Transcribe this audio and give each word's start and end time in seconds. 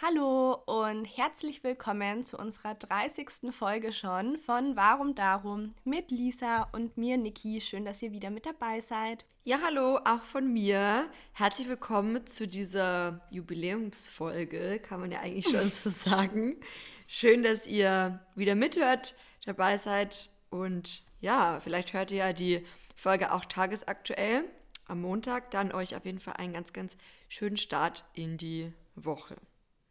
Hallo 0.00 0.62
und 0.66 1.06
herzlich 1.06 1.64
willkommen 1.64 2.24
zu 2.24 2.38
unserer 2.38 2.76
30. 2.76 3.50
Folge 3.50 3.92
schon 3.92 4.38
von 4.38 4.76
Warum 4.76 5.16
Darum 5.16 5.74
mit 5.82 6.12
Lisa 6.12 6.68
und 6.70 6.96
mir, 6.96 7.16
Niki. 7.16 7.60
Schön, 7.60 7.84
dass 7.84 8.00
ihr 8.00 8.12
wieder 8.12 8.30
mit 8.30 8.46
dabei 8.46 8.80
seid. 8.80 9.24
Ja, 9.42 9.58
hallo, 9.66 9.98
auch 10.04 10.22
von 10.22 10.52
mir. 10.52 11.10
Herzlich 11.32 11.68
willkommen 11.68 12.24
zu 12.28 12.46
dieser 12.46 13.22
Jubiläumsfolge, 13.32 14.78
kann 14.78 15.00
man 15.00 15.10
ja 15.10 15.18
eigentlich 15.18 15.52
schon 15.52 15.68
so 15.82 15.90
sagen. 15.90 16.60
Schön, 17.08 17.42
dass 17.42 17.66
ihr 17.66 18.24
wieder 18.36 18.54
mithört, 18.54 19.16
dabei 19.46 19.78
seid 19.78 20.30
und 20.48 21.02
ja, 21.20 21.58
vielleicht 21.58 21.92
hört 21.92 22.12
ihr 22.12 22.18
ja 22.18 22.32
die 22.32 22.64
Folge 22.94 23.32
auch 23.32 23.44
tagesaktuell 23.44 24.44
am 24.86 25.00
Montag. 25.00 25.50
Dann 25.50 25.72
euch 25.72 25.96
auf 25.96 26.04
jeden 26.04 26.20
Fall 26.20 26.34
einen 26.34 26.52
ganz, 26.52 26.72
ganz 26.72 26.96
schönen 27.28 27.56
Start 27.56 28.04
in 28.14 28.38
die 28.38 28.72
Woche. 28.94 29.34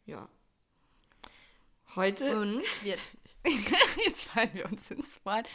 Ja. 0.08 0.26
Heute. 1.94 2.40
Und 2.40 2.62
wir, 2.82 2.96
jetzt 4.06 4.24
fallen 4.24 4.50
wir 4.54 4.64
uns 4.66 4.90
ins 4.90 5.24
Wort. 5.24 5.46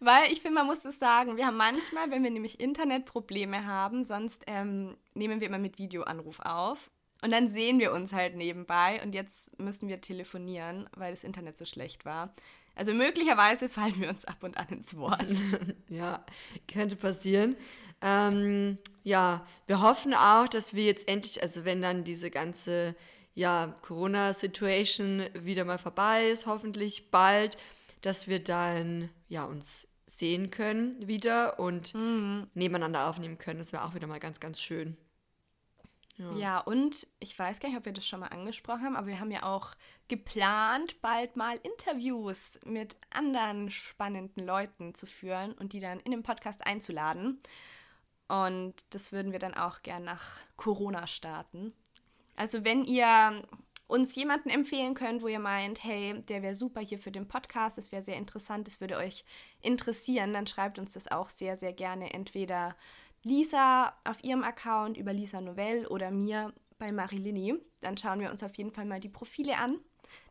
Weil 0.00 0.30
ich 0.30 0.42
finde, 0.42 0.56
man 0.56 0.66
muss 0.66 0.84
es 0.84 0.98
sagen, 0.98 1.38
wir 1.38 1.46
haben 1.46 1.56
manchmal, 1.56 2.10
wenn 2.10 2.22
wir 2.22 2.30
nämlich 2.30 2.60
Internetprobleme 2.60 3.66
haben, 3.66 4.04
sonst 4.04 4.44
ähm, 4.46 4.96
nehmen 5.14 5.40
wir 5.40 5.48
immer 5.48 5.58
mit 5.58 5.78
Videoanruf 5.78 6.40
auf. 6.40 6.90
Und 7.22 7.30
dann 7.30 7.48
sehen 7.48 7.78
wir 7.78 7.92
uns 7.92 8.12
halt 8.12 8.36
nebenbei 8.36 9.00
und 9.02 9.14
jetzt 9.14 9.58
müssen 9.58 9.88
wir 9.88 10.00
telefonieren, 10.00 10.88
weil 10.94 11.12
das 11.12 11.24
Internet 11.24 11.56
so 11.56 11.64
schlecht 11.64 12.04
war. 12.04 12.34
Also 12.74 12.92
möglicherweise 12.92 13.68
fallen 13.68 13.98
wir 13.98 14.10
uns 14.10 14.24
ab 14.24 14.42
und 14.42 14.58
an 14.58 14.68
ins 14.68 14.96
Wort. 14.96 15.26
ja, 15.88 16.24
könnte 16.66 16.96
passieren. 16.96 17.56
Ähm, 18.02 18.76
ja, 19.04 19.46
wir 19.66 19.80
hoffen 19.80 20.12
auch, 20.14 20.48
dass 20.48 20.74
wir 20.74 20.84
jetzt 20.84 21.08
endlich, 21.08 21.40
also 21.42 21.64
wenn 21.64 21.80
dann 21.80 22.04
diese 22.04 22.30
ganze 22.30 22.96
ja, 23.34 23.74
Corona-Situation 23.82 25.28
wieder 25.34 25.64
mal 25.64 25.78
vorbei 25.78 26.28
ist, 26.28 26.46
hoffentlich 26.46 27.10
bald, 27.10 27.56
dass 28.02 28.26
wir 28.26 28.42
dann 28.42 29.10
ja 29.28 29.44
uns 29.44 29.88
sehen 30.06 30.50
können 30.50 31.06
wieder 31.06 31.58
und 31.58 31.94
mhm. 31.94 32.48
nebeneinander 32.54 33.08
aufnehmen 33.08 33.38
können. 33.38 33.58
Das 33.58 33.72
wäre 33.72 33.84
auch 33.84 33.94
wieder 33.94 34.06
mal 34.06 34.20
ganz, 34.20 34.40
ganz 34.40 34.60
schön. 34.60 34.96
Ja. 36.18 36.36
ja, 36.36 36.58
und 36.58 37.06
ich 37.20 37.38
weiß 37.38 37.58
gar 37.58 37.70
nicht, 37.70 37.78
ob 37.78 37.86
wir 37.86 37.92
das 37.92 38.06
schon 38.06 38.20
mal 38.20 38.28
angesprochen 38.28 38.84
haben, 38.84 38.96
aber 38.96 39.06
wir 39.06 39.18
haben 39.18 39.30
ja 39.30 39.44
auch 39.44 39.72
geplant, 40.08 41.00
bald 41.00 41.36
mal 41.36 41.58
Interviews 41.62 42.60
mit 42.66 42.96
anderen 43.10 43.70
spannenden 43.70 44.44
Leuten 44.44 44.94
zu 44.94 45.06
führen 45.06 45.52
und 45.52 45.72
die 45.72 45.80
dann 45.80 46.00
in 46.00 46.10
den 46.10 46.22
Podcast 46.22 46.66
einzuladen. 46.66 47.38
Und 48.28 48.74
das 48.90 49.12
würden 49.12 49.32
wir 49.32 49.38
dann 49.38 49.54
auch 49.54 49.82
gern 49.82 50.04
nach 50.04 50.38
Corona 50.56 51.06
starten. 51.06 51.72
Also 52.36 52.64
wenn 52.64 52.84
ihr 52.84 53.42
uns 53.86 54.14
jemanden 54.14 54.48
empfehlen 54.48 54.94
könnt, 54.94 55.22
wo 55.22 55.28
ihr 55.28 55.38
meint, 55.38 55.84
hey, 55.84 56.22
der 56.22 56.42
wäre 56.42 56.54
super 56.54 56.80
hier 56.80 56.98
für 56.98 57.12
den 57.12 57.28
Podcast, 57.28 57.76
das 57.76 57.92
wäre 57.92 58.02
sehr 58.02 58.16
interessant, 58.16 58.66
das 58.66 58.80
würde 58.80 58.96
euch 58.96 59.24
interessieren, 59.60 60.32
dann 60.32 60.46
schreibt 60.46 60.78
uns 60.78 60.94
das 60.94 61.10
auch 61.10 61.28
sehr, 61.28 61.56
sehr 61.58 61.74
gerne 61.74 62.14
entweder 62.14 62.74
Lisa 63.22 63.94
auf 64.04 64.24
ihrem 64.24 64.44
Account 64.44 64.96
über 64.96 65.12
Lisa 65.12 65.40
Novell 65.40 65.86
oder 65.86 66.10
mir 66.10 66.52
bei 66.78 66.90
Marilini. 66.90 67.54
Dann 67.80 67.96
schauen 67.96 68.20
wir 68.20 68.30
uns 68.30 68.42
auf 68.42 68.56
jeden 68.56 68.72
Fall 68.72 68.86
mal 68.86 68.98
die 68.98 69.08
Profile 69.08 69.58
an, 69.58 69.78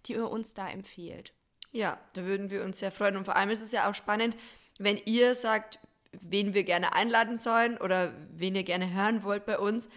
die 0.06 0.14
ihr 0.14 0.30
uns 0.30 0.54
da 0.54 0.68
empfehlt. 0.68 1.34
Ja, 1.72 2.00
da 2.14 2.26
würden 2.26 2.50
wir 2.50 2.64
uns 2.64 2.80
sehr 2.80 2.92
freuen. 2.92 3.16
Und 3.16 3.26
vor 3.26 3.36
allem 3.36 3.50
ist 3.50 3.62
es 3.62 3.72
ja 3.72 3.90
auch 3.90 3.96
spannend, 3.96 4.36
wenn 4.78 4.98
ihr 5.06 5.36
sagt, 5.36 5.80
wen 6.12 6.54
wir 6.54 6.64
gerne 6.64 6.94
einladen 6.94 7.38
sollen 7.38 7.78
oder 7.78 8.14
wen 8.32 8.56
ihr 8.56 8.64
gerne 8.64 8.94
hören 8.94 9.24
wollt 9.24 9.46
bei 9.46 9.58
uns, 9.58 9.88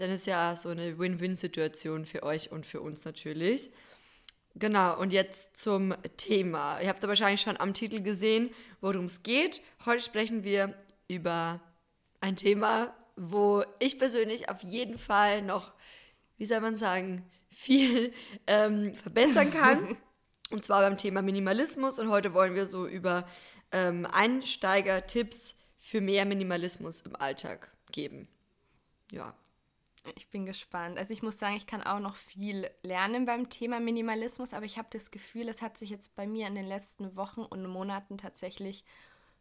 dann 0.00 0.10
ist 0.10 0.26
ja 0.26 0.56
so 0.56 0.70
eine 0.70 0.98
Win-Win-Situation 0.98 2.06
für 2.06 2.22
euch 2.22 2.50
und 2.50 2.64
für 2.64 2.80
uns 2.80 3.04
natürlich. 3.04 3.70
Genau, 4.54 4.98
und 4.98 5.12
jetzt 5.12 5.56
zum 5.56 5.94
Thema. 6.16 6.80
Ihr 6.80 6.88
habt 6.88 7.02
ja 7.02 7.08
wahrscheinlich 7.08 7.42
schon 7.42 7.58
am 7.58 7.74
Titel 7.74 8.00
gesehen, 8.00 8.50
worum 8.80 9.04
es 9.04 9.22
geht. 9.22 9.60
Heute 9.84 10.02
sprechen 10.02 10.42
wir 10.42 10.74
über 11.06 11.60
ein 12.20 12.34
Thema, 12.36 12.96
wo 13.14 13.62
ich 13.78 13.98
persönlich 13.98 14.48
auf 14.48 14.62
jeden 14.62 14.96
Fall 14.96 15.42
noch, 15.42 15.72
wie 16.38 16.46
soll 16.46 16.60
man 16.60 16.76
sagen, 16.76 17.30
viel 17.50 18.12
ähm, 18.46 18.94
verbessern 18.94 19.52
kann. 19.52 19.98
und 20.50 20.64
zwar 20.64 20.80
beim 20.80 20.96
Thema 20.96 21.20
Minimalismus. 21.20 21.98
Und 21.98 22.10
heute 22.10 22.32
wollen 22.32 22.54
wir 22.54 22.64
so 22.64 22.86
über 22.86 23.26
ähm, 23.70 24.06
Einsteiger-Tipps 24.10 25.54
für 25.78 26.00
mehr 26.00 26.24
Minimalismus 26.24 27.02
im 27.02 27.14
Alltag 27.16 27.70
geben. 27.92 28.28
Ja. 29.12 29.34
Ich 30.16 30.28
bin 30.30 30.46
gespannt. 30.46 30.98
Also 30.98 31.12
ich 31.12 31.22
muss 31.22 31.38
sagen, 31.38 31.56
ich 31.56 31.66
kann 31.66 31.82
auch 31.82 32.00
noch 32.00 32.16
viel 32.16 32.70
lernen 32.82 33.26
beim 33.26 33.50
Thema 33.50 33.80
Minimalismus, 33.80 34.54
aber 34.54 34.64
ich 34.64 34.78
habe 34.78 34.88
das 34.90 35.10
Gefühl, 35.10 35.48
es 35.48 35.62
hat 35.62 35.76
sich 35.76 35.90
jetzt 35.90 36.14
bei 36.16 36.26
mir 36.26 36.46
in 36.46 36.54
den 36.54 36.66
letzten 36.66 37.16
Wochen 37.16 37.42
und 37.42 37.66
Monaten 37.66 38.16
tatsächlich 38.16 38.84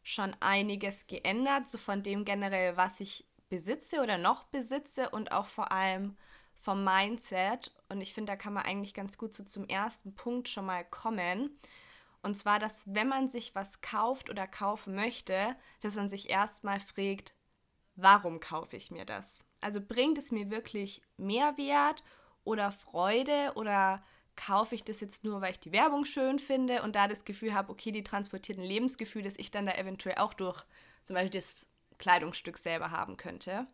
schon 0.04 0.36
einiges 0.40 1.08
geändert, 1.08 1.68
so 1.68 1.78
von 1.78 2.04
dem 2.04 2.26
generell, 2.26 2.78
was 2.78 3.00
ich 3.00 3.26
besitze 3.50 4.02
oder 4.02 4.18
noch 4.18 4.46
besitze 4.46 5.10
und 5.10 5.32
auch 5.32 5.46
vor 5.46 5.72
allem 5.72 6.18
vom 6.56 6.84
Mindset. 6.84 7.74
Und 7.90 8.02
ich 8.02 8.14
finde, 8.14 8.34
da 8.34 8.36
kann 8.36 8.54
man 8.54 8.64
eigentlich 8.66 8.94
ganz 8.94 9.18
gut 9.18 9.34
so 9.34 9.44
zum 9.44 9.66
ersten 9.66 10.14
Punkt 10.14 10.50
schon 10.50 10.66
mal 10.66 10.84
kommen. 10.84 11.58
Und 12.22 12.38
zwar, 12.38 12.60
dass 12.60 12.94
wenn 12.94 13.08
man 13.08 13.28
sich 13.28 13.56
was 13.56 13.82
kauft 13.82 14.30
oder 14.30 14.46
kaufen 14.46 14.94
möchte, 14.94 15.56
dass 15.82 15.96
man 15.96 16.10
sich 16.10 16.30
erstmal 16.30 16.80
fragt, 16.80 17.34
warum 17.96 18.40
kaufe 18.40 18.76
ich 18.76 18.92
mir 18.92 19.06
das? 19.06 19.46
Also 19.62 19.82
bringt 19.82 20.18
es 20.18 20.32
mir 20.32 20.50
wirklich 20.50 21.02
Mehrwert 21.18 22.04
oder 22.44 22.72
Freude 22.72 23.52
oder 23.56 24.04
kaufe 24.36 24.74
ich 24.74 24.84
das 24.84 25.02
jetzt 25.02 25.24
nur, 25.24 25.42
weil 25.42 25.52
ich 25.52 25.60
die 25.60 25.74
Werbung 25.74 26.06
schön 26.06 26.40
finde 26.40 26.82
und 26.82 26.96
da 26.96 27.08
das 27.08 27.26
Gefühl 27.26 27.54
habe, 27.54 27.72
okay, 27.72 27.92
die 27.92 28.04
transportiert 28.04 28.58
ein 28.58 28.64
Lebensgefühl, 28.64 29.22
das 29.22 29.36
ich 29.38 29.52
dann 29.52 29.66
da 29.66 29.74
eventuell 29.74 30.16
auch 30.16 30.34
durch 30.34 30.64
zum 31.04 31.16
Beispiel 31.16 31.32
das 31.32 31.68
Kleidungsstück 31.98 32.58
selber 32.58 32.92
haben 32.92 33.18
könnte. 33.18 33.68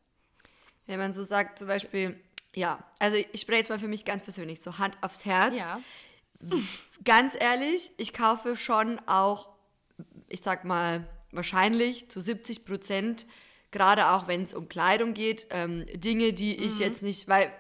Wenn 0.88 1.00
man 1.00 1.14
so 1.14 1.24
sagt, 1.24 1.60
zum 1.60 1.68
Beispiel, 1.68 2.20
ja, 2.56 2.84
also 3.00 3.18
ich 3.18 3.42
spreche 3.42 3.60
jetzt 3.60 3.70
mal 3.70 3.80
für 3.80 3.88
mich 3.88 4.06
ganz 4.06 4.24
persönlich, 4.24 4.62
so 4.62 4.78
Hand 4.80 4.98
aufs 5.02 5.26
Herz. 5.26 5.56
Ja. 5.56 5.80
Ganz 7.04 7.36
ehrlich, 7.40 7.92
ich 7.98 8.14
kaufe 8.14 8.56
schon 8.56 9.00
auch, 9.08 9.50
ich 10.28 10.42
sag 10.42 10.66
mal, 10.66 11.08
wahrscheinlich 11.32 12.10
zu 12.10 12.20
70 12.20 12.66
Prozent 12.66 13.26
gerade 13.76 14.08
auch 14.08 14.28
wenn 14.28 14.44
es 14.44 14.54
um 14.54 14.70
Kleidung 14.70 15.14
geht, 15.14 15.48
ähm, 15.52 15.86
Dinge, 15.94 16.34
die 16.34 16.56
ich 16.56 16.76
mhm. 16.76 16.82
jetzt 16.82 17.04
nicht, 17.04 17.28
weil 17.28 17.52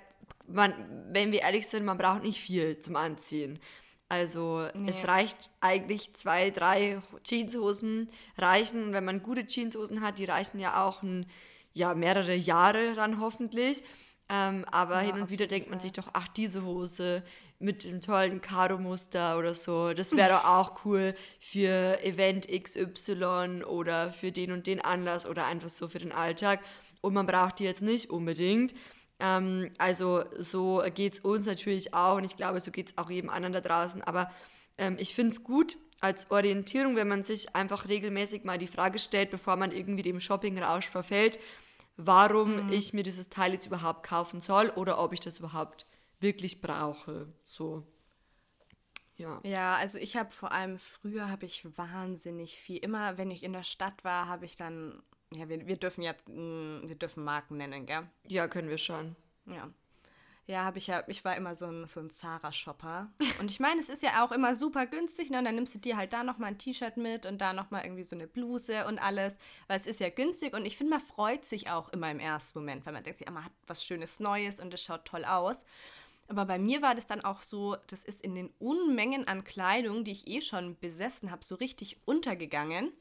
man, 0.47 0.73
wenn 1.11 1.31
wir 1.31 1.41
ehrlich 1.41 1.67
sind, 1.67 1.85
man 1.85 1.97
braucht 1.97 2.23
nicht 2.23 2.39
viel 2.39 2.79
zum 2.79 2.95
Anziehen. 2.95 3.59
Also 4.07 4.67
nee. 4.73 4.89
es 4.89 5.07
reicht 5.07 5.49
eigentlich 5.61 6.13
zwei, 6.13 6.51
drei 6.51 7.01
Jeanshosen 7.23 8.09
reichen. 8.37 8.83
Und 8.83 8.93
wenn 8.93 9.05
man 9.05 9.23
gute 9.23 9.45
Jeanshosen 9.45 10.01
hat, 10.01 10.19
die 10.19 10.25
reichen 10.25 10.59
ja 10.59 10.85
auch 10.85 11.01
ein, 11.03 11.25
ja, 11.73 11.93
mehrere 11.93 12.35
Jahre 12.35 12.93
dann 12.93 13.19
hoffentlich. 13.19 13.83
Ähm, 14.27 14.65
aber 14.71 14.95
ja, 14.95 15.11
hin 15.11 15.21
und 15.21 15.29
wieder 15.29 15.45
denkt 15.45 15.69
man 15.69 15.79
sich 15.79 15.91
doch, 15.91 16.07
ach, 16.13 16.27
diese 16.29 16.63
Hose 16.65 17.23
mit 17.59 17.83
dem 17.83 18.01
tollen 18.01 18.41
Karo-Muster 18.41 19.37
oder 19.37 19.53
so, 19.53 19.93
das 19.93 20.13
wäre 20.13 20.29
doch 20.29 20.45
auch 20.45 20.83
cool 20.83 21.13
für 21.39 22.03
Event 22.03 22.47
XY 22.47 23.63
oder 23.65 24.11
für 24.11 24.31
den 24.31 24.51
und 24.51 24.65
den 24.65 24.81
Anlass 24.81 25.27
oder 25.27 25.45
einfach 25.45 25.69
so 25.69 25.87
für 25.87 25.99
den 25.99 26.11
Alltag. 26.11 26.61
Und 27.01 27.13
man 27.13 27.27
braucht 27.27 27.59
die 27.59 27.65
jetzt 27.65 27.83
nicht 27.83 28.09
unbedingt. 28.09 28.73
Ähm, 29.19 29.71
also 29.77 30.23
so 30.37 30.81
geht 30.93 31.13
es 31.13 31.19
uns 31.19 31.45
natürlich 31.45 31.93
auch 31.93 32.17
und 32.17 32.23
ich 32.23 32.35
glaube, 32.35 32.59
so 32.59 32.71
geht 32.71 32.89
es 32.89 32.97
auch 32.97 33.11
jedem 33.11 33.29
anderen 33.29 33.53
da 33.53 33.61
draußen. 33.61 34.01
Aber 34.01 34.31
ähm, 34.79 34.97
ich 34.99 35.13
finde 35.13 35.33
es 35.33 35.43
gut 35.43 35.77
als 35.99 36.31
Orientierung, 36.31 36.95
wenn 36.95 37.07
man 37.07 37.23
sich 37.23 37.55
einfach 37.55 37.87
regelmäßig 37.87 38.43
mal 38.43 38.57
die 38.57 38.67
Frage 38.67 38.97
stellt, 38.99 39.29
bevor 39.31 39.55
man 39.55 39.71
irgendwie 39.71 40.03
dem 40.03 40.19
Shoppingrausch 40.19 40.87
verfällt, 40.87 41.39
warum 41.97 42.67
mhm. 42.67 42.73
ich 42.73 42.93
mir 42.93 43.03
dieses 43.03 43.29
Teil 43.29 43.53
jetzt 43.53 43.67
überhaupt 43.67 44.03
kaufen 44.03 44.41
soll 44.41 44.69
oder 44.69 44.99
ob 44.99 45.13
ich 45.13 45.19
das 45.19 45.39
überhaupt 45.39 45.85
wirklich 46.19 46.61
brauche. 46.61 47.27
So. 47.43 47.85
Ja. 49.17 49.39
ja, 49.43 49.75
also 49.75 49.97
ich 49.97 50.17
habe 50.17 50.31
vor 50.31 50.51
allem 50.51 50.77
früher 50.77 51.29
habe 51.29 51.45
ich 51.45 51.65
wahnsinnig 51.77 52.59
viel. 52.59 52.77
Immer 52.77 53.17
wenn 53.17 53.31
ich 53.31 53.43
in 53.43 53.53
der 53.53 53.63
Stadt 53.63 54.03
war, 54.03 54.27
habe 54.27 54.45
ich 54.45 54.57
dann, 54.57 55.01
ja, 55.33 55.47
wir, 55.47 55.67
wir 55.67 55.77
dürfen 55.77 56.01
jetzt, 56.01 56.27
mm, 56.27 56.81
wir 56.83 56.95
dürfen 56.95 57.23
Marken 57.23 57.57
nennen, 57.57 57.85
gell? 57.85 58.09
Ja, 58.27 58.47
können 58.49 58.69
wir 58.69 58.77
schon. 58.77 59.15
Ja. 59.45 59.69
Ja, 60.47 60.63
habe 60.63 60.77
ich 60.77 60.85
ja, 60.85 61.03
ich 61.07 61.25
war 61.25 61.35
immer 61.35 61.55
so 61.55 61.65
ein, 61.65 61.87
so 61.87 61.99
ein 61.99 62.11
Zara-Shopper. 62.11 63.11
Und 63.39 63.49
ich 63.49 63.59
meine, 63.59 63.81
es 63.81 63.89
ist 63.89 64.03
ja 64.03 64.23
auch 64.23 64.31
immer 64.31 64.55
super 64.55 64.85
günstig, 64.85 65.31
ne? 65.31 65.39
Und 65.39 65.45
dann 65.45 65.55
nimmst 65.55 65.73
du 65.73 65.79
dir 65.79 65.97
halt 65.97 66.13
da 66.13 66.23
nochmal 66.23 66.49
ein 66.51 66.59
T-Shirt 66.59 66.97
mit 66.97 67.25
und 67.25 67.39
da 67.39 67.53
nochmal 67.53 67.83
irgendwie 67.83 68.03
so 68.03 68.15
eine 68.15 68.27
Bluse 68.27 68.85
und 68.85 68.99
alles, 68.99 69.37
weil 69.67 69.77
es 69.77 69.87
ist 69.87 69.99
ja 69.99 70.09
günstig 70.09 70.53
und 70.53 70.65
ich 70.65 70.77
finde, 70.77 70.91
man 70.91 70.99
freut 70.99 71.45
sich 71.45 71.71
auch 71.71 71.89
immer 71.89 72.11
im 72.11 72.19
ersten 72.19 72.59
Moment, 72.59 72.85
weil 72.85 72.93
man 72.93 73.03
denkt 73.03 73.17
sich, 73.17 73.27
ah, 73.27 73.31
man 73.31 73.45
hat 73.45 73.51
was 73.65 73.83
Schönes 73.83 74.19
Neues 74.19 74.59
und 74.59 74.71
es 74.71 74.83
schaut 74.83 75.05
toll 75.05 75.25
aus. 75.25 75.65
Aber 76.27 76.45
bei 76.45 76.59
mir 76.59 76.83
war 76.83 76.93
das 76.93 77.07
dann 77.07 77.21
auch 77.21 77.41
so, 77.41 77.75
das 77.87 78.03
ist 78.03 78.21
in 78.21 78.35
den 78.35 78.51
Unmengen 78.59 79.27
an 79.27 79.43
Kleidung, 79.43 80.03
die 80.03 80.11
ich 80.11 80.27
eh 80.27 80.41
schon 80.41 80.77
besessen 80.77 81.31
habe, 81.31 81.43
so 81.43 81.55
richtig 81.55 81.97
untergegangen. 82.05 82.91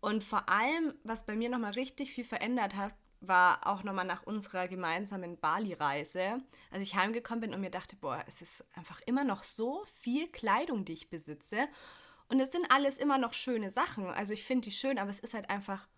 Und 0.00 0.22
vor 0.22 0.48
allem, 0.48 0.94
was 1.02 1.26
bei 1.26 1.34
mir 1.34 1.48
nochmal 1.48 1.72
richtig 1.72 2.12
viel 2.12 2.24
verändert 2.24 2.76
hat, 2.76 2.94
war 3.20 3.66
auch 3.66 3.82
nochmal 3.82 4.04
nach 4.04 4.22
unserer 4.22 4.68
gemeinsamen 4.68 5.38
Bali-Reise, 5.38 6.40
als 6.70 6.82
ich 6.82 6.94
heimgekommen 6.94 7.40
bin 7.40 7.54
und 7.54 7.60
mir 7.60 7.70
dachte, 7.70 7.96
boah, 7.96 8.22
es 8.26 8.42
ist 8.42 8.64
einfach 8.74 9.00
immer 9.06 9.24
noch 9.24 9.44
so 9.44 9.84
viel 10.00 10.28
Kleidung, 10.28 10.84
die 10.84 10.92
ich 10.92 11.10
besitze. 11.10 11.68
Und 12.28 12.40
es 12.40 12.52
sind 12.52 12.70
alles 12.70 12.98
immer 12.98 13.18
noch 13.18 13.32
schöne 13.32 13.70
Sachen. 13.70 14.06
Also 14.06 14.32
ich 14.32 14.44
finde 14.44 14.66
die 14.66 14.74
schön, 14.74 14.98
aber 14.98 15.10
es 15.10 15.20
ist 15.20 15.34
halt 15.34 15.50
einfach 15.50 15.88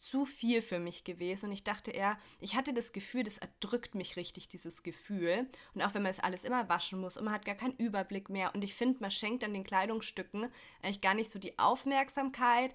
zu 0.00 0.24
viel 0.24 0.62
für 0.62 0.78
mich 0.78 1.04
gewesen. 1.04 1.46
Und 1.46 1.52
ich 1.52 1.62
dachte 1.62 1.90
eher, 1.90 2.18
ich 2.40 2.54
hatte 2.56 2.72
das 2.72 2.92
Gefühl, 2.92 3.22
das 3.22 3.36
erdrückt 3.36 3.94
mich 3.94 4.16
richtig, 4.16 4.48
dieses 4.48 4.82
Gefühl. 4.82 5.46
Und 5.74 5.82
auch 5.82 5.92
wenn 5.92 6.02
man 6.02 6.10
das 6.10 6.20
alles 6.20 6.44
immer 6.44 6.70
waschen 6.70 6.98
muss 7.00 7.18
und 7.18 7.24
man 7.24 7.34
hat 7.34 7.44
gar 7.44 7.54
keinen 7.54 7.76
Überblick 7.76 8.30
mehr. 8.30 8.54
Und 8.54 8.64
ich 8.64 8.74
finde, 8.74 9.00
man 9.00 9.10
schenkt 9.10 9.42
dann 9.42 9.52
den 9.52 9.64
Kleidungsstücken 9.64 10.46
eigentlich 10.80 11.02
gar 11.02 11.14
nicht 11.14 11.30
so 11.30 11.38
die 11.38 11.58
Aufmerksamkeit 11.58 12.74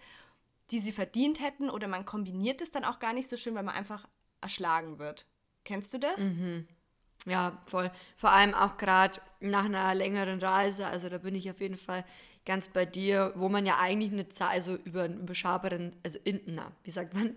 die 0.72 0.80
sie 0.80 0.92
verdient 0.92 1.40
hätten 1.40 1.70
oder 1.70 1.88
man 1.88 2.06
kombiniert 2.06 2.62
es 2.62 2.72
dann 2.72 2.86
auch 2.86 3.00
gar 3.00 3.14
nicht 3.14 3.30
so 3.30 3.38
schön, 3.38 3.56
weil 3.56 3.64
man 3.64 3.76
einfach 3.76 4.08
erschlagen 4.42 5.00
wird. 5.00 5.26
Kennst 5.64 5.94
du 5.94 6.00
das? 6.00 6.20
Mhm. 6.20 6.68
Ja, 7.26 7.58
voll. 7.66 7.92
Vor 8.18 8.32
allem 8.32 8.54
auch 8.54 8.78
gerade 8.78 9.20
nach 9.40 9.66
einer 9.66 9.96
längeren 9.96 10.40
Reise, 10.40 10.86
also 10.86 11.10
da 11.10 11.18
bin 11.18 11.36
ich 11.36 11.50
auf 11.50 11.60
jeden 11.60 11.78
Fall 11.78 12.06
ganz 12.46 12.68
bei 12.68 12.86
dir, 12.86 13.34
wo 13.36 13.50
man 13.50 13.66
ja 13.66 13.80
eigentlich 13.80 14.12
eine 14.12 14.30
Zeit, 14.30 14.52
also 14.52 14.76
über 14.76 15.04
einen 15.04 15.20
überschaubaren, 15.20 15.96
also 16.04 16.20
in, 16.24 16.40
na, 16.46 16.72
wie 16.84 16.92
sagt 16.92 17.16
man, 17.16 17.36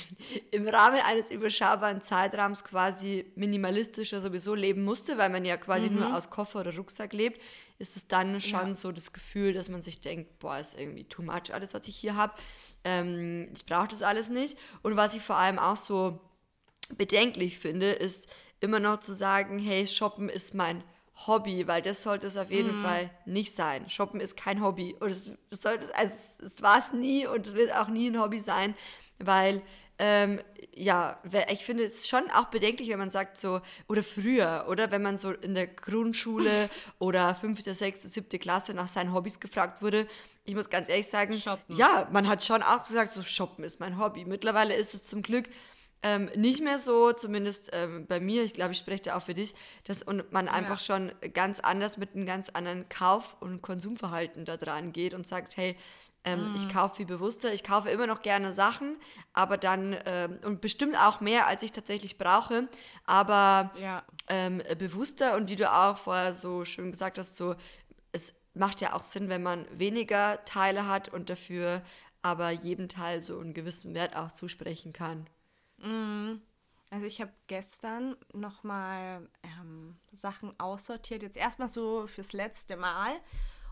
im 0.50 0.66
Rahmen 0.66 1.00
eines 1.00 1.30
überschaubaren 1.30 2.00
Zeitrahmens 2.00 2.64
quasi 2.64 3.30
minimalistischer 3.36 4.20
sowieso 4.20 4.56
leben 4.56 4.84
musste, 4.84 5.16
weil 5.16 5.30
man 5.30 5.44
ja 5.44 5.56
quasi 5.56 5.88
mhm. 5.88 6.00
nur 6.00 6.16
aus 6.16 6.28
Koffer 6.30 6.60
oder 6.60 6.76
Rucksack 6.76 7.12
lebt, 7.12 7.40
ist 7.78 7.96
es 7.96 8.08
dann 8.08 8.40
schon 8.40 8.68
ja. 8.68 8.74
so 8.74 8.90
das 8.90 9.12
Gefühl, 9.12 9.52
dass 9.52 9.68
man 9.68 9.80
sich 9.80 10.00
denkt, 10.00 10.40
boah, 10.40 10.58
ist 10.58 10.76
irgendwie 10.76 11.04
too 11.04 11.22
much 11.22 11.54
alles, 11.54 11.72
was 11.72 11.86
ich 11.86 11.96
hier 11.96 12.16
habe. 12.16 12.34
Ähm, 12.82 13.50
ich 13.54 13.64
brauche 13.64 13.88
das 13.88 14.02
alles 14.02 14.28
nicht. 14.28 14.58
Und 14.82 14.96
was 14.96 15.14
ich 15.14 15.22
vor 15.22 15.36
allem 15.36 15.60
auch 15.60 15.76
so 15.76 16.20
bedenklich 16.96 17.58
finde, 17.58 17.90
ist 17.90 18.28
immer 18.60 18.80
noch 18.80 19.00
zu 19.00 19.12
sagen, 19.12 19.58
hey, 19.58 19.86
shoppen 19.86 20.28
ist 20.28 20.54
mein 20.54 20.82
Hobby, 21.26 21.66
weil 21.66 21.82
das 21.82 22.02
sollte 22.02 22.26
es 22.26 22.36
auf 22.36 22.50
jeden 22.50 22.80
mm. 22.80 22.84
Fall 22.84 23.10
nicht 23.26 23.54
sein. 23.54 23.88
Shoppen 23.88 24.20
ist 24.20 24.36
kein 24.36 24.62
Hobby 24.62 24.94
und 25.00 25.10
es, 25.10 25.32
sollte, 25.50 25.94
also 25.96 26.14
es, 26.14 26.40
es 26.40 26.62
war 26.62 26.78
es 26.78 26.92
nie 26.92 27.26
und 27.26 27.54
wird 27.54 27.74
auch 27.74 27.88
nie 27.88 28.08
ein 28.08 28.20
Hobby 28.20 28.38
sein, 28.38 28.74
weil 29.18 29.62
ähm, 29.98 30.40
ja, 30.76 31.20
ich 31.50 31.64
finde 31.64 31.82
es 31.82 32.06
schon 32.06 32.30
auch 32.30 32.46
bedenklich, 32.46 32.88
wenn 32.88 33.00
man 33.00 33.10
sagt 33.10 33.36
so, 33.36 33.60
oder 33.88 34.04
früher, 34.04 34.66
oder 34.68 34.92
wenn 34.92 35.02
man 35.02 35.16
so 35.16 35.32
in 35.32 35.54
der 35.54 35.66
Grundschule 35.66 36.70
oder 37.00 37.34
fünfte, 37.34 37.74
sechste, 37.74 38.06
siebte 38.06 38.38
Klasse 38.38 38.74
nach 38.74 38.86
seinen 38.86 39.12
Hobbys 39.12 39.40
gefragt 39.40 39.82
wurde. 39.82 40.06
Ich 40.44 40.54
muss 40.54 40.70
ganz 40.70 40.88
ehrlich 40.88 41.08
sagen, 41.08 41.34
shoppen. 41.34 41.76
ja, 41.76 42.08
man 42.12 42.28
hat 42.28 42.44
schon 42.44 42.62
auch 42.62 42.86
gesagt, 42.86 43.10
so 43.10 43.24
Shoppen 43.24 43.64
ist 43.64 43.80
mein 43.80 43.98
Hobby. 43.98 44.24
Mittlerweile 44.24 44.74
ist 44.74 44.94
es 44.94 45.04
zum 45.04 45.22
Glück 45.22 45.48
ähm, 46.02 46.30
nicht 46.36 46.62
mehr 46.62 46.78
so, 46.78 47.12
zumindest 47.12 47.70
ähm, 47.72 48.06
bei 48.06 48.20
mir, 48.20 48.44
ich 48.44 48.54
glaube, 48.54 48.72
ich 48.72 48.78
spreche 48.78 49.04
da 49.04 49.16
auch 49.16 49.22
für 49.22 49.34
dich, 49.34 49.54
dass 49.84 50.02
und 50.02 50.32
man 50.32 50.48
einfach 50.48 50.80
schon 50.80 51.12
ganz 51.34 51.60
anders 51.60 51.96
mit 51.96 52.14
einem 52.14 52.26
ganz 52.26 52.50
anderen 52.50 52.88
Kauf- 52.88 53.36
und 53.40 53.62
Konsumverhalten 53.62 54.44
da 54.44 54.56
dran 54.56 54.92
geht 54.92 55.12
und 55.12 55.26
sagt, 55.26 55.56
hey, 55.56 55.76
ähm, 56.24 56.52
mm. 56.52 56.56
ich 56.56 56.68
kaufe 56.68 56.96
viel 56.96 57.06
bewusster, 57.06 57.52
ich 57.52 57.64
kaufe 57.64 57.90
immer 57.90 58.06
noch 58.06 58.22
gerne 58.22 58.52
Sachen, 58.52 58.96
aber 59.32 59.56
dann, 59.56 59.96
ähm, 60.06 60.38
und 60.44 60.60
bestimmt 60.60 60.96
auch 60.96 61.20
mehr, 61.20 61.46
als 61.46 61.62
ich 61.62 61.72
tatsächlich 61.72 62.18
brauche, 62.18 62.68
aber 63.04 63.72
ja. 63.80 64.02
Ähm, 64.30 64.62
bewusster 64.78 65.36
und 65.36 65.48
wie 65.48 65.56
du 65.56 65.72
auch 65.72 65.96
vorher 65.96 66.34
so 66.34 66.66
schön 66.66 66.90
gesagt 66.90 67.16
hast, 67.18 67.36
so, 67.36 67.54
es 68.12 68.34
macht 68.52 68.82
ja 68.82 68.92
auch 68.92 69.00
Sinn, 69.00 69.30
wenn 69.30 69.42
man 69.42 69.66
weniger 69.72 70.44
Teile 70.44 70.86
hat 70.86 71.08
und 71.08 71.30
dafür 71.30 71.82
aber 72.20 72.50
jedem 72.50 72.88
Teil 72.88 73.22
so 73.22 73.38
einen 73.38 73.54
gewissen 73.54 73.94
Wert 73.94 74.16
auch 74.16 74.30
zusprechen 74.30 74.92
kann. 74.92 75.26
Mm. 75.78 76.36
Also 76.90 77.04
ich 77.04 77.20
habe 77.20 77.32
gestern 77.48 78.16
nochmal 78.32 79.28
ähm, 79.42 79.98
Sachen 80.14 80.58
aussortiert, 80.58 81.22
jetzt 81.22 81.36
erstmal 81.36 81.68
so 81.68 82.06
fürs 82.06 82.32
letzte 82.32 82.78
Mal 82.78 83.12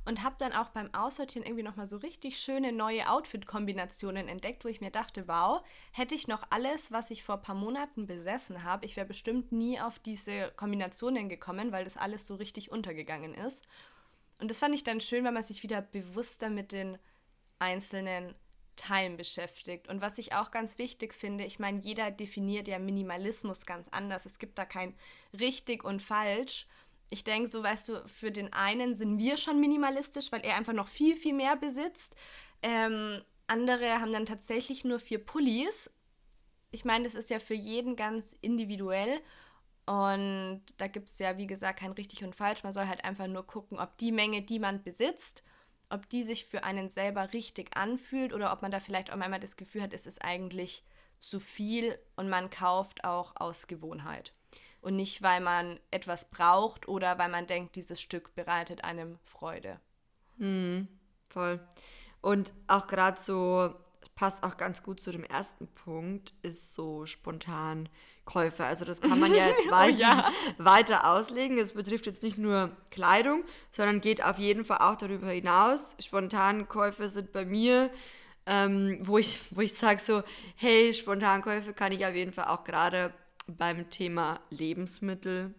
und 0.07 0.23
habe 0.23 0.37
dann 0.39 0.53
auch 0.53 0.69
beim 0.69 0.93
Aussortieren 0.95 1.45
irgendwie 1.45 1.65
nochmal 1.65 1.87
so 1.87 1.97
richtig 1.97 2.39
schöne 2.39 2.73
neue 2.73 3.11
Outfit-Kombinationen 3.11 4.29
entdeckt, 4.29 4.65
wo 4.65 4.69
ich 4.69 4.81
mir 4.81 4.91
dachte, 4.91 5.27
wow, 5.29 5.63
hätte 5.93 6.15
ich 6.15 6.29
noch 6.29 6.45
alles, 6.51 6.93
was 6.93 7.11
ich 7.11 7.25
vor 7.25 7.37
ein 7.37 7.43
paar 7.43 7.55
Monaten 7.55 8.07
besessen 8.07 8.63
habe, 8.63 8.87
ich 8.87 8.97
wäre 8.97 9.07
bestimmt 9.07 9.51
nie 9.51 9.81
auf 9.81 9.99
diese 9.99 10.53
Kombinationen 10.57 11.29
gekommen, 11.29 11.73
weil 11.73 11.85
das 11.85 11.97
alles 11.97 12.27
so 12.27 12.37
richtig 12.37 12.71
untergegangen 12.71 13.35
ist. 13.35 13.67
Und 14.39 14.49
das 14.49 14.61
fand 14.61 14.75
ich 14.75 14.85
dann 14.85 15.01
schön, 15.01 15.25
weil 15.25 15.33
man 15.33 15.43
sich 15.43 15.63
wieder 15.63 15.83
bewusster 15.83 16.51
mit 16.51 16.71
den 16.71 16.99
einzelnen 17.59 18.35
Teilen 18.77 19.17
beschäftigt. 19.17 19.89
Und 19.89 20.01
was 20.01 20.19
ich 20.19 20.35
auch 20.35 20.51
ganz 20.51 20.79
wichtig 20.79 21.15
finde, 21.15 21.45
ich 21.45 21.59
meine, 21.59 21.81
jeder 21.81 22.11
definiert 22.11 22.69
ja 22.69 22.79
Minimalismus 22.79 23.67
ganz 23.67 23.89
anders. 23.91 24.27
Es 24.27 24.39
gibt 24.39 24.59
da 24.59 24.65
kein 24.65 24.95
richtig 25.39 25.85
und 25.85 26.03
falsch. 26.03 26.67
Ich 27.11 27.25
denke, 27.25 27.51
so 27.51 27.63
weißt 27.63 27.89
du, 27.89 28.09
für 28.09 28.31
den 28.31 28.53
einen 28.53 28.95
sind 28.95 29.19
wir 29.19 29.37
schon 29.37 29.61
minimalistisch, 29.61 30.33
weil 30.33 30.41
er 30.41 30.57
einfach 30.57 30.73
noch 30.73 30.89
viel, 30.89 31.17
viel 31.17 31.35
mehr 31.35 31.57
besitzt. 31.57 32.17
Ähm, 32.63 33.23
andere 33.47 34.01
haben 34.01 34.13
dann 34.13 34.27
tatsächlich 34.27 34.85
nur 34.85 34.99
vier 34.99 35.25
Pullis. 35.25 35.91
Ich 36.71 36.85
meine, 36.85 37.05
das 37.05 37.15
ist 37.15 37.31
ja 37.31 37.39
für 37.39 37.55
jeden 37.55 37.97
ganz 37.97 38.37
individuell. 38.41 39.21
Und 39.87 40.63
da 40.79 40.89
gibt 40.89 41.09
es 41.09 41.19
ja, 41.21 41.39
wie 41.39 41.47
gesagt, 41.47 41.79
kein 41.79 41.93
richtig 41.93 42.25
und 42.25 42.35
falsch. 42.35 42.65
Man 42.65 42.73
soll 42.73 42.89
halt 42.89 43.05
einfach 43.05 43.29
nur 43.29 43.47
gucken, 43.47 43.79
ob 43.79 43.97
die 43.99 44.11
Menge, 44.11 44.43
die 44.43 44.59
man 44.59 44.83
besitzt, 44.83 45.45
ob 45.91 46.09
die 46.09 46.25
sich 46.25 46.47
für 46.47 46.65
einen 46.65 46.89
selber 46.89 47.33
richtig 47.33 47.77
anfühlt 47.77 48.33
oder 48.33 48.53
ob 48.53 48.63
man 48.63 48.71
da 48.71 48.81
vielleicht 48.81 49.11
auch 49.11 49.19
einmal 49.19 49.41
das 49.41 49.57
Gefühl 49.57 49.83
hat, 49.83 49.95
es 49.95 50.07
ist 50.07 50.25
eigentlich 50.25 50.83
zu 51.21 51.41
viel 51.41 51.99
und 52.17 52.29
man 52.29 52.51
kauft 52.51 53.05
auch 53.05 53.35
aus 53.37 53.67
Gewohnheit. 53.67 54.33
Und 54.81 54.97
nicht, 54.97 55.23
weil 55.23 55.41
man 55.41 55.81
etwas 55.91 56.29
braucht 56.29 56.87
oder 56.87 57.19
weil 57.19 57.29
man 57.29 57.47
denkt, 57.47 57.77
dieses 57.77 58.01
Stück 58.01 58.35
bereitet 58.35 58.85
einem 58.85 59.19
Freude. 59.25 59.81
Hm, 60.39 60.87
voll. 61.29 61.61
Und 62.21 62.53
auch 62.67 62.87
gerade 62.87 63.21
so, 63.21 63.75
passt 64.15 64.43
auch 64.43 64.57
ganz 64.57 64.83
gut 64.83 65.01
zu 65.01 65.13
dem 65.13 65.25
ersten 65.25 65.69
Punkt, 65.69 66.35
ist 66.43 66.75
so 66.75 67.07
spontan 67.07 67.89
Käufe. 68.27 68.65
Also 68.65 68.85
das 68.85 69.01
kann 69.01 69.19
man 69.19 69.35
ja 69.35 69.47
jetzt 69.49 69.71
weiter, 69.71 69.95
oh 69.95 69.99
ja. 69.99 70.33
weiter 70.59 71.11
auslegen. 71.11 71.57
Es 71.57 71.73
betrifft 71.73 72.05
jetzt 72.05 72.23
nicht 72.23 72.37
nur 72.37 72.71
Kleidung, 72.91 73.45
sondern 73.73 74.03
geht 74.03 74.23
auf 74.23 74.39
jeden 74.39 74.67
Fall 74.67 74.79
auch 74.79 74.97
darüber 74.97 75.29
hinaus. 75.29 75.97
Spontankäufe 75.99 77.09
sind 77.09 77.33
bei 77.33 77.47
mir, 77.47 77.91
ähm, 78.45 78.99
wo 79.03 79.17
ich, 79.17 79.41
wo 79.53 79.63
ich 79.63 79.73
sage 79.73 80.01
so, 80.01 80.23
hey, 80.57 80.93
Spontankäufe 80.93 81.73
kann 81.73 81.93
ich 81.93 82.05
auf 82.05 82.15
jeden 82.15 82.33
Fall 82.33 82.49
auch 82.49 82.65
gerade 82.65 83.15
beim 83.47 83.89
Thema 83.89 84.41
Lebensmittel 84.51 85.55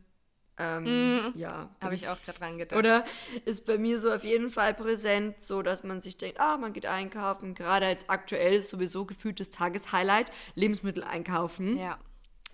ähm, 0.60 0.84
mm, 0.84 1.38
ja. 1.38 1.70
Habe 1.82 1.96
ich 1.96 2.10
auch 2.10 2.20
gerade 2.24 2.40
dran 2.40 2.58
gedacht. 2.58 2.78
Oder 2.78 3.06
ist 3.46 3.66
bei 3.66 3.78
mir 3.78 4.00
so 4.00 4.12
auf 4.12 4.24
jeden 4.24 4.50
Fall 4.50 4.74
präsent, 4.74 5.40
so 5.40 5.62
dass 5.62 5.84
man 5.84 6.02
sich 6.02 6.18
denkt, 6.18 6.40
ah, 6.40 6.58
man 6.58 6.74
geht 6.74 6.88
einkaufen. 6.88 7.54
Gerade 7.54 7.86
als 7.86 8.10
aktuell 8.10 8.54
ist 8.54 8.70
sowieso 8.70 9.06
gefühltes 9.06 9.52
Tageshighlight, 9.52 10.32
Lebensmittel 10.56 11.04
einkaufen. 11.04 11.78
Ja. 11.78 12.00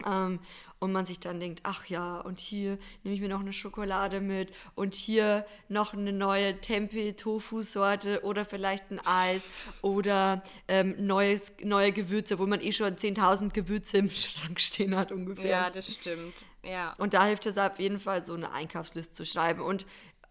Ähm, 0.06 0.40
und 0.80 0.92
man 0.92 1.06
sich 1.06 1.20
dann 1.20 1.40
denkt, 1.40 1.62
ach 1.64 1.86
ja, 1.86 2.20
und 2.20 2.40
hier 2.40 2.78
nehme 3.04 3.16
ich 3.16 3.22
mir 3.22 3.30
noch 3.30 3.40
eine 3.40 3.54
Schokolade 3.54 4.20
mit 4.20 4.52
und 4.76 4.96
hier 4.96 5.46
noch 5.70 5.94
eine 5.94 6.12
neue 6.12 6.60
Tempeh-Tofu-Sorte 6.60 8.24
oder 8.24 8.44
vielleicht 8.44 8.92
ein 8.92 9.00
Eis 9.06 9.50
oder 9.82 10.44
ähm, 10.68 10.96
neues, 10.98 11.54
neue 11.62 11.94
Gewürze, 11.94 12.38
wo 12.38 12.48
man 12.48 12.60
eh 12.60 12.74
schon 12.74 12.96
10.000 12.96 13.54
Gewürze 13.54 14.00
im 14.00 14.10
Schrank 14.12 14.60
stehen 14.60 14.96
hat 14.98 15.12
ungefähr. 15.12 15.50
Ja, 15.50 15.70
das 15.70 15.94
stimmt. 15.94 16.34
Ja. 16.64 16.94
Und 16.98 17.14
da 17.14 17.26
hilft 17.26 17.46
es 17.46 17.58
auf 17.58 17.80
jeden 17.80 18.00
Fall, 18.00 18.24
so 18.24 18.34
eine 18.34 18.52
Einkaufsliste 18.52 19.14
zu 19.14 19.26
schreiben. 19.26 19.62
Und 19.62 19.86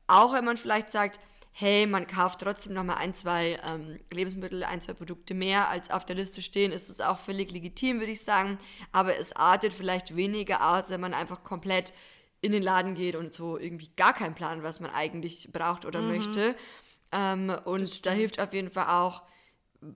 auch 0.07 0.35
wenn 0.35 0.45
man 0.45 0.57
vielleicht 0.57 0.91
sagt, 0.91 1.21
hey, 1.55 1.87
man 1.87 2.07
kauft 2.07 2.41
trotzdem 2.41 2.73
nochmal 2.73 2.97
ein, 2.97 3.15
zwei 3.15 3.59
ähm, 3.63 4.01
Lebensmittel, 4.11 4.65
ein, 4.65 4.81
zwei 4.81 4.95
Produkte 4.95 5.35
mehr, 5.35 5.69
als 5.69 5.91
auf 5.91 6.07
der 6.07 6.17
Liste 6.17 6.41
stehen, 6.41 6.73
ist 6.73 6.89
es 6.89 7.01
auch 7.01 7.19
völlig 7.19 7.53
legitim, 7.53 8.01
würde 8.01 8.13
ich 8.13 8.23
sagen. 8.23 8.59
Aber 8.91 9.19
es 9.19 9.37
artet 9.37 9.75
vielleicht 9.75 10.17
weniger 10.17 10.73
aus, 10.73 10.89
wenn 10.89 11.01
man 11.01 11.13
einfach 11.13 11.43
komplett 11.43 11.93
in 12.41 12.53
den 12.53 12.63
Laden 12.63 12.95
geht 12.95 13.15
und 13.15 13.35
so 13.35 13.59
irgendwie 13.59 13.91
gar 13.97 14.15
keinen 14.15 14.35
Plan, 14.35 14.63
was 14.63 14.81
man 14.81 14.91
eigentlich 14.91 15.51
braucht 15.53 15.85
oder 15.85 16.01
mhm. 16.01 16.17
möchte. 16.17 16.57
Ähm, 17.13 17.55
und 17.65 18.07
da 18.07 18.11
hilft 18.11 18.41
auf 18.41 18.55
jeden 18.55 18.71
Fall 18.71 18.89
auch, 18.89 19.23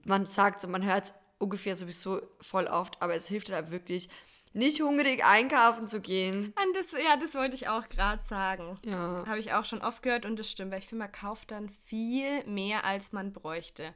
man 0.05 0.25
sagt 0.27 0.61
so, 0.61 0.67
man 0.67 0.85
hört 0.85 1.05
es 1.05 1.13
ungefähr 1.39 1.75
sowieso 1.75 2.21
voll 2.39 2.67
oft, 2.67 3.01
aber 3.01 3.15
es 3.15 3.27
hilft 3.27 3.51
halt 3.51 3.71
wirklich, 3.71 4.09
nicht 4.53 4.81
hungrig 4.81 5.23
einkaufen 5.25 5.87
zu 5.87 6.01
gehen. 6.01 6.53
Und 6.65 6.75
das, 6.75 6.91
ja, 6.91 7.17
das 7.19 7.35
wollte 7.35 7.55
ich 7.55 7.69
auch 7.69 7.87
gerade 7.89 8.23
sagen. 8.23 8.77
Ja. 8.83 9.23
Habe 9.25 9.39
ich 9.39 9.53
auch 9.53 9.65
schon 9.65 9.81
oft 9.81 10.03
gehört 10.03 10.25
und 10.25 10.37
das 10.37 10.49
stimmt, 10.49 10.71
weil 10.71 10.79
ich 10.79 10.87
finde, 10.87 11.03
man 11.05 11.11
kauft 11.11 11.51
dann 11.51 11.69
viel 11.85 12.43
mehr, 12.45 12.85
als 12.85 13.11
man 13.11 13.33
bräuchte. 13.33 13.93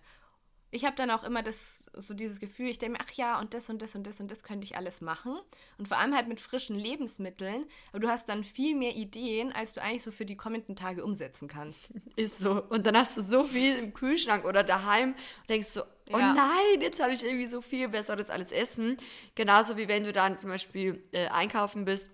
Ich 0.73 0.85
habe 0.85 0.95
dann 0.95 1.11
auch 1.11 1.23
immer 1.23 1.43
das, 1.43 1.91
so 1.93 2.13
dieses 2.13 2.39
Gefühl, 2.39 2.69
ich 2.69 2.79
denke 2.79 2.97
mir, 2.97 3.05
ach 3.05 3.11
ja, 3.11 3.39
und 3.39 3.53
das 3.53 3.69
und 3.69 3.81
das 3.81 3.93
und 3.93 4.07
das 4.07 4.21
und 4.21 4.31
das 4.31 4.41
könnte 4.41 4.63
ich 4.63 4.77
alles 4.77 5.01
machen. 5.01 5.37
Und 5.77 5.89
vor 5.89 5.97
allem 5.97 6.15
halt 6.15 6.29
mit 6.29 6.39
frischen 6.39 6.77
Lebensmitteln. 6.77 7.65
Aber 7.91 7.99
du 7.99 8.07
hast 8.07 8.29
dann 8.29 8.45
viel 8.45 8.73
mehr 8.75 8.95
Ideen, 8.95 9.51
als 9.51 9.73
du 9.73 9.81
eigentlich 9.81 10.03
so 10.03 10.11
für 10.11 10.25
die 10.25 10.37
kommenden 10.37 10.77
Tage 10.77 11.03
umsetzen 11.03 11.49
kannst. 11.49 11.91
Ist 12.15 12.39
so. 12.39 12.63
Und 12.69 12.85
dann 12.87 12.95
hast 12.95 13.17
du 13.17 13.21
so 13.21 13.43
viel 13.43 13.77
im 13.77 13.93
Kühlschrank 13.93 14.45
oder 14.45 14.63
daheim 14.63 15.09
und 15.09 15.49
denkst 15.49 15.67
so, 15.67 15.81
oh 16.13 16.17
ja. 16.17 16.33
nein, 16.33 16.81
jetzt 16.81 17.01
habe 17.01 17.13
ich 17.13 17.23
irgendwie 17.23 17.47
so 17.47 17.61
viel 17.61 17.89
besseres 17.89 18.29
alles 18.29 18.53
essen. 18.53 18.95
Genauso 19.35 19.75
wie 19.75 19.89
wenn 19.89 20.05
du 20.05 20.13
dann 20.13 20.37
zum 20.37 20.49
Beispiel 20.49 21.03
äh, 21.11 21.27
einkaufen 21.27 21.83
bist 21.83 22.09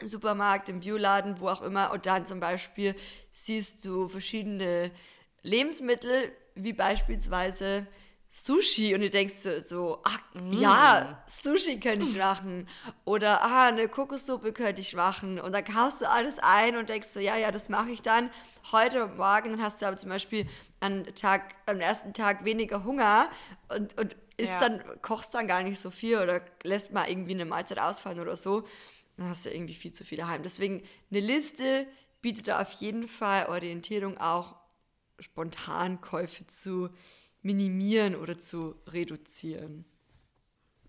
im 0.00 0.06
Supermarkt, 0.06 0.68
im 0.68 0.80
Bioladen, 0.80 1.40
wo 1.40 1.48
auch 1.48 1.62
immer, 1.62 1.92
und 1.92 2.06
dann 2.06 2.26
zum 2.26 2.38
Beispiel 2.38 2.94
siehst 3.32 3.84
du 3.84 4.06
verschiedene 4.06 4.92
Lebensmittel, 5.42 6.32
wie 6.54 6.72
beispielsweise 6.72 7.86
Sushi 8.34 8.94
und 8.94 9.02
du 9.02 9.10
denkst 9.10 9.34
so, 9.40 9.60
so 9.60 10.00
ach 10.04 10.18
mm. 10.32 10.52
ja, 10.54 11.22
Sushi 11.26 11.78
könnte 11.78 12.06
ich 12.06 12.16
machen 12.16 12.66
oder 13.04 13.42
ah, 13.42 13.66
eine 13.66 13.88
Kokossuppe 13.88 14.54
könnte 14.54 14.80
ich 14.80 14.94
machen 14.94 15.38
und 15.38 15.52
dann 15.52 15.64
kaufst 15.64 16.00
du 16.00 16.08
alles 16.08 16.38
ein 16.38 16.78
und 16.78 16.88
denkst 16.88 17.08
so, 17.08 17.20
ja, 17.20 17.36
ja, 17.36 17.52
das 17.52 17.68
mache 17.68 17.90
ich 17.90 18.00
dann 18.00 18.30
heute 18.72 19.04
und 19.04 19.18
morgen, 19.18 19.50
dann 19.50 19.62
hast 19.62 19.82
du 19.82 19.86
aber 19.86 19.98
zum 19.98 20.08
Beispiel 20.08 20.46
am, 20.80 21.04
Tag, 21.14 21.54
am 21.66 21.78
ersten 21.80 22.14
Tag 22.14 22.46
weniger 22.46 22.84
Hunger 22.84 23.28
und, 23.68 23.98
und 23.98 24.16
isst 24.38 24.52
ja. 24.52 24.60
dann, 24.60 24.82
kochst 25.02 25.34
dann 25.34 25.46
gar 25.46 25.62
nicht 25.62 25.78
so 25.78 25.90
viel 25.90 26.18
oder 26.18 26.40
lässt 26.62 26.90
mal 26.90 27.10
irgendwie 27.10 27.34
eine 27.34 27.44
Mahlzeit 27.44 27.78
ausfallen 27.78 28.18
oder 28.18 28.38
so, 28.38 28.64
dann 29.18 29.28
hast 29.28 29.44
du 29.44 29.50
irgendwie 29.50 29.74
viel 29.74 29.92
zu 29.92 30.06
viel 30.06 30.16
daheim. 30.16 30.42
Deswegen 30.42 30.82
eine 31.10 31.20
Liste 31.20 31.86
bietet 32.22 32.48
da 32.48 32.62
auf 32.62 32.72
jeden 32.72 33.08
Fall 33.08 33.46
Orientierung 33.50 34.16
auch 34.16 34.54
Spontankäufe 35.22 36.46
zu 36.46 36.90
minimieren 37.42 38.14
oder 38.14 38.38
zu 38.38 38.76
reduzieren. 38.86 39.84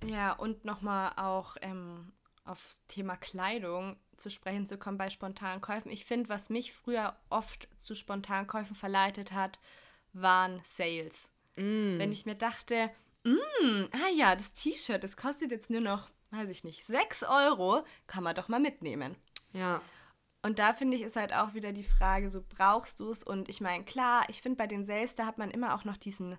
Ja, 0.05 0.33
und 0.33 0.65
nochmal 0.65 1.13
auch 1.15 1.55
ähm, 1.61 2.11
auf 2.45 2.75
Thema 2.87 3.15
Kleidung 3.15 3.97
zu 4.17 4.29
sprechen 4.29 4.67
zu 4.67 4.77
kommen 4.77 4.97
bei 4.97 5.09
Spontankäufen. 5.09 5.91
Ich 5.91 6.05
finde, 6.05 6.29
was 6.29 6.49
mich 6.49 6.73
früher 6.73 7.15
oft 7.29 7.67
zu 7.77 7.95
Spontankäufen 7.95 8.75
verleitet 8.75 9.31
hat, 9.31 9.59
waren 10.13 10.61
Sales. 10.63 11.31
Mm. 11.55 11.97
Wenn 11.97 12.11
ich 12.11 12.25
mir 12.25 12.35
dachte, 12.35 12.91
mm, 13.23 13.85
ah 13.91 14.09
ja, 14.15 14.35
das 14.35 14.53
T-Shirt, 14.53 15.03
das 15.03 15.17
kostet 15.17 15.51
jetzt 15.51 15.69
nur 15.69 15.81
noch, 15.81 16.09
weiß 16.31 16.49
ich 16.49 16.63
nicht, 16.63 16.85
6 16.85 17.23
Euro, 17.23 17.83
kann 18.07 18.23
man 18.23 18.35
doch 18.35 18.49
mal 18.49 18.59
mitnehmen. 18.59 19.15
Ja. 19.53 19.81
Und 20.43 20.59
da 20.59 20.73
finde 20.73 20.97
ich, 20.97 21.03
ist 21.03 21.15
halt 21.15 21.33
auch 21.33 21.53
wieder 21.53 21.71
die 21.71 21.85
Frage, 21.85 22.29
so 22.29 22.43
brauchst 22.47 23.00
du 23.00 23.09
es? 23.09 23.23
Und 23.23 23.47
ich 23.47 23.62
meine, 23.62 23.85
klar, 23.85 24.23
ich 24.27 24.41
finde 24.41 24.57
bei 24.57 24.67
den 24.67 24.83
Sales, 24.83 25.15
da 25.15 25.25
hat 25.25 25.38
man 25.38 25.50
immer 25.50 25.73
auch 25.73 25.85
noch 25.85 25.95
diesen, 25.95 26.38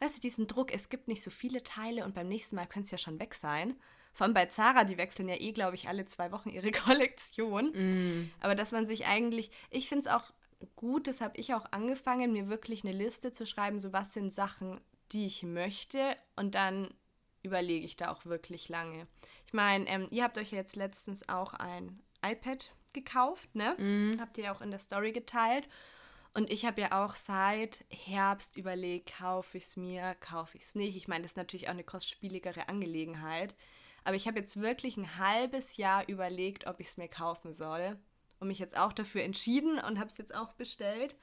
weißt 0.00 0.16
du, 0.16 0.20
diesen 0.20 0.46
Druck, 0.46 0.72
es 0.72 0.88
gibt 0.88 1.08
nicht 1.08 1.20
so 1.20 1.30
viele 1.30 1.64
Teile 1.64 2.04
und 2.04 2.14
beim 2.14 2.28
nächsten 2.28 2.54
Mal 2.54 2.66
könnte 2.66 2.86
es 2.86 2.90
ja 2.92 2.98
schon 2.98 3.18
weg 3.18 3.34
sein. 3.34 3.76
Vor 4.12 4.24
allem 4.24 4.34
bei 4.34 4.46
Zara, 4.46 4.84
die 4.84 4.98
wechseln 4.98 5.28
ja 5.28 5.34
eh, 5.34 5.50
glaube 5.50 5.74
ich, 5.74 5.88
alle 5.88 6.04
zwei 6.04 6.30
Wochen 6.30 6.48
ihre 6.48 6.70
Kollektion. 6.72 7.72
Mm. 7.72 8.30
Aber 8.38 8.54
dass 8.54 8.70
man 8.70 8.86
sich 8.86 9.06
eigentlich, 9.06 9.50
ich 9.70 9.88
finde 9.88 10.06
es 10.06 10.14
auch 10.14 10.32
gut, 10.76 11.08
das 11.08 11.20
habe 11.20 11.36
ich 11.36 11.54
auch 11.54 11.64
angefangen, 11.72 12.32
mir 12.32 12.48
wirklich 12.48 12.84
eine 12.84 12.96
Liste 12.96 13.32
zu 13.32 13.46
schreiben, 13.46 13.80
so 13.80 13.92
was 13.92 14.14
sind 14.14 14.32
Sachen, 14.32 14.80
die 15.10 15.26
ich 15.26 15.42
möchte 15.42 16.16
und 16.36 16.54
dann 16.54 16.94
überlege 17.42 17.84
ich 17.84 17.96
da 17.96 18.12
auch 18.12 18.24
wirklich 18.24 18.68
lange. 18.68 19.08
Ich 19.46 19.52
meine, 19.52 19.86
ähm, 19.88 20.06
ihr 20.10 20.22
habt 20.22 20.38
euch 20.38 20.52
jetzt 20.52 20.76
letztens 20.76 21.28
auch 21.28 21.52
ein 21.52 22.00
iPad 22.24 22.70
gekauft, 22.94 23.54
ne? 23.54 23.76
Mhm. 23.78 24.20
Habt 24.20 24.38
ihr 24.38 24.44
ja 24.44 24.54
auch 24.54 24.62
in 24.62 24.70
der 24.70 24.80
Story 24.80 25.12
geteilt. 25.12 25.68
Und 26.32 26.50
ich 26.50 26.64
habe 26.64 26.80
ja 26.80 27.04
auch 27.04 27.14
seit 27.14 27.84
Herbst 27.88 28.56
überlegt, 28.56 29.18
kaufe 29.18 29.56
ich 29.56 29.64
es 29.64 29.76
mir, 29.76 30.16
kaufe 30.16 30.56
ich 30.56 30.64
es 30.64 30.74
nicht. 30.74 30.96
Ich 30.96 31.06
meine, 31.06 31.22
das 31.22 31.32
ist 31.32 31.36
natürlich 31.36 31.68
auch 31.68 31.72
eine 31.72 31.84
kostspieligere 31.84 32.68
Angelegenheit. 32.68 33.54
Aber 34.02 34.16
ich 34.16 34.26
habe 34.26 34.40
jetzt 34.40 34.60
wirklich 34.60 34.96
ein 34.96 35.16
halbes 35.16 35.76
Jahr 35.76 36.08
überlegt, 36.08 36.66
ob 36.66 36.80
ich 36.80 36.88
es 36.88 36.96
mir 36.96 37.08
kaufen 37.08 37.52
soll. 37.52 37.96
Und 38.40 38.48
mich 38.48 38.58
jetzt 38.58 38.76
auch 38.76 38.92
dafür 38.92 39.22
entschieden 39.22 39.78
und 39.78 39.98
habe 39.98 40.10
es 40.10 40.18
jetzt 40.18 40.34
auch 40.34 40.52
bestellt. 40.54 41.14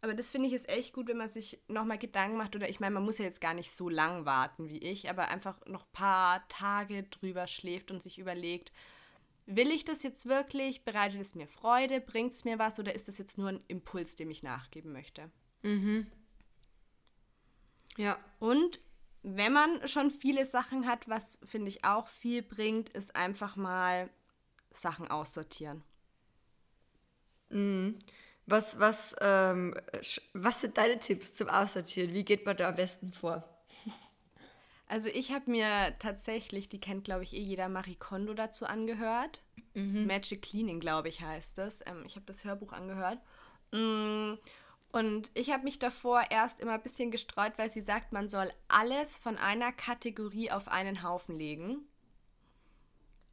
Aber 0.00 0.14
das 0.14 0.30
finde 0.30 0.48
ich 0.48 0.54
ist 0.54 0.68
echt 0.68 0.92
gut, 0.92 1.08
wenn 1.08 1.16
man 1.16 1.28
sich 1.28 1.60
nochmal 1.66 1.98
Gedanken 1.98 2.36
macht. 2.36 2.54
Oder 2.54 2.68
ich 2.68 2.78
meine, 2.78 2.94
man 2.94 3.04
muss 3.04 3.18
ja 3.18 3.24
jetzt 3.24 3.40
gar 3.40 3.54
nicht 3.54 3.72
so 3.72 3.88
lang 3.88 4.24
warten 4.24 4.68
wie 4.68 4.78
ich, 4.78 5.10
aber 5.10 5.28
einfach 5.28 5.64
noch 5.66 5.82
ein 5.82 5.92
paar 5.92 6.48
Tage 6.48 7.02
drüber 7.04 7.46
schläft 7.46 7.90
und 7.90 8.02
sich 8.02 8.18
überlegt, 8.18 8.70
will 9.46 9.70
ich 9.70 9.84
das 9.84 10.02
jetzt 10.02 10.26
wirklich? 10.26 10.84
Bereitet 10.84 11.20
es 11.20 11.34
mir 11.34 11.46
Freude? 11.46 12.00
Bringt 12.00 12.32
es 12.32 12.44
mir 12.44 12.58
was? 12.58 12.78
Oder 12.78 12.94
ist 12.94 13.08
das 13.08 13.18
jetzt 13.18 13.38
nur 13.38 13.48
ein 13.48 13.64
Impuls, 13.68 14.16
dem 14.16 14.30
ich 14.30 14.42
nachgeben 14.42 14.92
möchte? 14.92 15.30
Mhm. 15.62 16.10
Ja. 17.96 18.18
Und 18.38 18.80
wenn 19.22 19.52
man 19.52 19.86
schon 19.88 20.10
viele 20.10 20.44
Sachen 20.44 20.86
hat, 20.86 21.08
was 21.08 21.38
finde 21.44 21.68
ich 21.68 21.84
auch 21.84 22.08
viel 22.08 22.42
bringt, 22.42 22.90
ist 22.90 23.16
einfach 23.16 23.56
mal 23.56 24.10
Sachen 24.70 25.08
aussortieren. 25.08 25.82
Mhm. 27.48 27.98
Was, 28.46 28.78
was, 28.78 29.16
ähm, 29.20 29.74
was 30.34 30.60
sind 30.60 30.76
deine 30.76 30.98
Tipps 30.98 31.32
zum 31.32 31.48
Aussortieren? 31.48 32.12
Wie 32.12 32.24
geht 32.24 32.44
man 32.44 32.56
da 32.56 32.68
am 32.68 32.74
besten 32.74 33.12
vor? 33.12 33.48
Also 34.94 35.08
ich 35.08 35.32
habe 35.32 35.50
mir 35.50 35.98
tatsächlich, 35.98 36.68
die 36.68 36.80
kennt 36.80 37.02
glaube 37.02 37.24
ich 37.24 37.34
eh 37.34 37.40
jeder, 37.40 37.68
Marie 37.68 37.96
Kondo 37.96 38.32
dazu 38.32 38.64
angehört. 38.64 39.42
Mhm. 39.74 40.06
Magic 40.06 40.42
Cleaning, 40.42 40.78
glaube 40.78 41.08
ich, 41.08 41.20
heißt 41.20 41.58
das. 41.58 41.84
Ähm, 41.84 42.04
ich 42.06 42.14
habe 42.14 42.26
das 42.26 42.44
Hörbuch 42.44 42.72
angehört. 42.72 43.18
Mm, 43.72 44.34
und 44.92 45.32
ich 45.34 45.50
habe 45.50 45.64
mich 45.64 45.80
davor 45.80 46.22
erst 46.30 46.60
immer 46.60 46.74
ein 46.74 46.82
bisschen 46.82 47.10
gestreut, 47.10 47.54
weil 47.56 47.72
sie 47.72 47.80
sagt, 47.80 48.12
man 48.12 48.28
soll 48.28 48.52
alles 48.68 49.18
von 49.18 49.36
einer 49.36 49.72
Kategorie 49.72 50.52
auf 50.52 50.68
einen 50.68 51.02
Haufen 51.02 51.40
legen. 51.40 51.88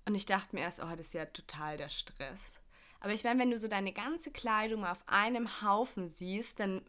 Und 0.08 0.16
ich 0.16 0.26
dachte 0.26 0.56
mir 0.56 0.64
erst, 0.64 0.82
oh, 0.82 0.90
das 0.90 1.02
ist 1.10 1.14
ja 1.14 1.28
total 1.28 1.78
der 1.78 1.90
Stress. 1.90 2.60
Aber 3.02 3.14
ich 3.14 3.24
meine, 3.24 3.40
wenn 3.40 3.52
du 3.52 3.60
so 3.60 3.68
deine 3.68 3.94
ganze 3.94 4.32
Kleidung 4.32 4.82
mal 4.82 4.94
auf 4.94 5.04
einem 5.06 5.62
Haufen 5.62 6.10
siehst, 6.10 6.60
dann 6.60 6.82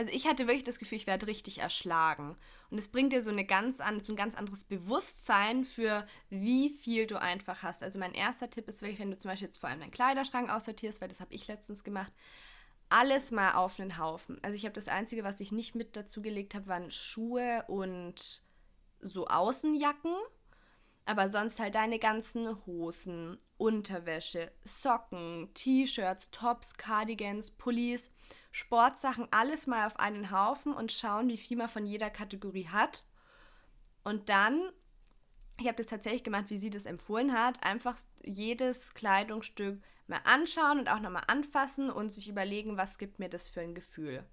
also 0.00 0.12
ich 0.12 0.26
hatte 0.26 0.46
wirklich 0.46 0.64
das 0.64 0.78
Gefühl, 0.78 0.96
ich 0.96 1.06
werde 1.06 1.26
richtig 1.26 1.58
erschlagen. 1.58 2.34
Und 2.70 2.78
es 2.78 2.88
bringt 2.88 3.12
dir 3.12 3.22
so, 3.22 3.30
eine 3.30 3.44
ganz 3.44 3.80
an, 3.80 4.02
so 4.02 4.14
ein 4.14 4.16
ganz 4.16 4.34
anderes 4.34 4.64
Bewusstsein 4.64 5.62
für, 5.62 6.06
wie 6.30 6.70
viel 6.70 7.06
du 7.06 7.20
einfach 7.20 7.62
hast. 7.62 7.82
Also 7.82 7.98
mein 7.98 8.14
erster 8.14 8.48
Tipp 8.48 8.66
ist 8.66 8.80
wirklich, 8.80 8.98
wenn 8.98 9.10
du 9.10 9.18
zum 9.18 9.30
Beispiel 9.30 9.48
jetzt 9.48 9.60
vor 9.60 9.68
allem 9.68 9.80
deinen 9.80 9.90
Kleiderschrank 9.90 10.48
aussortierst, 10.48 11.02
weil 11.02 11.08
das 11.08 11.20
habe 11.20 11.34
ich 11.34 11.46
letztens 11.48 11.84
gemacht, 11.84 12.14
alles 12.88 13.30
mal 13.30 13.52
auf 13.52 13.78
einen 13.78 13.98
Haufen. 13.98 14.38
Also 14.40 14.54
ich 14.54 14.64
habe 14.64 14.72
das 14.72 14.88
Einzige, 14.88 15.22
was 15.22 15.38
ich 15.38 15.52
nicht 15.52 15.74
mit 15.74 15.94
dazu 15.94 16.22
gelegt 16.22 16.54
habe, 16.54 16.66
waren 16.66 16.90
Schuhe 16.90 17.66
und 17.68 18.42
so 19.00 19.26
Außenjacken. 19.26 20.14
Aber 21.04 21.28
sonst 21.28 21.60
halt 21.60 21.74
deine 21.74 21.98
ganzen 21.98 22.64
Hosen, 22.64 23.36
Unterwäsche, 23.58 24.50
Socken, 24.64 25.50
T-Shirts, 25.52 26.30
Tops, 26.30 26.72
Cardigans, 26.78 27.50
Pullis 27.50 28.10
Sportsachen 28.50 29.28
alles 29.30 29.66
mal 29.66 29.86
auf 29.86 29.98
einen 29.98 30.30
Haufen 30.30 30.72
und 30.72 30.92
schauen, 30.92 31.28
wie 31.28 31.36
viel 31.36 31.56
man 31.56 31.68
von 31.68 31.86
jeder 31.86 32.10
Kategorie 32.10 32.68
hat. 32.68 33.04
Und 34.02 34.28
dann, 34.28 34.70
ich 35.58 35.66
habe 35.66 35.76
das 35.76 35.86
tatsächlich 35.86 36.24
gemacht, 36.24 36.46
wie 36.48 36.58
sie 36.58 36.70
das 36.70 36.86
empfohlen 36.86 37.32
hat, 37.32 37.62
einfach 37.62 37.96
jedes 38.24 38.94
Kleidungsstück 38.94 39.80
mal 40.06 40.20
anschauen 40.24 40.80
und 40.80 40.88
auch 40.88 41.00
nochmal 41.00 41.24
anfassen 41.28 41.90
und 41.90 42.10
sich 42.10 42.28
überlegen, 42.28 42.76
was 42.76 42.98
gibt 42.98 43.18
mir 43.18 43.28
das 43.28 43.48
für 43.48 43.60
ein 43.60 43.74
Gefühl. 43.74 44.24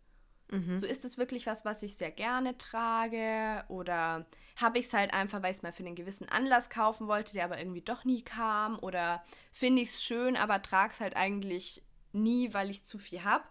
Mhm. 0.50 0.78
So 0.78 0.86
ist 0.86 1.06
es 1.06 1.18
wirklich 1.18 1.46
was, 1.46 1.66
was 1.66 1.84
ich 1.84 1.96
sehr 1.96 2.12
gerne 2.12 2.58
trage 2.58 3.66
oder 3.68 4.26
habe 4.56 4.80
ich 4.80 4.86
es 4.86 4.94
halt 4.94 5.14
einfach, 5.14 5.44
weil 5.44 5.52
ich 5.52 5.58
es 5.58 5.64
mal 5.64 5.74
für 5.74 5.86
einen 5.86 5.96
gewissen 5.96 6.30
Anlass 6.30 6.70
kaufen 6.70 7.08
wollte, 7.08 7.34
der 7.34 7.46
aber 7.46 7.60
irgendwie 7.60 7.82
doch 7.82 8.06
nie 8.06 8.24
kam 8.24 8.80
oder 8.80 9.24
finde 9.52 9.82
ich 9.82 9.90
es 9.90 10.04
schön, 10.04 10.38
aber 10.38 10.62
trage 10.62 10.94
es 10.94 11.02
halt 11.02 11.16
eigentlich 11.16 11.84
nie, 12.14 12.54
weil 12.54 12.70
ich 12.70 12.86
zu 12.86 12.98
viel 12.98 13.24
habe. 13.24 13.44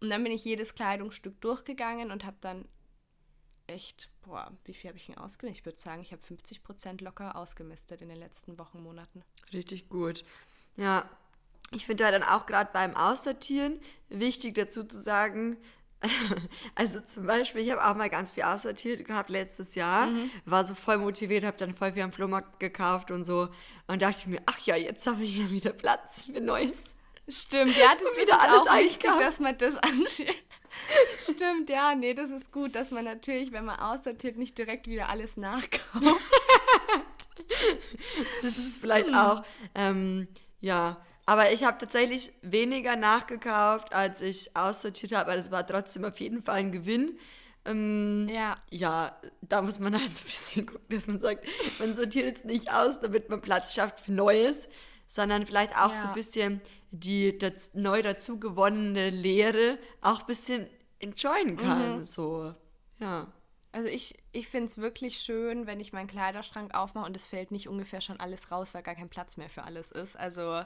Und 0.00 0.10
dann 0.10 0.22
bin 0.22 0.32
ich 0.32 0.44
jedes 0.44 0.74
Kleidungsstück 0.74 1.40
durchgegangen 1.40 2.10
und 2.10 2.24
habe 2.24 2.36
dann 2.40 2.68
echt, 3.66 4.10
boah, 4.22 4.52
wie 4.64 4.74
viel 4.74 4.88
habe 4.88 4.98
ich 4.98 5.06
denn 5.06 5.18
ausgemistet? 5.18 5.60
Ich 5.60 5.66
würde 5.66 5.80
sagen, 5.80 6.02
ich 6.02 6.12
habe 6.12 6.22
50 6.22 6.62
Prozent 6.62 7.00
locker 7.00 7.36
ausgemistet 7.36 8.02
in 8.02 8.08
den 8.08 8.18
letzten 8.18 8.58
Wochen, 8.58 8.82
Monaten. 8.82 9.22
Richtig 9.52 9.88
gut. 9.88 10.24
Ja, 10.76 11.08
ich 11.70 11.84
finde 11.84 12.04
da 12.04 12.10
dann 12.10 12.22
auch 12.22 12.46
gerade 12.46 12.70
beim 12.72 12.96
Aussortieren 12.96 13.78
wichtig 14.08 14.54
dazu 14.54 14.84
zu 14.84 15.00
sagen, 15.00 15.58
also 16.76 17.00
zum 17.00 17.26
Beispiel, 17.26 17.60
ich 17.60 17.70
habe 17.70 17.84
auch 17.84 17.96
mal 17.96 18.08
ganz 18.08 18.30
viel 18.30 18.44
aussortiert 18.44 19.04
gehabt 19.04 19.30
letztes 19.30 19.74
Jahr, 19.74 20.06
mhm. 20.06 20.30
war 20.44 20.64
so 20.64 20.74
voll 20.74 20.98
motiviert, 20.98 21.44
habe 21.44 21.56
dann 21.56 21.74
voll 21.74 21.92
viel 21.92 22.02
am 22.02 22.12
Flohmarkt 22.12 22.60
gekauft 22.60 23.10
und 23.10 23.24
so 23.24 23.48
und 23.88 24.00
dachte 24.00 24.18
ich 24.20 24.26
mir, 24.28 24.40
ach 24.46 24.58
ja, 24.60 24.76
jetzt 24.76 25.06
habe 25.06 25.24
ich 25.24 25.38
ja 25.38 25.50
wieder 25.50 25.72
Platz 25.72 26.22
für 26.22 26.40
Neues. 26.40 26.84
Stimmt, 27.28 27.76
ja, 27.76 27.94
das 27.94 28.02
ist 28.02 28.22
wieder 28.22 28.40
alles 28.40 28.68
auch 28.68 28.78
wichtig, 28.78 29.10
dass 29.18 29.38
man 29.38 29.56
das 29.58 29.76
anschaut. 29.76 30.34
Stimmt, 31.18 31.68
ja, 31.68 31.94
nee, 31.94 32.14
das 32.14 32.30
ist 32.30 32.52
gut, 32.52 32.74
dass 32.74 32.90
man 32.90 33.04
natürlich, 33.04 33.52
wenn 33.52 33.64
man 33.64 33.78
aussortiert, 33.78 34.36
nicht 34.36 34.56
direkt 34.56 34.86
wieder 34.86 35.08
alles 35.10 35.36
nachkauft. 35.36 36.02
das 38.42 38.56
ist 38.56 38.78
vielleicht 38.78 39.08
hm. 39.08 39.14
auch, 39.14 39.42
ähm, 39.74 40.28
ja, 40.60 40.98
aber 41.26 41.52
ich 41.52 41.64
habe 41.64 41.76
tatsächlich 41.76 42.32
weniger 42.40 42.96
nachgekauft, 42.96 43.92
als 43.92 44.22
ich 44.22 44.56
aussortiert 44.56 45.12
habe, 45.12 45.32
aber 45.32 45.36
das 45.36 45.50
war 45.50 45.66
trotzdem 45.66 46.06
auf 46.06 46.18
jeden 46.20 46.42
Fall 46.42 46.56
ein 46.56 46.72
Gewinn. 46.72 47.18
Ähm, 47.66 48.28
ja. 48.32 48.56
Ja, 48.70 49.20
da 49.42 49.60
muss 49.60 49.78
man 49.78 49.92
halt 49.92 50.10
so 50.14 50.24
ein 50.24 50.30
bisschen 50.30 50.66
gucken, 50.66 50.88
dass 50.88 51.06
man 51.06 51.20
sagt, 51.20 51.46
man 51.78 51.94
sortiert 51.94 52.26
jetzt 52.26 52.46
nicht 52.46 52.72
aus, 52.72 53.00
damit 53.00 53.28
man 53.28 53.42
Platz 53.42 53.74
schafft 53.74 54.00
für 54.00 54.12
Neues, 54.12 54.68
sondern 55.08 55.46
vielleicht 55.46 55.76
auch 55.76 55.92
ja. 55.92 56.02
so 56.02 56.08
ein 56.08 56.14
bisschen 56.14 56.60
die 56.90 57.36
das, 57.36 57.74
neu 57.74 58.02
dazu 58.02 58.38
gewonnene 58.38 59.10
Lehre 59.10 59.78
auch 60.00 60.20
ein 60.20 60.26
bisschen 60.26 60.68
enjoyen 61.00 61.56
kann. 61.56 61.98
Mhm. 61.98 62.04
So, 62.04 62.54
ja. 63.00 63.32
Also 63.70 63.88
ich, 63.88 64.16
ich 64.32 64.48
finde 64.48 64.68
es 64.68 64.78
wirklich 64.78 65.18
schön, 65.18 65.66
wenn 65.66 65.78
ich 65.78 65.92
meinen 65.92 66.06
Kleiderschrank 66.06 66.74
aufmache 66.74 67.06
und 67.06 67.16
es 67.16 67.26
fällt 67.26 67.50
nicht 67.50 67.68
ungefähr 67.68 68.00
schon 68.00 68.18
alles 68.18 68.50
raus, 68.50 68.72
weil 68.72 68.82
gar 68.82 68.94
kein 68.94 69.10
Platz 69.10 69.36
mehr 69.36 69.50
für 69.50 69.64
alles 69.64 69.92
ist. 69.92 70.18
Also 70.18 70.62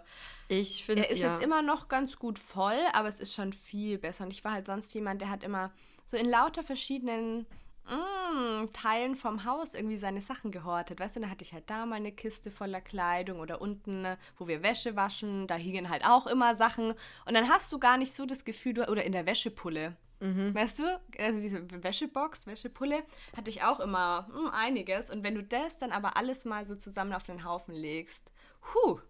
ich 0.49 0.85
finde, 0.85 1.05
er 1.05 1.11
ist 1.11 1.19
ja. 1.19 1.33
jetzt 1.33 1.43
immer 1.43 1.63
noch 1.63 1.89
ganz 1.89 2.17
gut 2.17 2.39
voll, 2.39 2.79
aber 2.93 3.09
es 3.09 3.19
ist 3.19 3.35
schon 3.35 3.53
viel 3.53 3.99
besser. 3.99 4.25
Und 4.25 4.31
ich 4.31 4.45
war 4.45 4.53
halt 4.53 4.67
sonst 4.67 4.95
jemand, 4.95 5.21
der 5.21 5.31
hat 5.31 5.43
immer 5.43 5.73
so 6.07 6.17
in 6.17 6.27
lauter 6.27 6.63
verschiedenen 6.63 7.47
mm, 7.87 8.73
Teilen 8.73 9.15
vom 9.17 9.45
Haus 9.45 9.75
irgendwie 9.75 9.97
seine 9.97 10.21
Sachen 10.21 10.51
gehortet. 10.51 11.01
Weißt 11.01 11.17
du, 11.17 11.21
da 11.21 11.29
hatte 11.29 11.45
ich 11.45 11.53
halt 11.53 11.69
da 11.69 11.87
meine 11.87 12.13
Kiste 12.13 12.51
voller 12.51 12.81
Kleidung 12.81 13.41
oder 13.41 13.61
unten, 13.61 14.07
wo 14.37 14.49
wir 14.49 14.63
Wäsche 14.63 14.97
waschen, 14.97 15.47
da 15.47 15.55
hingen 15.55 15.89
halt 15.89 16.05
auch 16.07 16.27
immer 16.27 16.57
Sachen. 16.57 16.93
Und 17.27 17.35
dann 17.35 17.49
hast 17.49 17.73
du 17.73 17.79
gar 17.79 17.97
nicht 17.97 18.13
so 18.13 18.27
das 18.27 18.45
Gefühl, 18.45 18.75
du, 18.75 18.89
oder 18.89 19.05
in 19.05 19.13
der 19.13 19.27
Wäschepulle. 19.27 19.97
Mhm. 20.21 20.55
Weißt 20.55 20.79
du, 20.79 21.01
also 21.19 21.41
diese 21.41 21.67
Wäschebox, 21.83 22.47
Wäschepulle, 22.47 23.03
hatte 23.37 23.51
ich 23.51 23.65
auch 23.65 23.81
immer 23.81 24.29
mh, 24.29 24.39
hm, 24.39 24.51
einiges. 24.53 25.11
Und 25.11 25.25
wenn 25.25 25.35
du 25.35 25.43
das 25.43 25.79
dann 25.79 25.91
aber 25.91 26.17
alles 26.17 26.45
mal 26.45 26.65
so 26.65 26.77
zusammen 26.77 27.13
auf 27.13 27.25
den 27.25 27.45
Haufen 27.45 27.75
legst, 27.75 28.33
huh. 28.73 29.01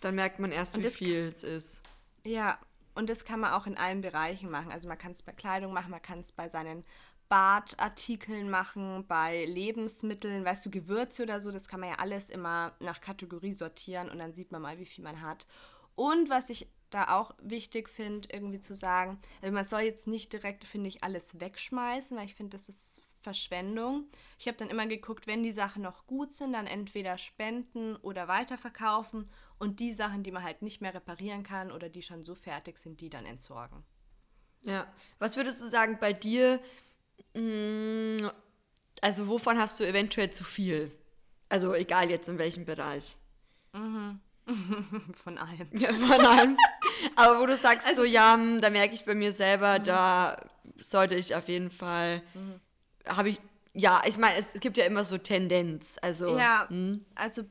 Dann 0.00 0.16
merkt 0.16 0.40
man 0.40 0.50
erst, 0.50 0.74
und 0.74 0.84
wie 0.84 0.90
viel 0.90 1.24
es 1.24 1.44
ist. 1.44 1.82
Ja, 2.26 2.58
und 2.94 3.08
das 3.08 3.24
kann 3.24 3.40
man 3.40 3.52
auch 3.52 3.66
in 3.66 3.76
allen 3.76 4.00
Bereichen 4.00 4.50
machen. 4.50 4.72
Also 4.72 4.88
man 4.88 4.98
kann 4.98 5.12
es 5.12 5.22
bei 5.22 5.32
Kleidung 5.32 5.72
machen, 5.72 5.90
man 5.90 6.02
kann 6.02 6.20
es 6.20 6.32
bei 6.32 6.48
seinen 6.48 6.84
Badartikeln 7.30 8.50
machen, 8.50 9.06
bei 9.06 9.44
Lebensmitteln, 9.44 10.44
weißt 10.44 10.66
du, 10.66 10.70
Gewürze 10.70 11.22
oder 11.22 11.40
so, 11.40 11.52
das 11.52 11.68
kann 11.68 11.78
man 11.78 11.90
ja 11.90 11.94
alles 12.00 12.28
immer 12.28 12.74
nach 12.80 13.00
Kategorie 13.00 13.52
sortieren 13.52 14.10
und 14.10 14.18
dann 14.18 14.34
sieht 14.34 14.50
man 14.50 14.60
mal, 14.60 14.78
wie 14.78 14.84
viel 14.84 15.04
man 15.04 15.22
hat. 15.22 15.46
Und 15.94 16.28
was 16.28 16.50
ich 16.50 16.66
da 16.90 17.16
auch 17.16 17.32
wichtig 17.40 17.88
finde, 17.88 18.28
irgendwie 18.32 18.58
zu 18.58 18.74
sagen, 18.74 19.20
also 19.42 19.54
man 19.54 19.64
soll 19.64 19.82
jetzt 19.82 20.08
nicht 20.08 20.32
direkt, 20.32 20.64
finde 20.64 20.88
ich, 20.88 21.04
alles 21.04 21.38
wegschmeißen, 21.38 22.18
weil 22.18 22.24
ich 22.24 22.34
finde, 22.34 22.56
das 22.56 22.68
ist 22.68 23.02
Verschwendung. 23.22 24.08
Ich 24.36 24.48
habe 24.48 24.58
dann 24.58 24.68
immer 24.68 24.88
geguckt, 24.88 25.28
wenn 25.28 25.44
die 25.44 25.52
Sachen 25.52 25.82
noch 25.82 26.08
gut 26.08 26.32
sind, 26.32 26.54
dann 26.54 26.66
entweder 26.66 27.16
spenden 27.16 27.94
oder 27.96 28.26
weiterverkaufen 28.26 29.30
und 29.60 29.78
die 29.78 29.92
Sachen, 29.92 30.24
die 30.24 30.32
man 30.32 30.42
halt 30.42 30.62
nicht 30.62 30.80
mehr 30.80 30.94
reparieren 30.94 31.44
kann 31.44 31.70
oder 31.70 31.88
die 31.88 32.02
schon 32.02 32.24
so 32.24 32.34
fertig 32.34 32.78
sind, 32.78 33.00
die 33.00 33.10
dann 33.10 33.24
entsorgen. 33.24 33.84
Ja, 34.62 34.92
was 35.20 35.36
würdest 35.36 35.62
du 35.62 35.68
sagen 35.68 35.98
bei 36.00 36.12
dir? 36.12 36.60
Mm, 37.34 38.28
also 39.00 39.28
wovon 39.28 39.58
hast 39.58 39.80
du 39.80 39.84
eventuell 39.84 40.30
zu 40.30 40.44
viel? 40.44 40.90
Also 41.48 41.74
egal 41.74 42.10
jetzt 42.10 42.28
in 42.28 42.38
welchem 42.38 42.64
Bereich. 42.64 43.16
Mhm. 43.72 44.20
Von 45.14 45.38
allem. 45.38 45.68
Ja, 45.72 45.92
von 45.92 46.26
allem. 46.26 46.56
Aber 47.14 47.40
wo 47.40 47.46
du 47.46 47.56
sagst, 47.56 47.86
also, 47.86 48.02
so, 48.02 48.04
ja, 48.04 48.34
hm, 48.34 48.60
da 48.60 48.70
merke 48.70 48.94
ich 48.94 49.04
bei 49.04 49.14
mir 49.14 49.32
selber, 49.32 49.78
mhm. 49.78 49.84
da 49.84 50.36
sollte 50.76 51.14
ich 51.14 51.34
auf 51.36 51.48
jeden 51.48 51.70
Fall, 51.70 52.22
mhm. 52.34 52.60
habe 53.06 53.30
ich, 53.30 53.40
ja, 53.74 54.02
ich 54.06 54.18
meine, 54.18 54.36
es, 54.36 54.54
es, 54.54 54.60
gibt 54.60 54.76
ja 54.76 54.84
immer 54.84 55.04
so 55.04 55.18
Tendenz. 55.18 55.98
Also, 56.02 56.36
ja, 56.36 56.66
hm. 56.68 57.04
also 57.14 57.44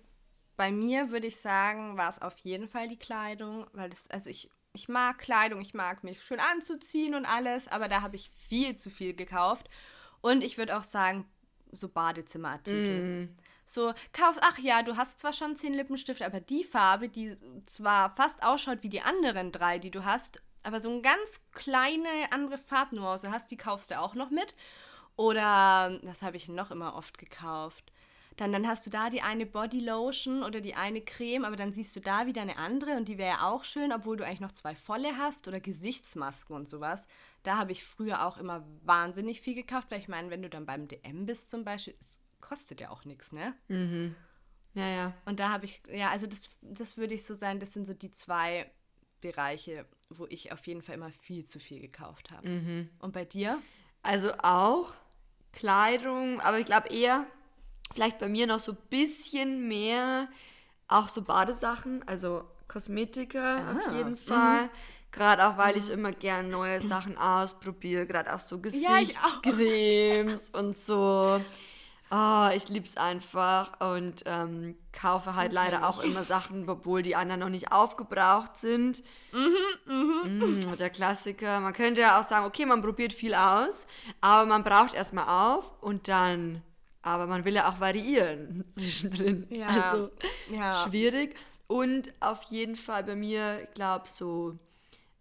bei 0.57 0.71
mir 0.71 1.11
würde 1.11 1.27
ich 1.27 1.37
sagen, 1.37 1.95
war 1.97 2.09
es 2.09 2.21
auf 2.21 2.37
jeden 2.39 2.67
Fall 2.67 2.89
die 2.89 2.97
Kleidung, 2.97 3.65
weil 3.71 3.89
das, 3.89 4.09
also 4.09 4.29
ich, 4.29 4.49
ich 4.73 4.87
mag 4.87 5.17
Kleidung, 5.17 5.61
ich 5.61 5.73
mag 5.73 6.03
mich 6.03 6.21
schön 6.21 6.39
anzuziehen 6.39 7.15
und 7.15 7.25
alles, 7.25 7.67
aber 7.67 7.87
da 7.87 8.01
habe 8.01 8.15
ich 8.15 8.29
viel 8.47 8.75
zu 8.75 8.89
viel 8.89 9.13
gekauft. 9.13 9.69
Und 10.21 10.43
ich 10.43 10.57
würde 10.57 10.77
auch 10.77 10.83
sagen, 10.83 11.25
so 11.71 11.87
Badezimmerartikel. 11.87 13.25
Mm. 13.25 13.35
So, 13.65 13.93
kaufst, 14.13 14.41
ach 14.43 14.57
ja, 14.57 14.81
du 14.81 14.97
hast 14.97 15.19
zwar 15.19 15.33
schon 15.33 15.55
zehn 15.55 15.73
Lippenstifte, 15.73 16.25
aber 16.25 16.39
die 16.39 16.63
Farbe, 16.63 17.07
die 17.07 17.35
zwar 17.67 18.09
fast 18.15 18.43
ausschaut 18.43 18.79
wie 18.81 18.89
die 18.89 19.01
anderen 19.01 19.51
drei, 19.51 19.77
die 19.77 19.91
du 19.91 20.05
hast, 20.05 20.41
aber 20.63 20.79
so 20.79 20.89
eine 20.89 21.01
ganz 21.01 21.41
kleine 21.51 22.09
andere 22.31 22.57
Farbnuance 22.57 23.31
hast, 23.31 23.51
die 23.51 23.57
kaufst 23.57 23.91
du 23.91 23.99
auch 23.99 24.15
noch 24.15 24.31
mit. 24.31 24.55
Oder, 25.15 25.99
das 26.03 26.21
habe 26.21 26.37
ich 26.37 26.47
noch 26.47 26.71
immer 26.71 26.95
oft 26.95 27.17
gekauft. 27.17 27.91
Dann, 28.39 28.53
dann 28.53 28.65
hast 28.65 28.85
du 28.85 28.89
da 28.89 29.09
die 29.09 29.21
eine 29.21 29.45
Bodylotion 29.45 30.43
oder 30.43 30.61
die 30.61 30.73
eine 30.73 31.01
Creme, 31.01 31.43
aber 31.43 31.57
dann 31.57 31.73
siehst 31.73 31.93
du 31.97 31.99
da 31.99 32.25
wieder 32.25 32.41
eine 32.41 32.55
andere 32.55 32.95
und 32.95 33.09
die 33.09 33.17
wäre 33.17 33.43
auch 33.43 33.65
schön, 33.65 33.91
obwohl 33.91 34.15
du 34.15 34.25
eigentlich 34.25 34.39
noch 34.39 34.53
zwei 34.53 34.75
volle 34.75 35.17
hast 35.17 35.49
oder 35.49 35.59
Gesichtsmasken 35.59 36.55
und 36.55 36.69
sowas. 36.69 37.05
Da 37.43 37.57
habe 37.57 37.73
ich 37.73 37.83
früher 37.83 38.25
auch 38.25 38.37
immer 38.37 38.65
wahnsinnig 38.83 39.41
viel 39.41 39.55
gekauft, 39.55 39.91
weil 39.91 39.99
ich 39.99 40.07
meine, 40.07 40.29
wenn 40.29 40.41
du 40.41 40.49
dann 40.49 40.65
beim 40.65 40.87
DM 40.87 41.25
bist 41.25 41.49
zum 41.49 41.65
Beispiel, 41.65 41.95
ist 41.99 42.21
kostet 42.39 42.79
ja 42.79 42.91
auch 42.91 43.03
nichts, 43.03 43.33
ne? 43.33 43.53
Mhm. 43.67 44.15
Ja, 44.73 44.87
ja. 44.87 45.13
Und 45.25 45.41
da 45.41 45.49
habe 45.49 45.65
ich, 45.65 45.81
ja, 45.91 46.09
also 46.09 46.25
das, 46.25 46.49
das 46.61 46.95
würde 46.95 47.15
ich 47.15 47.25
so 47.25 47.33
sagen, 47.33 47.59
das 47.59 47.73
sind 47.73 47.87
so 47.87 47.93
die 47.93 48.11
zwei 48.11 48.71
Bereiche, 49.19 49.85
wo 50.09 50.25
ich 50.27 50.53
auf 50.53 50.65
jeden 50.65 50.81
Fall 50.81 50.95
immer 50.95 51.11
viel 51.11 51.43
zu 51.43 51.59
viel 51.59 51.81
gekauft 51.81 52.31
habe. 52.31 52.47
Mhm. 52.47 52.89
Und 52.99 53.11
bei 53.11 53.25
dir? 53.25 53.61
Also 54.01 54.31
auch 54.37 54.93
Kleidung, 55.51 56.39
aber 56.39 56.59
ich 56.59 56.65
glaube 56.65 56.87
eher, 56.87 57.25
vielleicht 57.93 58.19
bei 58.19 58.29
mir 58.29 58.47
noch 58.47 58.59
so 58.59 58.73
ein 58.73 58.77
bisschen 58.89 59.67
mehr 59.67 60.27
auch 60.87 61.07
so 61.07 61.21
Badesachen, 61.21 62.07
also 62.07 62.43
Kosmetika 62.67 63.57
ah, 63.57 63.71
auf 63.77 63.93
jeden 63.95 64.17
Fall. 64.17 64.63
Mhm. 64.63 64.69
Gerade 65.11 65.47
auch, 65.47 65.57
weil 65.57 65.75
ich 65.75 65.89
immer 65.89 66.11
gern 66.11 66.49
neue 66.49 66.81
Sachen 66.81 67.17
ausprobiere, 67.17 68.05
gerade 68.05 68.33
auch 68.33 68.39
so 68.39 68.59
Gesichtscremes 68.59 70.51
ja, 70.53 70.59
und 70.59 70.77
so. 70.77 71.41
Oh, 72.11 72.49
ich 72.55 72.69
lieb's 72.69 72.97
einfach 72.97 73.79
und 73.81 74.23
ähm, 74.25 74.75
kaufe 74.91 75.35
halt 75.35 75.51
okay. 75.51 75.55
leider 75.55 75.87
auch 75.87 75.99
immer 75.99 76.23
Sachen, 76.23 76.67
obwohl 76.67 77.03
die 77.03 77.15
anderen 77.15 77.41
noch 77.41 77.49
nicht 77.49 77.71
aufgebraucht 77.71 78.57
sind. 78.57 79.03
Mhm, 79.31 79.53
mhm. 79.85 80.69
Mm, 80.71 80.77
der 80.77 80.89
Klassiker. 80.89 81.59
Man 81.59 81.73
könnte 81.73 82.01
ja 82.01 82.19
auch 82.19 82.23
sagen, 82.23 82.47
okay, 82.47 82.65
man 82.65 82.81
probiert 82.81 83.13
viel 83.13 83.35
aus, 83.35 83.85
aber 84.21 84.47
man 84.47 84.63
braucht 84.63 84.95
erstmal 84.95 85.27
auf 85.27 85.71
und 85.81 86.07
dann, 86.07 86.63
aber 87.01 87.27
man 87.27 87.45
will 87.45 87.53
ja 87.53 87.69
auch 87.69 87.79
variieren 87.79 88.65
zwischendrin. 88.71 89.47
Ja. 89.49 89.67
Also 89.67 90.11
ja. 90.51 90.87
schwierig. 90.87 91.35
Und 91.67 92.13
auf 92.19 92.43
jeden 92.49 92.75
Fall 92.75 93.03
bei 93.03 93.15
mir, 93.15 93.67
glaube 93.75 94.07
so, 94.07 94.57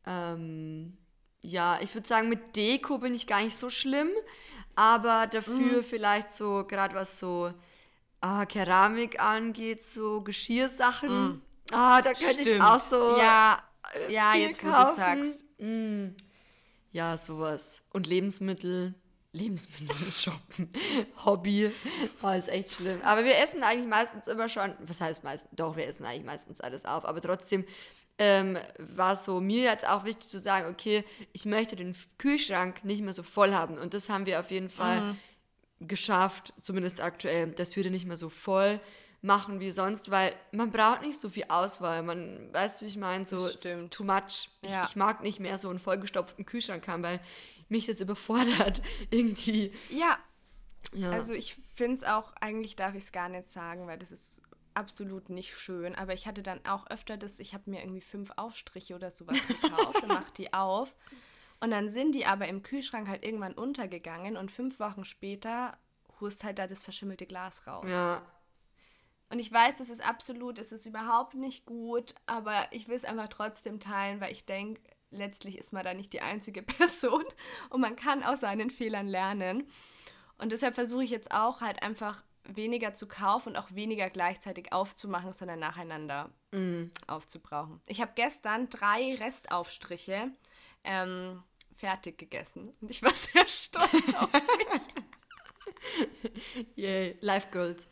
ähm, 0.06 0.96
ja, 1.42 1.78
ich 1.82 1.94
würde 1.94 2.08
sagen, 2.08 2.28
mit 2.28 2.56
Deko 2.56 2.98
bin 2.98 3.14
ich 3.14 3.26
gar 3.26 3.42
nicht 3.42 3.56
so 3.56 3.68
schlimm 3.68 4.08
aber 4.78 5.26
dafür 5.26 5.78
mhm. 5.78 5.82
vielleicht 5.82 6.32
so, 6.32 6.64
gerade 6.64 6.94
was 6.94 7.18
so 7.18 7.52
ah, 8.20 8.46
Keramik 8.46 9.20
angeht, 9.20 9.82
so 9.82 10.20
Geschirrsachen. 10.20 11.10
Mhm. 11.10 11.42
Ah, 11.72 12.00
da 12.00 12.12
könnte 12.12 12.48
ich 12.48 12.62
auch 12.62 12.78
so. 12.78 13.18
Ja, 13.18 13.58
äh, 14.06 14.12
ja 14.12 14.36
jetzt 14.36 14.60
kaufen. 14.60 14.86
wo 14.86 14.90
du 14.90 14.96
sagst. 14.96 15.44
Mhm. 15.58 16.14
Ja, 16.92 17.16
sowas. 17.16 17.82
Und 17.90 18.06
Lebensmittel. 18.06 18.94
Lebensmittel 19.32 20.12
shoppen. 20.12 20.72
Hobby. 21.24 21.70
Oh, 22.22 22.30
ist 22.30 22.48
echt 22.48 22.72
schlimm. 22.72 23.00
Aber 23.02 23.24
wir 23.24 23.38
essen 23.38 23.62
eigentlich 23.62 23.88
meistens 23.88 24.26
immer 24.26 24.48
schon. 24.48 24.74
Was 24.80 25.00
heißt 25.00 25.22
meistens? 25.24 25.50
Doch, 25.54 25.76
wir 25.76 25.86
essen 25.86 26.04
eigentlich 26.04 26.24
meistens 26.24 26.60
alles 26.60 26.84
auf. 26.84 27.04
Aber 27.04 27.20
trotzdem 27.20 27.64
ähm, 28.18 28.58
war 28.78 29.14
es 29.14 29.24
so 29.24 29.40
mir 29.40 29.62
jetzt 29.64 29.86
auch 29.86 30.04
wichtig 30.04 30.28
zu 30.28 30.38
sagen, 30.38 30.68
okay, 30.70 31.04
ich 31.32 31.46
möchte 31.46 31.76
den 31.76 31.94
Kühlschrank 32.18 32.84
nicht 32.84 33.02
mehr 33.02 33.14
so 33.14 33.22
voll 33.22 33.52
haben. 33.52 33.78
Und 33.78 33.94
das 33.94 34.08
haben 34.08 34.26
wir 34.26 34.40
auf 34.40 34.50
jeden 34.50 34.70
Fall 34.70 35.02
mhm. 35.02 35.18
Geschafft, 35.80 36.52
zumindest 36.56 37.00
aktuell, 37.00 37.52
dass 37.52 37.76
wir 37.76 37.82
den 37.82 37.92
nicht 37.92 38.06
mehr 38.06 38.16
so 38.16 38.28
voll 38.28 38.80
machen 39.20 39.58
wie 39.60 39.70
sonst, 39.70 40.10
weil 40.10 40.34
man 40.52 40.70
braucht 40.70 41.02
nicht 41.02 41.18
so 41.18 41.28
viel 41.28 41.44
Auswahl. 41.48 42.02
Man 42.02 42.52
weiß, 42.52 42.82
wie 42.82 42.86
ich 42.86 42.96
meine, 42.96 43.26
so 43.26 43.48
too 43.90 44.04
much. 44.04 44.50
Ja. 44.62 44.84
Ich, 44.84 44.90
ich, 44.90 44.96
mag 44.96 45.22
nicht 45.22 45.40
mehr 45.40 45.58
so 45.58 45.70
einen 45.70 45.78
vollgestopften 45.78 46.46
Kühlschrank 46.46 46.86
haben, 46.86 47.02
weil 47.02 47.20
mich 47.68 47.86
das 47.86 48.00
überfordert 48.00 48.80
irgendwie. 49.10 49.72
Ja. 49.90 50.18
ja. 50.94 51.10
Also 51.10 51.32
ich 51.32 51.56
finde 51.74 51.94
es 51.94 52.04
auch, 52.04 52.32
eigentlich 52.40 52.76
darf 52.76 52.94
ich 52.94 53.04
es 53.04 53.12
gar 53.12 53.28
nicht 53.28 53.48
sagen, 53.48 53.86
weil 53.86 53.98
das 53.98 54.12
ist 54.12 54.40
absolut 54.74 55.30
nicht 55.30 55.58
schön. 55.58 55.96
Aber 55.96 56.14
ich 56.14 56.28
hatte 56.28 56.42
dann 56.44 56.64
auch 56.64 56.86
öfter 56.88 57.16
das, 57.16 57.40
ich 57.40 57.54
habe 57.54 57.68
mir 57.70 57.80
irgendwie 57.80 58.00
fünf 58.00 58.30
Aufstriche 58.36 58.94
oder 58.94 59.10
sowas 59.10 59.38
gekauft 59.46 60.02
und 60.02 60.08
mach 60.08 60.30
die 60.30 60.52
auf. 60.52 60.94
Und 61.60 61.70
dann 61.70 61.88
sind 61.88 62.14
die 62.14 62.26
aber 62.26 62.46
im 62.48 62.62
Kühlschrank 62.62 63.08
halt 63.08 63.24
irgendwann 63.24 63.54
untergegangen 63.54 64.36
und 64.36 64.52
fünf 64.52 64.78
Wochen 64.78 65.04
später 65.04 65.76
hust 66.20 66.44
halt 66.44 66.58
da 66.58 66.66
das 66.66 66.82
verschimmelte 66.82 67.26
Glas 67.26 67.66
raus. 67.66 67.86
Ja. 67.88 68.22
Und 69.30 69.40
ich 69.40 69.52
weiß, 69.52 69.80
es 69.80 69.90
ist 69.90 70.06
absolut, 70.06 70.58
es 70.58 70.72
ist 70.72 70.86
überhaupt 70.86 71.34
nicht 71.34 71.66
gut, 71.66 72.14
aber 72.26 72.66
ich 72.70 72.88
will 72.88 72.96
es 72.96 73.04
einfach 73.04 73.28
trotzdem 73.28 73.78
teilen, 73.78 74.20
weil 74.20 74.32
ich 74.32 74.46
denke, 74.46 74.80
letztlich 75.10 75.58
ist 75.58 75.72
man 75.72 75.84
da 75.84 75.94
nicht 75.94 76.12
die 76.12 76.22
einzige 76.22 76.62
Person 76.78 77.24
und 77.70 77.80
man 77.80 77.96
kann 77.96 78.22
aus 78.22 78.40
seinen 78.40 78.70
Fehlern 78.70 79.08
lernen. 79.08 79.68
Und 80.38 80.52
deshalb 80.52 80.74
versuche 80.74 81.04
ich 81.04 81.10
jetzt 81.10 81.32
auch 81.32 81.60
halt 81.60 81.82
einfach 81.82 82.22
weniger 82.44 82.94
zu 82.94 83.06
kaufen 83.06 83.50
und 83.50 83.56
auch 83.56 83.72
weniger 83.72 84.08
gleichzeitig 84.08 84.72
aufzumachen, 84.72 85.32
sondern 85.32 85.58
nacheinander 85.58 86.30
mm. 86.52 86.84
aufzubrauchen. 87.06 87.80
Ich 87.86 88.00
habe 88.00 88.12
gestern 88.14 88.70
drei 88.70 89.16
Restaufstriche 89.16 90.30
ähm, 90.88 91.42
fertig 91.76 92.18
gegessen. 92.18 92.72
Und 92.80 92.90
ich 92.90 93.02
war 93.02 93.14
sehr 93.14 93.46
stolz 93.46 94.14
auf 94.14 94.32
mich. 94.32 94.88
Yay, 96.74 97.16
Life 97.20 97.48
Goals. 97.52 97.86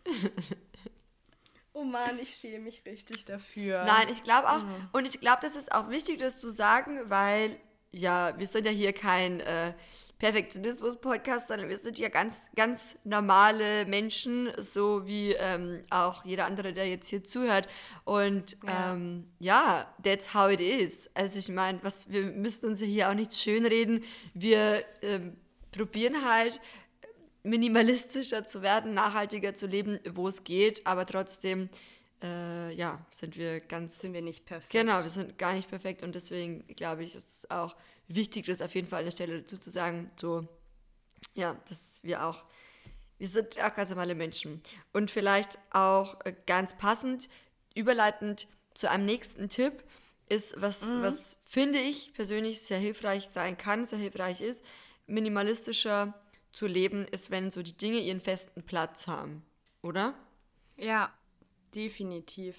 Oh 1.73 1.85
Mann, 1.85 2.19
ich 2.19 2.35
schäme 2.35 2.65
mich 2.65 2.85
richtig 2.87 3.27
dafür. 3.27 3.85
Nein, 3.85 4.09
ich 4.11 4.23
glaube 4.23 4.49
auch, 4.49 4.65
mhm. 4.65 4.89
und 4.93 5.07
ich 5.07 5.21
glaube, 5.21 5.39
das 5.43 5.57
ist 5.57 5.73
auch 5.73 5.91
wichtig, 5.91 6.19
das 6.19 6.41
zu 6.41 6.49
sagen, 6.49 7.11
weil, 7.11 7.61
ja, 7.93 8.37
wir 8.39 8.47
sind 8.47 8.65
ja 8.65 8.73
hier 8.73 8.95
kein 8.95 9.41
äh, 9.41 9.75
Perfektionismus-Podcast, 10.19 11.49
sondern 11.49 11.69
wir 11.69 11.77
sind 11.77 11.99
ja 11.99 12.09
ganz, 12.09 12.51
ganz 12.57 12.99
normale 13.05 13.85
Menschen, 13.85 14.51
so 14.59 15.07
wie 15.07 15.33
ähm, 15.33 15.83
auch 15.91 16.25
jeder 16.25 16.47
andere, 16.47 16.73
der 16.73 16.89
jetzt 16.89 17.09
hier 17.09 17.23
zuhört. 17.23 17.69
Und 18.05 18.57
ja, 18.65 18.95
ähm, 18.95 19.27
ja 19.39 19.95
that's 20.03 20.33
how 20.33 20.51
it 20.51 20.61
is. 20.61 21.11
Also 21.15 21.39
ich 21.39 21.51
meine, 21.51 21.79
was 21.83 22.11
wir 22.11 22.23
müssen 22.23 22.71
uns 22.71 22.81
hier 22.81 23.11
auch 23.11 23.15
nichts 23.15 23.43
schönreden. 23.43 24.05
Wir 24.33 24.85
ähm, 25.03 25.37
probieren 25.71 26.25
halt 26.25 26.61
minimalistischer 27.43 28.47
zu 28.47 28.63
werden, 28.63 28.95
nachhaltiger 28.95 29.55
zu 29.55 29.67
leben, 29.67 30.01
wo 30.11 30.29
es 30.29 30.45
geht, 30.45 30.87
aber 30.87 31.07
trotzdem, 31.07 31.69
äh, 32.23 32.75
ja, 32.75 33.05
sind 33.11 33.37
wir 33.37 33.61
ganz. 33.61 34.01
Sind 34.01 34.15
wir 34.15 34.23
nicht 34.23 34.47
perfekt. 34.47 34.73
Genau, 34.73 35.03
wir 35.03 35.11
sind 35.11 35.39
gar 35.39 35.53
nicht 35.53 35.69
perfekt 35.69 36.03
und 36.03 36.15
deswegen 36.15 36.67
glaube 36.75 37.05
ich, 37.05 37.15
ist 37.15 37.45
es 37.45 37.51
auch 37.51 37.77
wichtig, 38.09 38.47
das 38.47 38.61
auf 38.61 38.75
jeden 38.75 38.89
Fall 38.89 39.01
an 39.01 39.07
der 39.07 39.13
Stelle 39.13 39.41
dazu 39.41 39.59
zu 39.59 39.71
sagen, 39.71 40.11
so, 40.17 40.47
ja, 41.35 41.57
dass 41.69 42.03
wir 42.03 42.25
auch, 42.25 42.45
wir 43.19 43.29
sind 43.29 43.63
auch 43.63 43.75
ganz 43.75 43.91
normale 43.91 44.15
Menschen. 44.15 44.63
Und 44.93 45.11
vielleicht 45.11 45.59
auch 45.71 46.19
äh, 46.25 46.35
ganz 46.47 46.77
passend, 46.77 47.29
überleitend 47.75 48.49
zu 48.75 48.91
einem 48.91 49.07
nächsten 49.07 49.49
Tipp, 49.49 49.85
ist, 50.29 50.61
was, 50.61 50.83
mhm. 50.83 51.03
was 51.03 51.37
finde 51.45 51.79
ich 51.79 52.13
persönlich 52.13 52.61
sehr 52.61 52.79
hilfreich 52.79 53.29
sein 53.29 53.57
kann, 53.57 53.85
sehr 53.85 53.99
hilfreich 53.99 54.41
ist, 54.41 54.65
minimalistischer 55.07 56.15
zu 56.53 56.67
leben, 56.67 57.07
ist, 57.07 57.31
wenn 57.31 57.51
so 57.51 57.63
die 57.63 57.77
Dinge 57.77 57.99
ihren 58.01 58.21
festen 58.21 58.63
Platz 58.63 59.07
haben, 59.07 59.45
oder? 59.83 60.15
Ja, 60.77 61.13
definitiv. 61.75 62.57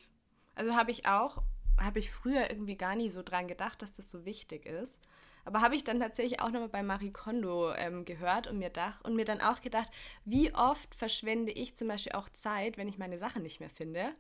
Also 0.55 0.75
habe 0.75 0.91
ich 0.91 1.07
auch, 1.07 1.43
habe 1.77 1.99
ich 1.99 2.09
früher 2.09 2.49
irgendwie 2.49 2.77
gar 2.77 2.95
nie 2.95 3.09
so 3.09 3.21
dran 3.21 3.47
gedacht, 3.47 3.81
dass 3.81 3.91
das 3.91 4.09
so 4.09 4.25
wichtig 4.25 4.65
ist. 4.65 5.01
Aber 5.47 5.61
habe 5.61 5.77
ich 5.77 5.85
dann 5.85 6.01
tatsächlich 6.01 6.41
auch 6.41 6.49
nochmal 6.51 6.67
bei 6.67 6.83
Marie 6.83 7.11
Kondo 7.11 7.73
ähm, 7.73 8.03
gehört 8.03 8.47
und 8.47 8.59
mir, 8.59 8.69
dach, 8.69 8.99
und 9.03 9.15
mir 9.15 9.23
dann 9.23 9.39
auch 9.39 9.61
gedacht, 9.61 9.89
wie 10.25 10.53
oft 10.53 10.93
verschwende 10.93 11.53
ich 11.53 11.73
zum 11.73 11.87
Beispiel 11.87 12.11
auch 12.11 12.27
Zeit, 12.27 12.77
wenn 12.77 12.89
ich 12.89 12.97
meine 12.97 13.17
Sachen 13.17 13.43
nicht 13.43 13.61
mehr 13.61 13.69
finde 13.69 14.13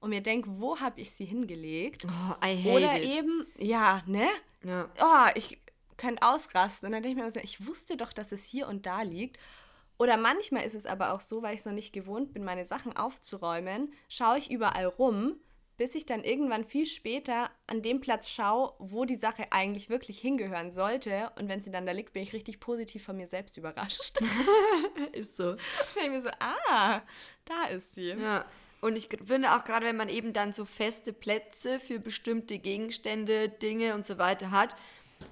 und 0.00 0.10
mir 0.10 0.22
denke, 0.22 0.50
wo 0.58 0.80
habe 0.80 1.00
ich 1.00 1.12
sie 1.12 1.24
hingelegt? 1.24 2.04
Oh, 2.04 2.34
I 2.44 2.60
hate 2.60 2.76
Oder 2.76 3.00
it. 3.00 3.16
eben, 3.16 3.46
ja, 3.58 4.02
ne? 4.06 4.26
Ja. 4.64 4.88
Oh, 5.00 5.30
ich 5.36 5.60
könnte 5.96 6.26
ausrasten. 6.26 6.88
Und 6.88 6.92
dann 6.92 7.04
denke 7.04 7.10
ich 7.10 7.14
mir 7.14 7.22
immer 7.22 7.30
so, 7.30 7.38
ich 7.38 7.64
wusste 7.68 7.96
doch, 7.96 8.12
dass 8.12 8.32
es 8.32 8.44
hier 8.44 8.66
und 8.66 8.84
da 8.84 9.02
liegt. 9.02 9.38
Oder 9.98 10.16
manchmal 10.16 10.64
ist 10.64 10.74
es 10.74 10.86
aber 10.86 11.14
auch 11.14 11.20
so, 11.20 11.42
weil 11.42 11.54
ich 11.54 11.60
es 11.60 11.66
noch 11.66 11.72
nicht 11.72 11.92
gewohnt 11.92 12.32
bin, 12.34 12.42
meine 12.42 12.66
Sachen 12.66 12.96
aufzuräumen, 12.96 13.92
schaue 14.08 14.38
ich 14.38 14.50
überall 14.50 14.86
rum, 14.86 15.36
bis 15.76 15.94
ich 15.94 16.06
dann 16.06 16.24
irgendwann 16.24 16.64
viel 16.64 16.86
später 16.86 17.50
an 17.66 17.82
dem 17.82 18.00
Platz 18.00 18.28
schaue, 18.28 18.74
wo 18.78 19.04
die 19.04 19.16
Sache 19.16 19.46
eigentlich 19.50 19.88
wirklich 19.88 20.18
hingehören 20.18 20.70
sollte. 20.70 21.32
Und 21.38 21.48
wenn 21.48 21.60
sie 21.60 21.70
dann 21.70 21.86
da 21.86 21.92
liegt, 21.92 22.12
bin 22.12 22.22
ich 22.22 22.32
richtig 22.32 22.60
positiv 22.60 23.04
von 23.04 23.16
mir 23.16 23.26
selbst 23.26 23.56
überrascht. 23.56 24.18
ist 25.12 25.36
so. 25.36 25.56
Ich 25.88 25.94
denke 25.94 26.10
mir 26.10 26.22
so, 26.22 26.30
ah, 26.40 27.02
da 27.44 27.64
ist 27.74 27.94
sie. 27.94 28.10
Ja. 28.10 28.44
Und 28.80 28.96
ich 28.96 29.08
finde 29.24 29.54
auch 29.54 29.64
gerade, 29.64 29.86
wenn 29.86 29.96
man 29.96 30.08
eben 30.08 30.32
dann 30.32 30.52
so 30.52 30.64
feste 30.64 31.12
Plätze 31.12 31.78
für 31.78 32.00
bestimmte 32.00 32.58
Gegenstände, 32.58 33.48
Dinge 33.48 33.94
und 33.94 34.04
so 34.04 34.18
weiter 34.18 34.50
hat, 34.50 34.74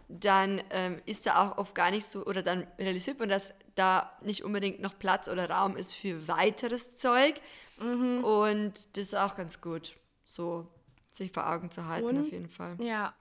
dann 0.08 0.62
ähm, 0.70 1.02
ist 1.06 1.26
da 1.26 1.42
auch 1.42 1.58
oft 1.58 1.74
gar 1.74 1.90
nicht 1.90 2.06
so, 2.06 2.24
oder 2.24 2.42
dann 2.42 2.66
realisiert 2.78 3.18
man, 3.18 3.28
dass 3.28 3.52
da 3.74 4.16
nicht 4.22 4.44
unbedingt 4.44 4.80
noch 4.80 4.98
Platz 4.98 5.28
oder 5.28 5.50
Raum 5.50 5.76
ist 5.76 5.94
für 5.94 6.28
weiteres 6.28 6.96
Zeug. 6.96 7.40
Mhm. 7.80 8.24
Und 8.24 8.96
das 8.96 9.06
ist 9.06 9.14
auch 9.14 9.36
ganz 9.36 9.60
gut, 9.60 9.96
so 10.34 10.66
sich 11.10 11.32
vor 11.32 11.50
Augen 11.50 11.70
zu 11.70 11.86
halten, 11.86 12.06
und, 12.06 12.20
auf 12.20 12.30
jeden 12.30 12.48
Fall. 12.48 12.76
Ja. 12.80 13.14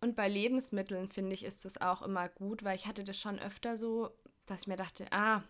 Und 0.00 0.16
bei 0.16 0.28
Lebensmitteln, 0.28 1.08
finde 1.08 1.34
ich, 1.34 1.44
ist 1.44 1.64
das 1.64 1.80
auch 1.80 2.02
immer 2.02 2.28
gut, 2.28 2.62
weil 2.62 2.76
ich 2.76 2.86
hatte 2.86 3.04
das 3.04 3.18
schon 3.18 3.38
öfter 3.38 3.76
so, 3.76 4.10
dass 4.46 4.62
ich 4.62 4.66
mir 4.66 4.76
dachte, 4.76 5.06
ah, 5.10 5.42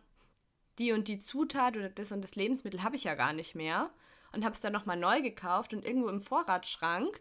die 0.78 0.92
und 0.92 1.08
die 1.08 1.18
Zutat 1.18 1.76
oder 1.76 1.88
das 1.88 2.12
und 2.12 2.22
das 2.22 2.36
Lebensmittel 2.36 2.82
habe 2.82 2.96
ich 2.96 3.04
ja 3.04 3.14
gar 3.14 3.32
nicht 3.32 3.54
mehr. 3.54 3.90
Und 4.32 4.44
habe 4.44 4.54
es 4.54 4.60
dann 4.60 4.72
nochmal 4.72 4.96
neu 4.96 5.22
gekauft 5.22 5.74
und 5.74 5.84
irgendwo 5.84 6.08
im 6.08 6.20
Vorratsschrank 6.20 7.20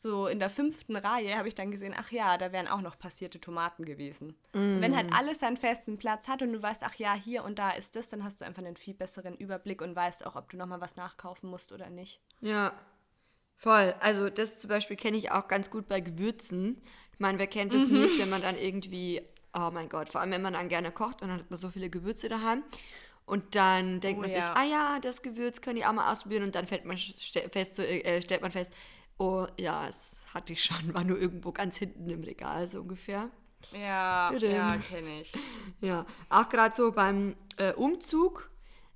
so 0.00 0.28
in 0.28 0.38
der 0.38 0.48
fünften 0.48 0.96
Reihe 0.96 1.36
habe 1.36 1.48
ich 1.48 1.54
dann 1.54 1.70
gesehen, 1.70 1.94
ach 1.94 2.10
ja, 2.10 2.38
da 2.38 2.52
wären 2.52 2.68
auch 2.68 2.80
noch 2.80 2.98
passierte 2.98 3.38
Tomaten 3.38 3.84
gewesen. 3.84 4.34
Mm. 4.54 4.80
Wenn 4.80 4.96
halt 4.96 5.12
alles 5.12 5.40
seinen 5.40 5.58
festen 5.58 5.98
Platz 5.98 6.26
hat 6.26 6.40
und 6.40 6.54
du 6.54 6.62
weißt, 6.62 6.82
ach 6.84 6.94
ja, 6.94 7.12
hier 7.12 7.44
und 7.44 7.58
da 7.58 7.72
ist 7.72 7.96
das, 7.96 8.08
dann 8.08 8.24
hast 8.24 8.40
du 8.40 8.46
einfach 8.46 8.62
einen 8.62 8.78
viel 8.78 8.94
besseren 8.94 9.36
Überblick 9.36 9.82
und 9.82 9.94
weißt 9.94 10.24
auch, 10.24 10.36
ob 10.36 10.48
du 10.48 10.56
nochmal 10.56 10.80
was 10.80 10.96
nachkaufen 10.96 11.50
musst 11.50 11.70
oder 11.70 11.90
nicht. 11.90 12.22
Ja, 12.40 12.72
voll. 13.60 13.94
Also 14.00 14.30
das 14.30 14.58
zum 14.58 14.68
Beispiel 14.68 14.96
kenne 14.96 15.16
ich 15.16 15.30
auch 15.30 15.48
ganz 15.48 15.70
gut 15.70 15.88
bei 15.88 16.00
Gewürzen. 16.00 16.80
Ich 17.12 17.20
meine, 17.20 17.38
wer 17.38 17.46
kennt 17.46 17.72
das 17.72 17.88
mhm. 17.88 18.02
nicht, 18.02 18.18
wenn 18.18 18.30
man 18.30 18.42
dann 18.42 18.56
irgendwie, 18.56 19.22
oh 19.54 19.70
mein 19.72 19.88
Gott, 19.88 20.08
vor 20.08 20.20
allem 20.20 20.32
wenn 20.32 20.42
man 20.42 20.54
dann 20.54 20.68
gerne 20.68 20.90
kocht 20.90 21.22
und 21.22 21.28
dann 21.28 21.40
hat 21.40 21.50
man 21.50 21.58
so 21.58 21.70
viele 21.70 21.90
Gewürze 21.90 22.28
daheim. 22.28 22.62
Und 23.26 23.54
dann 23.54 24.00
denkt 24.00 24.18
oh, 24.18 24.22
man 24.22 24.30
ja. 24.30 24.42
sich, 24.42 24.50
ah 24.50 24.64
ja, 24.64 24.98
das 25.00 25.22
Gewürz 25.22 25.60
kann 25.60 25.76
ich 25.76 25.86
auch 25.86 25.92
mal 25.92 26.10
ausprobieren 26.10 26.42
und 26.42 26.54
dann 26.54 26.66
fällt 26.66 26.84
man 26.84 26.96
fest, 26.96 27.76
so, 27.76 27.82
äh, 27.82 28.20
stellt 28.22 28.42
man 28.42 28.50
fest, 28.50 28.72
Oh, 29.20 29.46
ja, 29.58 29.86
es 29.86 30.16
hatte 30.32 30.54
ich 30.54 30.64
schon, 30.64 30.94
war 30.94 31.04
nur 31.04 31.18
irgendwo 31.18 31.52
ganz 31.52 31.76
hinten 31.76 32.08
im 32.08 32.24
Regal, 32.24 32.66
so 32.68 32.80
ungefähr. 32.80 33.28
Ja, 33.78 34.32
ja 34.32 34.78
kenne 34.78 35.20
ich. 35.20 35.34
Ja, 35.82 36.06
auch 36.30 36.48
gerade 36.48 36.74
so 36.74 36.90
beim 36.90 37.36
äh, 37.58 37.74
Umzug, 37.74 38.50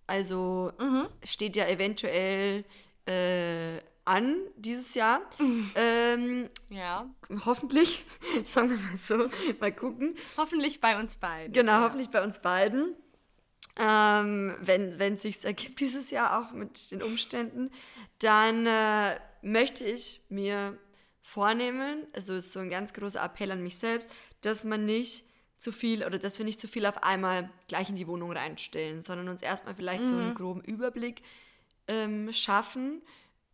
also 0.06 0.72
mhm. 0.80 1.08
steht 1.24 1.56
ja 1.56 1.66
eventuell 1.66 2.64
äh, 3.06 3.80
an 4.04 4.36
dieses 4.56 4.94
Jahr. 4.94 5.20
Ähm, 5.76 6.48
ja. 6.68 7.08
Hoffentlich, 7.44 8.04
sagen 8.44 8.70
wir 8.70 8.76
mal 8.76 8.96
so, 8.96 9.28
mal 9.60 9.72
gucken. 9.72 10.16
Hoffentlich 10.36 10.80
bei 10.80 10.98
uns 10.98 11.14
beiden. 11.14 11.52
Genau, 11.52 11.72
ja. 11.72 11.82
hoffentlich 11.82 12.10
bei 12.10 12.22
uns 12.22 12.38
beiden. 12.38 12.94
Ähm, 13.76 14.56
wenn 14.60 15.14
es 15.14 15.22
sich 15.22 15.44
ergibt 15.44 15.80
dieses 15.80 16.10
Jahr 16.10 16.38
auch 16.38 16.52
mit 16.52 16.92
den 16.92 17.02
Umständen, 17.02 17.70
dann 18.20 18.66
äh, 18.66 19.18
möchte 19.42 19.84
ich 19.84 20.20
mir 20.28 20.78
vornehmen, 21.22 22.06
also 22.12 22.34
ist 22.34 22.52
so 22.52 22.60
ein 22.60 22.70
ganz 22.70 22.92
großer 22.92 23.24
Appell 23.24 23.50
an 23.50 23.62
mich 23.62 23.78
selbst, 23.78 24.08
dass 24.42 24.64
man 24.64 24.84
nicht 24.84 25.24
zu 25.58 25.72
viel 25.72 26.04
oder 26.04 26.18
dass 26.18 26.38
wir 26.38 26.44
nicht 26.44 26.60
zu 26.60 26.68
viel 26.68 26.86
auf 26.86 27.02
einmal 27.02 27.50
gleich 27.66 27.88
in 27.88 27.96
die 27.96 28.06
Wohnung 28.06 28.30
reinstellen, 28.30 29.02
sondern 29.02 29.28
uns 29.28 29.42
erstmal 29.42 29.74
vielleicht 29.74 30.02
mhm. 30.02 30.08
so 30.08 30.14
einen 30.14 30.28
mhm. 30.30 30.34
groben 30.34 30.60
Überblick 30.60 31.22
ähm, 31.88 32.32
schaffen 32.32 33.02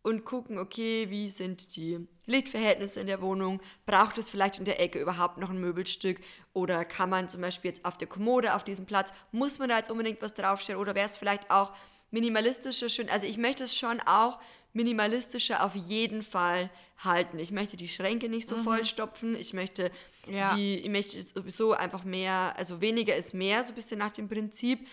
und 0.03 0.25
gucken, 0.25 0.57
okay, 0.57 1.09
wie 1.09 1.29
sind 1.29 1.75
die 1.75 2.07
Lichtverhältnisse 2.25 2.99
in 2.99 3.07
der 3.07 3.21
Wohnung? 3.21 3.61
Braucht 3.85 4.17
es 4.17 4.29
vielleicht 4.29 4.59
in 4.59 4.65
der 4.65 4.79
Ecke 4.79 4.99
überhaupt 4.99 5.37
noch 5.37 5.49
ein 5.49 5.59
Möbelstück? 5.59 6.19
Oder 6.53 6.85
kann 6.85 7.09
man 7.09 7.29
zum 7.29 7.41
Beispiel 7.41 7.71
jetzt 7.71 7.85
auf 7.85 7.97
der 7.97 8.07
Kommode, 8.07 8.55
auf 8.55 8.63
diesem 8.63 8.85
Platz, 8.85 9.13
muss 9.31 9.59
man 9.59 9.69
da 9.69 9.77
jetzt 9.77 9.91
unbedingt 9.91 10.21
was 10.21 10.33
draufstellen? 10.33 10.81
Oder 10.81 10.95
wäre 10.95 11.07
es 11.07 11.17
vielleicht 11.17 11.51
auch 11.51 11.71
minimalistischer 12.09 12.89
schön? 12.89 13.09
Also 13.09 13.27
ich 13.27 13.37
möchte 13.37 13.63
es 13.65 13.75
schon 13.75 13.99
auch 14.01 14.39
minimalistischer 14.73 15.63
auf 15.63 15.75
jeden 15.75 16.21
Fall 16.23 16.69
halten. 16.97 17.39
Ich 17.39 17.51
möchte 17.51 17.77
die 17.77 17.87
Schränke 17.87 18.29
nicht 18.29 18.47
so 18.47 18.57
mhm. 18.57 18.63
vollstopfen. 18.63 19.35
Ich 19.35 19.53
möchte 19.53 19.91
ja. 20.27 20.55
die, 20.55 20.77
ich 20.77 20.89
möchte 20.89 21.21
sowieso 21.21 21.73
einfach 21.73 22.03
mehr, 22.03 22.53
also 22.57 22.81
weniger 22.81 23.15
ist 23.15 23.33
mehr, 23.33 23.63
so 23.63 23.69
ein 23.73 23.75
bisschen 23.75 23.99
nach 23.99 24.11
dem 24.11 24.29
Prinzip, 24.29 24.87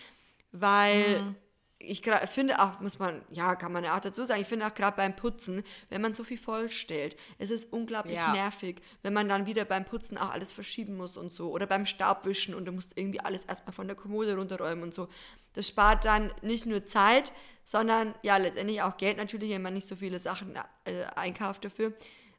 weil 0.51 1.21
mhm. 1.21 1.35
Ich 1.81 2.01
finde 2.25 2.61
auch, 2.61 2.81
muss 2.81 2.99
man, 2.99 3.21
ja, 3.31 3.55
kann 3.55 3.71
man 3.71 3.85
ja 3.85 3.95
auch 3.95 4.01
dazu 4.01 4.25
sagen, 4.25 4.41
ich 4.41 4.47
finde 4.47 4.67
auch 4.67 4.73
gerade 4.73 4.97
beim 4.97 5.15
Putzen, 5.15 5.63
wenn 5.89 6.01
man 6.01 6.13
so 6.13 6.25
viel 6.25 6.37
vollstellt, 6.37 7.15
es 7.37 7.51
ist 7.51 7.71
unglaublich 7.71 8.17
ja. 8.17 8.33
nervig, 8.33 8.81
wenn 9.01 9.13
man 9.13 9.29
dann 9.29 9.45
wieder 9.45 9.63
beim 9.63 9.85
Putzen 9.85 10.17
auch 10.17 10.31
alles 10.31 10.51
verschieben 10.51 10.97
muss 10.97 11.15
und 11.15 11.31
so. 11.31 11.51
Oder 11.51 11.67
beim 11.67 11.85
Staubwischen 11.85 12.53
und 12.53 12.65
du 12.65 12.73
musst 12.73 12.97
irgendwie 12.97 13.21
alles 13.21 13.45
erstmal 13.45 13.73
von 13.73 13.87
der 13.87 13.95
Kommode 13.95 14.35
runterräumen 14.35 14.83
und 14.83 14.93
so. 14.93 15.07
Das 15.53 15.69
spart 15.69 16.03
dann 16.03 16.33
nicht 16.41 16.65
nur 16.65 16.85
Zeit, 16.85 17.31
sondern 17.63 18.13
ja 18.23 18.35
letztendlich 18.35 18.81
auch 18.81 18.97
Geld 18.97 19.15
natürlich, 19.15 19.51
wenn 19.51 19.61
man 19.61 19.73
nicht 19.73 19.87
so 19.87 19.95
viele 19.95 20.19
Sachen 20.19 20.55
äh, 20.83 21.05
einkauft 21.15 21.63
dafür. 21.63 21.93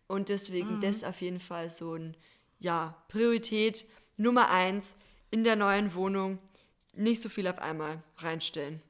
Und 0.06 0.28
deswegen 0.28 0.76
mhm. 0.76 0.80
das 0.82 1.02
auf 1.02 1.20
jeden 1.22 1.40
Fall 1.40 1.70
so 1.70 1.94
ein, 1.94 2.14
ja, 2.58 3.02
Priorität 3.08 3.86
Nummer 4.18 4.50
eins 4.50 4.96
in 5.30 5.44
der 5.44 5.56
neuen 5.56 5.94
Wohnung. 5.94 6.38
Nicht 6.92 7.22
so 7.22 7.30
viel 7.30 7.48
auf 7.48 7.58
einmal 7.58 8.02
reinstellen. 8.18 8.82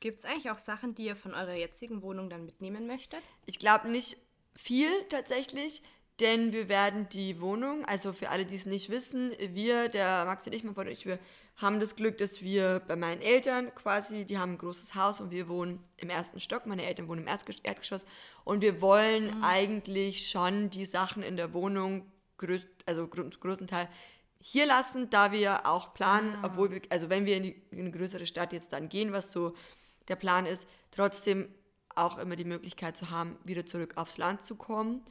Gibt 0.00 0.20
es 0.20 0.24
eigentlich 0.24 0.50
auch 0.50 0.58
Sachen, 0.58 0.94
die 0.94 1.04
ihr 1.04 1.16
von 1.16 1.34
eurer 1.34 1.54
jetzigen 1.54 2.02
Wohnung 2.02 2.30
dann 2.30 2.46
mitnehmen 2.46 2.86
möchtet? 2.86 3.20
Ich 3.44 3.58
glaube 3.58 3.88
nicht 3.88 4.16
viel 4.56 4.90
tatsächlich, 5.10 5.82
denn 6.20 6.52
wir 6.52 6.68
werden 6.68 7.08
die 7.10 7.40
Wohnung, 7.40 7.84
also 7.84 8.12
für 8.12 8.30
alle, 8.30 8.44
die 8.44 8.54
es 8.54 8.66
nicht 8.66 8.90
wissen, 8.90 9.32
wir, 9.38 9.88
der 9.88 10.24
Max 10.24 10.46
und 10.46 10.54
ich, 10.54 10.64
mein 10.64 10.74
Bruder 10.74 10.90
ich, 10.90 11.06
wir 11.06 11.18
haben 11.56 11.80
das 11.80 11.96
Glück, 11.96 12.18
dass 12.18 12.40
wir 12.40 12.80
bei 12.88 12.96
meinen 12.96 13.20
Eltern 13.20 13.74
quasi, 13.74 14.24
die 14.24 14.38
haben 14.38 14.52
ein 14.52 14.58
großes 14.58 14.94
Haus 14.94 15.20
und 15.20 15.30
wir 15.30 15.48
wohnen 15.48 15.82
im 15.98 16.08
ersten 16.08 16.40
Stock. 16.40 16.64
Meine 16.64 16.86
Eltern 16.86 17.08
wohnen 17.08 17.26
im 17.26 17.28
Erdgeschoss 17.62 18.06
und 18.44 18.62
wir 18.62 18.80
wollen 18.80 19.36
mhm. 19.36 19.44
eigentlich 19.44 20.28
schon 20.28 20.70
die 20.70 20.86
Sachen 20.86 21.22
in 21.22 21.36
der 21.36 21.52
Wohnung, 21.52 22.10
größt, 22.38 22.66
also 22.86 23.06
großen 23.08 23.66
Teil 23.66 23.88
hier 24.38 24.64
lassen, 24.64 25.10
da 25.10 25.32
wir 25.32 25.66
auch 25.66 25.92
planen, 25.92 26.34
ah. 26.36 26.46
obwohl 26.46 26.70
wir, 26.70 26.80
also 26.88 27.10
wenn 27.10 27.26
wir 27.26 27.36
in, 27.36 27.42
die, 27.42 27.62
in 27.70 27.80
eine 27.80 27.90
größere 27.90 28.26
Stadt 28.26 28.54
jetzt 28.54 28.72
dann 28.72 28.88
gehen, 28.88 29.12
was 29.12 29.30
so 29.30 29.54
der 30.10 30.16
Plan 30.16 30.44
ist, 30.44 30.68
trotzdem 30.90 31.48
auch 31.94 32.18
immer 32.18 32.36
die 32.36 32.44
Möglichkeit 32.44 32.96
zu 32.96 33.10
haben, 33.10 33.38
wieder 33.44 33.66
zurück 33.66 33.94
aufs 33.96 34.18
Land 34.18 34.44
zu 34.44 34.56
kommen. 34.56 35.02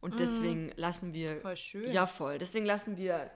Und 0.00 0.14
mhm. 0.14 0.18
deswegen 0.18 0.72
lassen 0.76 1.12
wir. 1.12 1.36
Voll 1.36 1.56
schön. 1.56 1.92
Ja, 1.92 2.06
voll. 2.06 2.38
Deswegen 2.38 2.66
lassen 2.66 2.96
wir 2.96 3.30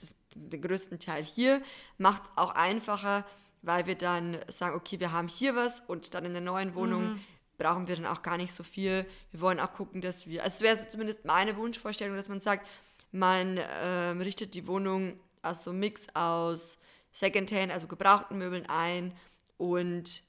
das, 0.00 0.14
den 0.34 0.60
größten 0.60 0.98
Teil 0.98 1.22
hier. 1.22 1.62
Macht 1.98 2.24
es 2.24 2.30
auch 2.36 2.50
einfacher, 2.54 3.24
weil 3.62 3.86
wir 3.86 3.94
dann 3.94 4.38
sagen, 4.48 4.74
okay, 4.74 4.98
wir 5.00 5.12
haben 5.12 5.28
hier 5.28 5.54
was 5.54 5.80
und 5.80 6.14
dann 6.14 6.24
in 6.24 6.32
der 6.32 6.42
neuen 6.42 6.74
Wohnung 6.74 7.12
mhm. 7.12 7.20
brauchen 7.58 7.88
wir 7.88 7.96
dann 7.96 8.06
auch 8.06 8.22
gar 8.22 8.36
nicht 8.36 8.52
so 8.52 8.64
viel. 8.64 9.06
Wir 9.30 9.40
wollen 9.40 9.60
auch 9.60 9.72
gucken, 9.72 10.00
dass 10.00 10.26
wir, 10.26 10.42
also 10.42 10.56
es 10.56 10.60
wäre 10.62 10.76
so 10.76 10.88
zumindest 10.88 11.24
meine 11.24 11.56
Wunschvorstellung, 11.56 12.16
dass 12.16 12.28
man 12.28 12.40
sagt, 12.40 12.66
man 13.12 13.58
äh, 13.58 14.08
richtet 14.18 14.54
die 14.54 14.66
Wohnung 14.66 15.20
aus 15.42 15.64
so 15.64 15.70
einem 15.70 15.80
Mix 15.80 16.06
aus 16.14 16.78
Secondhand, 17.12 17.70
also 17.70 17.86
gebrauchten 17.86 18.38
Möbeln 18.38 18.66
ein 18.66 19.14
und 19.58 20.24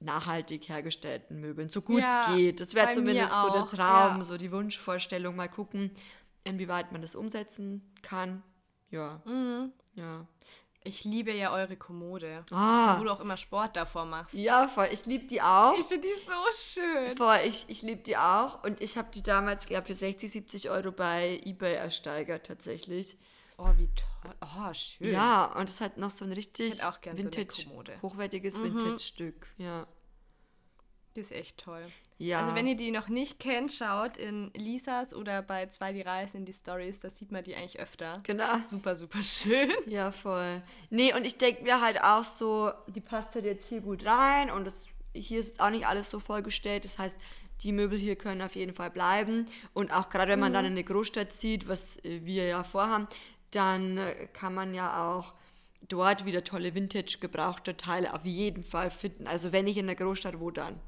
nachhaltig 0.00 0.68
hergestellten 0.68 1.40
Möbeln, 1.40 1.68
so 1.68 1.82
gut 1.82 2.00
ja, 2.00 2.28
es 2.28 2.36
geht. 2.36 2.60
Das 2.60 2.74
wäre 2.74 2.90
zumindest 2.90 3.30
so 3.30 3.50
der 3.50 3.66
Traum, 3.66 4.18
ja. 4.18 4.24
so 4.24 4.36
die 4.36 4.50
Wunschvorstellung. 4.50 5.36
Mal 5.36 5.48
gucken, 5.48 5.90
inwieweit 6.44 6.90
man 6.92 7.02
das 7.02 7.14
umsetzen 7.14 7.92
kann. 8.02 8.42
Ja. 8.90 9.20
Mhm. 9.24 9.72
Ja. 9.94 10.26
Ich 10.82 11.04
liebe 11.04 11.32
ja 11.32 11.52
eure 11.52 11.76
Kommode. 11.76 12.42
Ah. 12.50 12.98
Wo 12.98 13.04
du 13.04 13.10
auch 13.10 13.20
immer 13.20 13.36
Sport 13.36 13.76
davor 13.76 14.06
machst. 14.06 14.32
Ja, 14.32 14.66
voll. 14.66 14.88
Ich 14.90 15.04
liebe 15.04 15.26
die 15.26 15.42
auch. 15.42 15.78
Ich 15.78 15.84
finde 15.84 16.06
die 16.06 16.26
so 16.26 16.80
schön. 16.80 17.16
Voll, 17.18 17.38
ich, 17.46 17.66
ich 17.68 17.82
liebe 17.82 18.02
die 18.02 18.16
auch. 18.16 18.64
Und 18.64 18.80
ich 18.80 18.96
habe 18.96 19.08
die 19.12 19.22
damals, 19.22 19.66
glaube 19.66 19.82
ich, 19.82 19.88
für 19.88 19.94
60, 19.94 20.32
70 20.32 20.70
Euro 20.70 20.90
bei 20.90 21.38
Ebay 21.44 21.74
ersteigert, 21.74 22.46
tatsächlich. 22.46 23.18
Oh, 23.62 23.72
wie 23.76 23.88
toll. 23.88 24.34
Oh, 24.40 24.72
schön. 24.72 25.12
Ja, 25.12 25.44
und 25.56 25.68
es 25.68 25.80
hat 25.80 25.98
noch 25.98 26.10
so 26.10 26.24
ein 26.24 26.32
richtig 26.32 26.80
Vintage, 26.82 27.52
so 27.52 27.84
hochwertiges 28.00 28.58
mhm. 28.58 28.64
Vintage-Stück. 28.64 29.46
Ja. 29.58 29.86
Die 31.14 31.20
ist 31.20 31.32
echt 31.32 31.58
toll. 31.58 31.82
Ja. 32.18 32.40
Also 32.40 32.54
wenn 32.54 32.66
ihr 32.66 32.76
die 32.76 32.90
noch 32.90 33.08
nicht 33.08 33.38
kennt, 33.38 33.72
schaut 33.72 34.16
in 34.16 34.50
Lisas 34.54 35.12
oder 35.12 35.42
bei 35.42 35.66
zwei 35.66 35.92
die 35.92 36.02
Reisen 36.02 36.38
in 36.38 36.44
die 36.44 36.52
Stories, 36.52 37.00
da 37.00 37.10
sieht 37.10 37.32
man 37.32 37.42
die 37.42 37.54
eigentlich 37.54 37.80
öfter. 37.80 38.20
Genau. 38.22 38.58
Super, 38.64 38.96
super 38.96 39.22
schön. 39.22 39.70
Ja, 39.86 40.12
voll. 40.12 40.62
Nee, 40.88 41.12
und 41.14 41.26
ich 41.26 41.36
denke 41.36 41.64
mir 41.64 41.80
halt 41.80 42.02
auch 42.02 42.24
so, 42.24 42.72
die 42.86 43.00
passt 43.00 43.34
halt 43.34 43.44
jetzt 43.44 43.68
hier 43.68 43.80
gut 43.80 44.06
rein 44.06 44.50
und 44.50 44.64
das, 44.64 44.86
hier 45.12 45.40
ist 45.40 45.60
auch 45.60 45.70
nicht 45.70 45.86
alles 45.86 46.08
so 46.08 46.20
vollgestellt. 46.20 46.84
Das 46.84 46.96
heißt, 46.96 47.18
die 47.62 47.72
Möbel 47.72 47.98
hier 47.98 48.16
können 48.16 48.40
auf 48.40 48.54
jeden 48.54 48.72
Fall 48.72 48.90
bleiben. 48.90 49.46
Und 49.74 49.92
auch 49.92 50.08
gerade 50.08 50.30
wenn 50.30 50.40
man 50.40 50.52
mhm. 50.52 50.54
dann 50.54 50.64
in 50.66 50.72
eine 50.72 50.84
Großstadt 50.84 51.32
zieht, 51.32 51.68
was 51.68 51.98
wir 52.04 52.46
ja 52.46 52.62
vorhaben, 52.62 53.08
dann 53.50 53.98
kann 54.32 54.54
man 54.54 54.74
ja 54.74 55.10
auch 55.10 55.34
dort 55.88 56.24
wieder 56.24 56.44
tolle 56.44 56.74
Vintage 56.74 57.18
gebrauchte 57.20 57.76
Teile 57.76 58.14
auf 58.14 58.24
jeden 58.24 58.62
Fall 58.64 58.90
finden. 58.90 59.26
Also 59.26 59.52
wenn 59.52 59.66
ich 59.66 59.76
in 59.76 59.86
der 59.86 59.96
Großstadt, 59.96 60.40
wo 60.40 60.50
dann? 60.50 60.78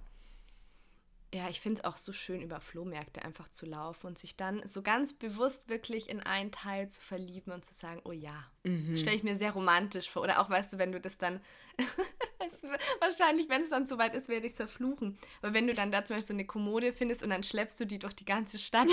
Ja, 1.35 1.49
ich 1.49 1.63
finde 1.63 1.81
es 1.81 1.85
auch 1.85 1.97
so 1.97 2.13
schön, 2.13 2.43
über 2.43 2.61
Flohmärkte 2.61 3.25
einfach 3.25 3.49
zu 3.49 3.65
laufen 3.65 4.09
und 4.09 4.19
sich 4.19 4.37
dann 4.37 4.61
so 4.67 4.83
ganz 4.83 5.15
bewusst 5.15 5.71
wirklich 5.71 6.11
in 6.11 6.21
einen 6.21 6.53
Teil 6.53 6.91
zu 6.91 7.01
verlieben 7.01 7.53
und 7.53 7.65
zu 7.65 7.73
sagen, 7.73 8.03
oh 8.05 8.13
ja, 8.13 8.45
mhm. 8.65 8.99
stelle 8.99 9.17
ich 9.17 9.23
mir 9.23 9.37
sehr 9.37 9.53
romantisch 9.53 10.11
vor. 10.11 10.23
Oder 10.23 10.41
auch, 10.41 10.51
weißt 10.51 10.75
du, 10.75 10.79
wenn 10.79 10.93
du 10.93 11.01
das 11.01 11.17
dann, 11.17 11.41
wahrscheinlich, 13.01 13.49
wenn 13.49 13.63
es 13.63 13.71
dann 13.71 13.87
soweit 13.87 14.15
ist, 14.15 14.29
werde 14.29 14.47
ich 14.47 14.53
es 14.53 14.59
verfluchen. 14.59 15.19
Aber 15.41 15.55
wenn 15.55 15.67
du 15.67 15.73
dann 15.73 15.91
da 15.91 16.05
zum 16.05 16.17
Beispiel 16.17 16.29
so 16.29 16.35
eine 16.35 16.45
Kommode 16.45 16.93
findest 16.93 17.23
und 17.23 17.31
dann 17.31 17.43
schleppst 17.43 17.81
du 17.81 17.87
die 17.87 17.99
durch 17.99 18.15
die 18.15 18.27
ganze 18.27 18.59
Stadt. 18.59 18.91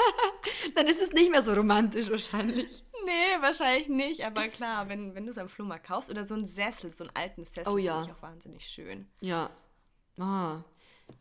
dann 0.74 0.86
ist 0.86 1.00
es 1.00 1.12
nicht 1.12 1.30
mehr 1.30 1.40
so 1.40 1.54
romantisch 1.54 2.10
wahrscheinlich. 2.10 2.82
Nee, 3.06 3.40
wahrscheinlich 3.40 3.88
nicht. 3.88 4.26
Aber 4.26 4.48
klar, 4.48 4.90
wenn, 4.90 5.14
wenn 5.14 5.24
du 5.24 5.30
es 5.30 5.38
am 5.38 5.48
Flohmarkt 5.48 5.86
kaufst 5.86 6.10
oder 6.10 6.26
so 6.26 6.34
einen 6.34 6.46
Sessel, 6.46 6.90
so 6.90 7.04
einen 7.04 7.16
alten 7.16 7.44
Sessel, 7.44 7.72
oh, 7.72 7.78
ja. 7.78 7.94
finde 7.94 8.10
ich 8.10 8.18
auch 8.18 8.22
wahnsinnig 8.22 8.66
schön. 8.66 9.08
Ja. 9.20 9.48
Ah. 10.18 10.62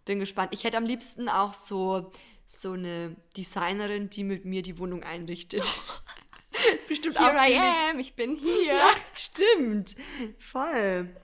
Bin 0.06 0.20
gespannt. 0.20 0.54
Ich 0.54 0.64
hätte 0.64 0.78
am 0.78 0.86
liebsten 0.86 1.30
auch 1.30 1.54
so, 1.54 2.12
so 2.46 2.74
eine 2.74 3.16
Designerin, 3.38 4.10
die 4.10 4.24
mit 4.24 4.46
mir 4.46 4.62
die 4.62 4.78
Wohnung 4.78 5.04
einrichtet. 5.04 5.64
Bestimmt 6.88 7.20
Here 7.20 7.32
auch 7.32 7.48
I 7.48 7.58
am, 7.92 8.00
ich 8.00 8.16
bin 8.16 8.36
hier. 8.36 8.76
Ja, 8.76 8.90
stimmt. 9.16 9.96
Voll. 10.40 11.16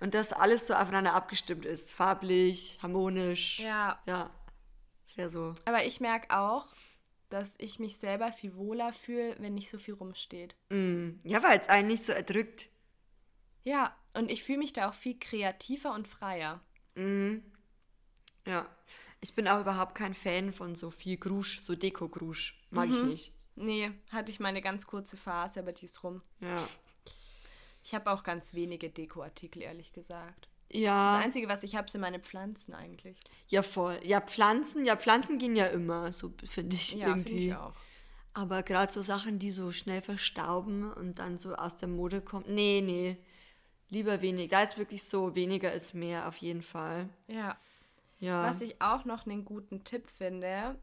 Und 0.00 0.14
dass 0.14 0.32
alles 0.32 0.66
so 0.66 0.74
aufeinander 0.74 1.14
abgestimmt 1.14 1.64
ist. 1.64 1.92
Farblich, 1.92 2.78
harmonisch. 2.82 3.60
Ja. 3.60 4.00
Ja. 4.06 4.30
Das 5.06 5.16
wäre 5.16 5.30
so. 5.30 5.54
Aber 5.64 5.84
ich 5.84 6.00
merke 6.00 6.36
auch, 6.36 6.66
dass 7.28 7.54
ich 7.58 7.78
mich 7.78 7.96
selber 7.96 8.32
viel 8.32 8.56
wohler 8.56 8.92
fühle, 8.92 9.36
wenn 9.38 9.54
nicht 9.54 9.70
so 9.70 9.78
viel 9.78 9.94
rumsteht. 9.94 10.54
Mm. 10.70 11.12
Ja, 11.24 11.42
weil 11.42 11.58
es 11.58 11.68
einen 11.68 11.88
nicht 11.88 12.04
so 12.04 12.12
erdrückt. 12.12 12.68
Ja, 13.64 13.96
und 14.14 14.30
ich 14.30 14.42
fühle 14.42 14.58
mich 14.58 14.72
da 14.72 14.88
auch 14.88 14.94
viel 14.94 15.18
kreativer 15.18 15.94
und 15.94 16.08
freier. 16.08 16.60
Mhm. 16.94 17.42
Ja. 18.46 18.66
Ich 19.20 19.34
bin 19.34 19.46
auch 19.46 19.60
überhaupt 19.60 19.94
kein 19.94 20.14
Fan 20.14 20.52
von 20.52 20.74
so 20.74 20.90
viel 20.90 21.16
Grusch, 21.16 21.60
so 21.60 21.76
Deko-Grusch. 21.76 22.60
Mag 22.70 22.88
mhm. 22.88 22.94
ich 22.94 23.02
nicht. 23.02 23.32
Nee, 23.54 23.92
hatte 24.10 24.32
ich 24.32 24.40
meine 24.40 24.60
ganz 24.60 24.86
kurze 24.86 25.16
Phase, 25.16 25.60
aber 25.60 25.72
die 25.72 25.84
ist 25.84 26.02
rum. 26.02 26.22
Ja. 26.40 26.56
Ich 27.84 27.94
habe 27.94 28.10
auch 28.10 28.22
ganz 28.22 28.54
wenige 28.54 28.90
Dekoartikel, 28.90 29.62
ehrlich 29.62 29.92
gesagt. 29.92 30.48
Ja. 30.70 31.16
Das 31.16 31.24
Einzige, 31.24 31.48
was 31.48 31.62
ich 31.62 31.76
habe, 31.76 31.90
sind 31.90 32.00
meine 32.00 32.20
Pflanzen 32.20 32.74
eigentlich. 32.74 33.16
Ja, 33.48 33.62
voll. 33.62 34.00
Ja, 34.04 34.20
Pflanzen, 34.20 34.84
ja, 34.84 34.96
Pflanzen 34.96 35.38
gehen 35.38 35.54
ja 35.54 35.66
immer, 35.66 36.12
so 36.12 36.32
finde 36.48 36.76
ich 36.76 36.94
ja, 36.94 37.08
irgendwie. 37.08 37.48
Ja, 37.48 37.56
finde 37.58 37.74
ich 37.74 37.78
auch. 37.78 37.82
Aber 38.34 38.62
gerade 38.62 38.90
so 38.90 39.02
Sachen, 39.02 39.38
die 39.38 39.50
so 39.50 39.70
schnell 39.70 40.00
verstauben 40.00 40.90
und 40.90 41.18
dann 41.18 41.36
so 41.36 41.54
aus 41.54 41.76
der 41.76 41.88
Mode 41.88 42.22
kommen, 42.22 42.46
nee, 42.48 42.80
nee. 42.80 43.18
Lieber 43.90 44.22
wenig. 44.22 44.48
Da 44.48 44.62
ist 44.62 44.78
wirklich 44.78 45.04
so, 45.04 45.34
weniger 45.34 45.70
ist 45.70 45.92
mehr 45.92 46.26
auf 46.26 46.38
jeden 46.38 46.62
Fall. 46.62 47.10
Ja. 47.28 47.58
Ja. 48.22 48.44
Was 48.44 48.60
ich 48.60 48.80
auch 48.80 49.04
noch 49.04 49.26
einen 49.26 49.44
guten 49.44 49.82
Tipp 49.82 50.08
finde, 50.08 50.76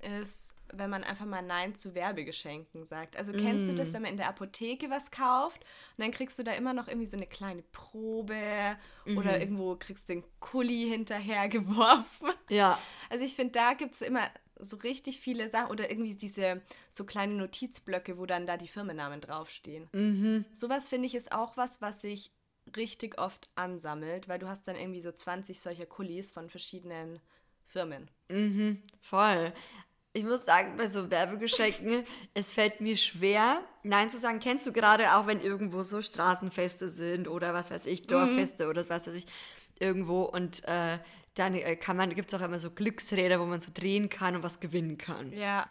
ist, 0.00 0.54
wenn 0.72 0.88
man 0.88 1.04
einfach 1.04 1.26
mal 1.26 1.42
Nein 1.42 1.74
zu 1.74 1.94
Werbegeschenken 1.94 2.86
sagt. 2.86 3.16
Also 3.18 3.32
kennst 3.32 3.66
mm. 3.66 3.68
du 3.68 3.74
das, 3.74 3.90
mm. 3.90 3.94
wenn 3.94 4.02
man 4.02 4.10
in 4.12 4.16
der 4.16 4.28
Apotheke 4.28 4.88
was 4.88 5.10
kauft 5.10 5.60
und 5.96 6.02
dann 6.02 6.10
kriegst 6.10 6.38
du 6.38 6.42
da 6.42 6.52
immer 6.52 6.72
noch 6.72 6.88
irgendwie 6.88 7.06
so 7.06 7.16
eine 7.18 7.26
kleine 7.26 7.62
Probe 7.62 8.76
mhm. 9.04 9.18
oder 9.18 9.38
irgendwo 9.38 9.76
kriegst 9.76 10.08
du 10.08 10.14
den 10.14 10.24
Kuli 10.40 10.88
hinterhergeworfen. 10.88 12.30
Ja. 12.48 12.78
Also 13.10 13.24
ich 13.24 13.34
finde, 13.34 13.52
da 13.52 13.74
gibt 13.74 13.94
es 13.94 14.02
immer 14.02 14.22
so 14.60 14.76
richtig 14.76 15.20
viele 15.20 15.48
Sachen 15.48 15.70
oder 15.70 15.90
irgendwie 15.90 16.14
diese 16.14 16.62
so 16.88 17.04
kleine 17.04 17.34
Notizblöcke, 17.34 18.18
wo 18.18 18.26
dann 18.26 18.46
da 18.46 18.56
die 18.56 18.68
Firmennamen 18.68 19.20
draufstehen. 19.20 19.88
Mhm. 19.92 20.44
Sowas 20.52 20.88
finde 20.88 21.06
ich 21.06 21.14
ist 21.16 21.32
auch 21.32 21.56
was, 21.56 21.82
was 21.82 22.04
ich 22.04 22.30
richtig 22.76 23.18
oft 23.18 23.48
ansammelt, 23.54 24.28
weil 24.28 24.38
du 24.38 24.48
hast 24.48 24.68
dann 24.68 24.76
irgendwie 24.76 25.00
so 25.00 25.12
20 25.12 25.60
solcher 25.60 25.86
Kulis 25.86 26.30
von 26.30 26.48
verschiedenen 26.48 27.20
Firmen. 27.66 28.08
Mhm, 28.28 28.82
voll. 29.00 29.52
Ich 30.12 30.24
muss 30.24 30.46
sagen, 30.46 30.76
bei 30.78 30.86
so 30.86 31.10
Werbegeschenken, 31.10 32.04
es 32.32 32.52
fällt 32.52 32.80
mir 32.80 32.96
schwer, 32.96 33.60
Nein 33.82 34.08
zu 34.08 34.16
sagen. 34.16 34.40
Kennst 34.40 34.66
du 34.66 34.72
gerade 34.72 35.14
auch, 35.14 35.26
wenn 35.26 35.40
irgendwo 35.40 35.82
so 35.82 36.00
Straßenfeste 36.00 36.88
sind 36.88 37.28
oder 37.28 37.52
was 37.52 37.70
weiß 37.70 37.84
ich, 37.86 38.02
Dorffeste 38.02 38.64
mhm. 38.64 38.70
oder 38.70 38.88
was 38.88 39.06
weiß 39.06 39.14
ich, 39.14 39.26
irgendwo 39.78 40.22
und 40.22 40.64
äh, 40.64 40.98
dann 41.34 41.54
äh, 41.54 41.76
kann 41.76 41.96
man, 41.96 42.14
gibt 42.14 42.32
es 42.32 42.40
auch 42.40 42.44
immer 42.44 42.58
so 42.58 42.70
Glücksräder, 42.70 43.40
wo 43.40 43.44
man 43.44 43.60
so 43.60 43.70
drehen 43.72 44.08
kann 44.08 44.36
und 44.36 44.42
was 44.42 44.60
gewinnen 44.60 44.96
kann. 44.96 45.32
Ja. 45.32 45.68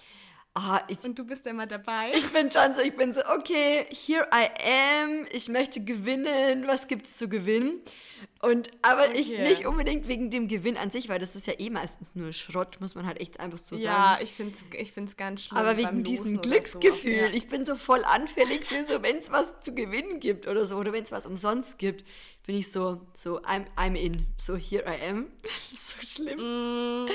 Ah, 0.57 0.81
ich, 0.87 1.03
und 1.03 1.19
du 1.19 1.25
bist 1.25 1.45
immer 1.47 1.67
dabei. 1.67 2.11
Ich 2.15 2.31
bin 2.31 2.49
schon 2.49 2.73
so, 2.73 2.81
ich 2.81 2.95
bin 2.95 3.13
so, 3.13 3.19
okay, 3.25 3.85
here 3.89 4.25
I 4.33 4.47
am, 5.03 5.25
ich 5.29 5.49
möchte 5.49 5.81
gewinnen, 5.81 6.65
was 6.65 6.87
gibt's 6.87 7.17
zu 7.17 7.27
gewinnen? 7.27 7.81
Und 8.41 8.69
aber 8.81 9.05
okay. 9.05 9.19
ich 9.19 9.29
nicht 9.29 9.65
unbedingt 9.65 10.07
wegen 10.07 10.29
dem 10.29 10.47
Gewinn 10.47 10.77
an 10.77 10.91
sich, 10.91 11.09
weil 11.09 11.19
das 11.19 11.35
ist 11.35 11.47
ja 11.47 11.53
eh 11.57 11.69
meistens 11.69 12.15
nur 12.15 12.31
Schrott, 12.33 12.77
muss 12.79 12.93
man 12.93 13.07
halt 13.07 13.19
echt 13.19 13.39
einfach 13.39 13.57
so 13.57 13.75
sagen. 13.75 13.85
Ja, 13.85 14.19
ich 14.21 14.33
finde 14.33 14.55
es 14.55 14.79
ich 14.79 14.91
find's 14.91 15.17
ganz 15.17 15.43
schlimm. 15.43 15.57
Aber 15.57 15.77
wegen 15.77 16.03
diesem 16.03 16.41
Glücksgefühl, 16.41 17.15
so. 17.15 17.25
ja. 17.25 17.33
ich 17.33 17.47
bin 17.47 17.65
so 17.65 17.75
voll 17.75 18.03
anfällig 18.03 18.65
für 18.65 18.83
so, 18.85 19.01
wenn 19.01 19.17
es 19.17 19.31
was 19.31 19.61
zu 19.61 19.73
gewinnen 19.73 20.19
gibt 20.19 20.47
oder 20.47 20.65
so, 20.65 20.75
oder 20.75 20.93
wenn 20.93 21.03
es 21.03 21.11
was 21.11 21.25
umsonst 21.25 21.79
gibt 21.79 22.03
bin 22.45 22.57
ich 22.57 22.71
so, 22.71 23.01
so 23.13 23.41
I'm, 23.41 23.65
I'm 23.75 23.95
in, 23.95 24.27
so 24.37 24.55
here 24.55 24.83
I 24.85 25.09
am. 25.09 25.27
so 25.71 25.97
schlimm. 26.01 27.05
Mm, 27.05 27.07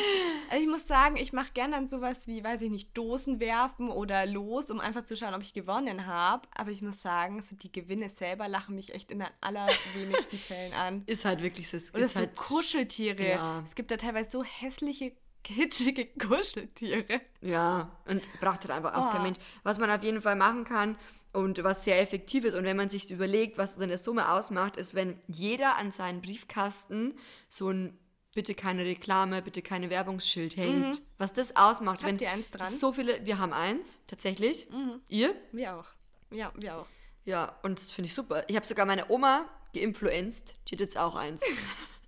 ich 0.57 0.67
muss 0.67 0.87
sagen, 0.87 1.17
ich 1.17 1.33
mache 1.33 1.53
gerne 1.53 1.75
dann 1.75 1.89
sowas 1.89 2.27
wie, 2.27 2.43
weiß 2.43 2.63
ich 2.63 2.71
nicht, 2.71 2.97
Dosen 2.97 3.39
werfen 3.39 3.91
oder 3.91 4.27
los, 4.27 4.71
um 4.71 4.81
einfach 4.81 5.05
zu 5.05 5.17
schauen, 5.17 5.35
ob 5.35 5.43
ich 5.43 5.53
gewonnen 5.53 6.07
habe. 6.07 6.49
Aber 6.57 6.71
ich 6.71 6.83
muss 6.83 7.01
sagen, 7.01 7.43
so 7.43 7.55
die 7.55 7.71
Gewinne 7.71 8.09
selber 8.09 8.49
lachen 8.49 8.75
mich 8.75 8.93
echt 8.93 9.13
in 9.13 9.21
den 9.21 9.29
allerwenigsten 9.41 10.39
Fällen 10.49 10.73
an. 10.73 11.05
Ist 11.11 11.25
halt 11.25 11.43
wirklich 11.43 11.69
so. 11.69 11.77
Ist 11.77 11.95
oder 11.95 12.09
halt, 12.15 12.39
so 12.39 12.55
Kuscheltiere. 12.55 13.31
Ja. 13.31 13.65
Es 13.67 13.75
gibt 13.75 13.91
da 13.91 13.97
teilweise 13.97 14.31
so 14.31 14.45
hässliche 14.45 15.13
kitschige 15.45 16.07
Kuscheltiere. 16.07 17.21
Ja, 17.41 17.97
und 18.07 18.23
braucht 18.41 18.61
halt 18.61 18.71
einfach 18.71 18.95
auch 18.95 19.09
oh. 19.09 19.11
kein 19.11 19.23
Mensch. 19.23 19.39
Was 19.63 19.79
man 19.79 19.91
auf 19.91 20.03
jeden 20.03 20.23
Fall 20.23 20.37
machen 20.37 20.65
kann, 20.65 20.97
und 21.33 21.63
was 21.63 21.85
sehr 21.85 22.01
effektiv 22.01 22.45
ist. 22.45 22.55
Und 22.55 22.65
wenn 22.65 22.77
man 22.77 22.89
sich 22.89 23.11
überlegt, 23.11 23.59
was 23.59 23.77
so 23.77 23.83
eine 23.83 23.99
Summe 23.99 24.33
ausmacht, 24.33 24.77
ist, 24.77 24.95
wenn 24.95 25.21
jeder 25.29 25.77
an 25.77 25.93
seinen 25.93 26.21
Briefkasten 26.21 27.15
so 27.49 27.71
ein 27.71 27.99
bitte 28.35 28.55
keine 28.55 28.85
Reklame, 28.85 29.43
bitte 29.43 29.61
keine 29.63 29.91
Werbungsschild 29.91 30.57
hängt. 30.57 31.01
Mhm. 31.01 31.05
Was 31.19 31.33
das 31.33 31.57
ausmacht, 31.57 32.03
Habt 32.03 32.13
wenn 32.13 32.19
ihr 32.19 32.31
eins 32.31 32.51
dran? 32.51 32.73
so 32.73 32.93
viele, 32.93 33.25
wir 33.27 33.39
haben 33.39 33.53
eins, 33.53 34.01
tatsächlich. 34.07 34.69
Mhm. 34.71 35.01
Ihr? 35.09 35.35
Wir 35.53 35.77
auch. 35.77 35.87
Ja, 36.31 36.53
wir 36.61 36.77
auch. 36.77 36.87
Ja, 37.25 37.59
und 37.63 37.79
das 37.79 37.91
finde 37.91 38.07
ich 38.07 38.15
super. 38.15 38.45
Ich 38.49 38.57
habe 38.57 38.67
sogar 38.67 38.87
meine 38.87 39.11
Oma 39.11 39.49
geinfluenzt. 39.73 40.57
Die 40.69 40.75
hat 40.75 40.81
jetzt 40.81 40.99
auch 40.99 41.17
eins. 41.17 41.43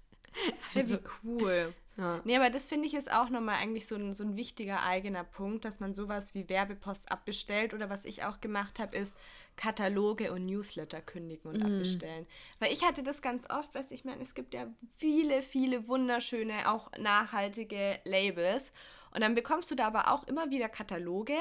also, 0.75 0.97
wie 0.97 1.01
cool. 1.25 1.75
Ja. 1.99 2.21
Nee, 2.25 2.37
aber 2.37 2.49
das 2.49 2.67
finde 2.69 2.87
ich 2.87 2.95
ist 2.95 3.13
auch 3.13 3.29
nochmal 3.29 3.57
eigentlich 3.57 3.87
so 3.87 3.97
ein, 3.97 4.15
so 4.15 4.25
ein 4.25 4.37
wichtiger 4.37 4.85
eigener 4.85 5.25
Punkt, 5.25 5.65
dass 5.67 5.79
man 5.79 5.95
sowas 5.95 6.35
wie 6.35 6.49
Werbepost 6.49 7.13
abbestellt 7.13 7.75
oder 7.75 7.91
was 7.91 8.07
ich 8.07 8.25
auch 8.25 8.41
gemacht 8.41 8.79
habe, 8.79 8.97
ist 8.97 9.17
Kataloge 9.57 10.33
und 10.33 10.47
Newsletter 10.47 11.03
kündigen 11.03 11.51
und 11.51 11.61
mm. 11.61 11.67
abbestellen. 11.67 12.27
Weil 12.61 12.73
ich 12.73 12.83
hatte 12.83 13.03
das 13.03 13.21
ganz 13.21 13.49
oft, 13.51 13.75
weißt 13.75 13.93
ich 13.93 14.07
meine, 14.07 14.23
es 14.23 14.35
gibt 14.35 14.55
ja 14.55 14.69
viele, 14.97 15.43
viele 15.43 15.87
wunderschöne, 15.87 16.73
auch 16.73 16.91
nachhaltige 16.97 18.01
Labels 18.05 18.73
und 19.11 19.21
dann 19.21 19.35
bekommst 19.35 19.71
du 19.71 19.75
da 19.75 19.87
aber 19.87 20.11
auch 20.11 20.27
immer 20.27 20.51
wieder 20.51 20.71
Kataloge 20.71 21.37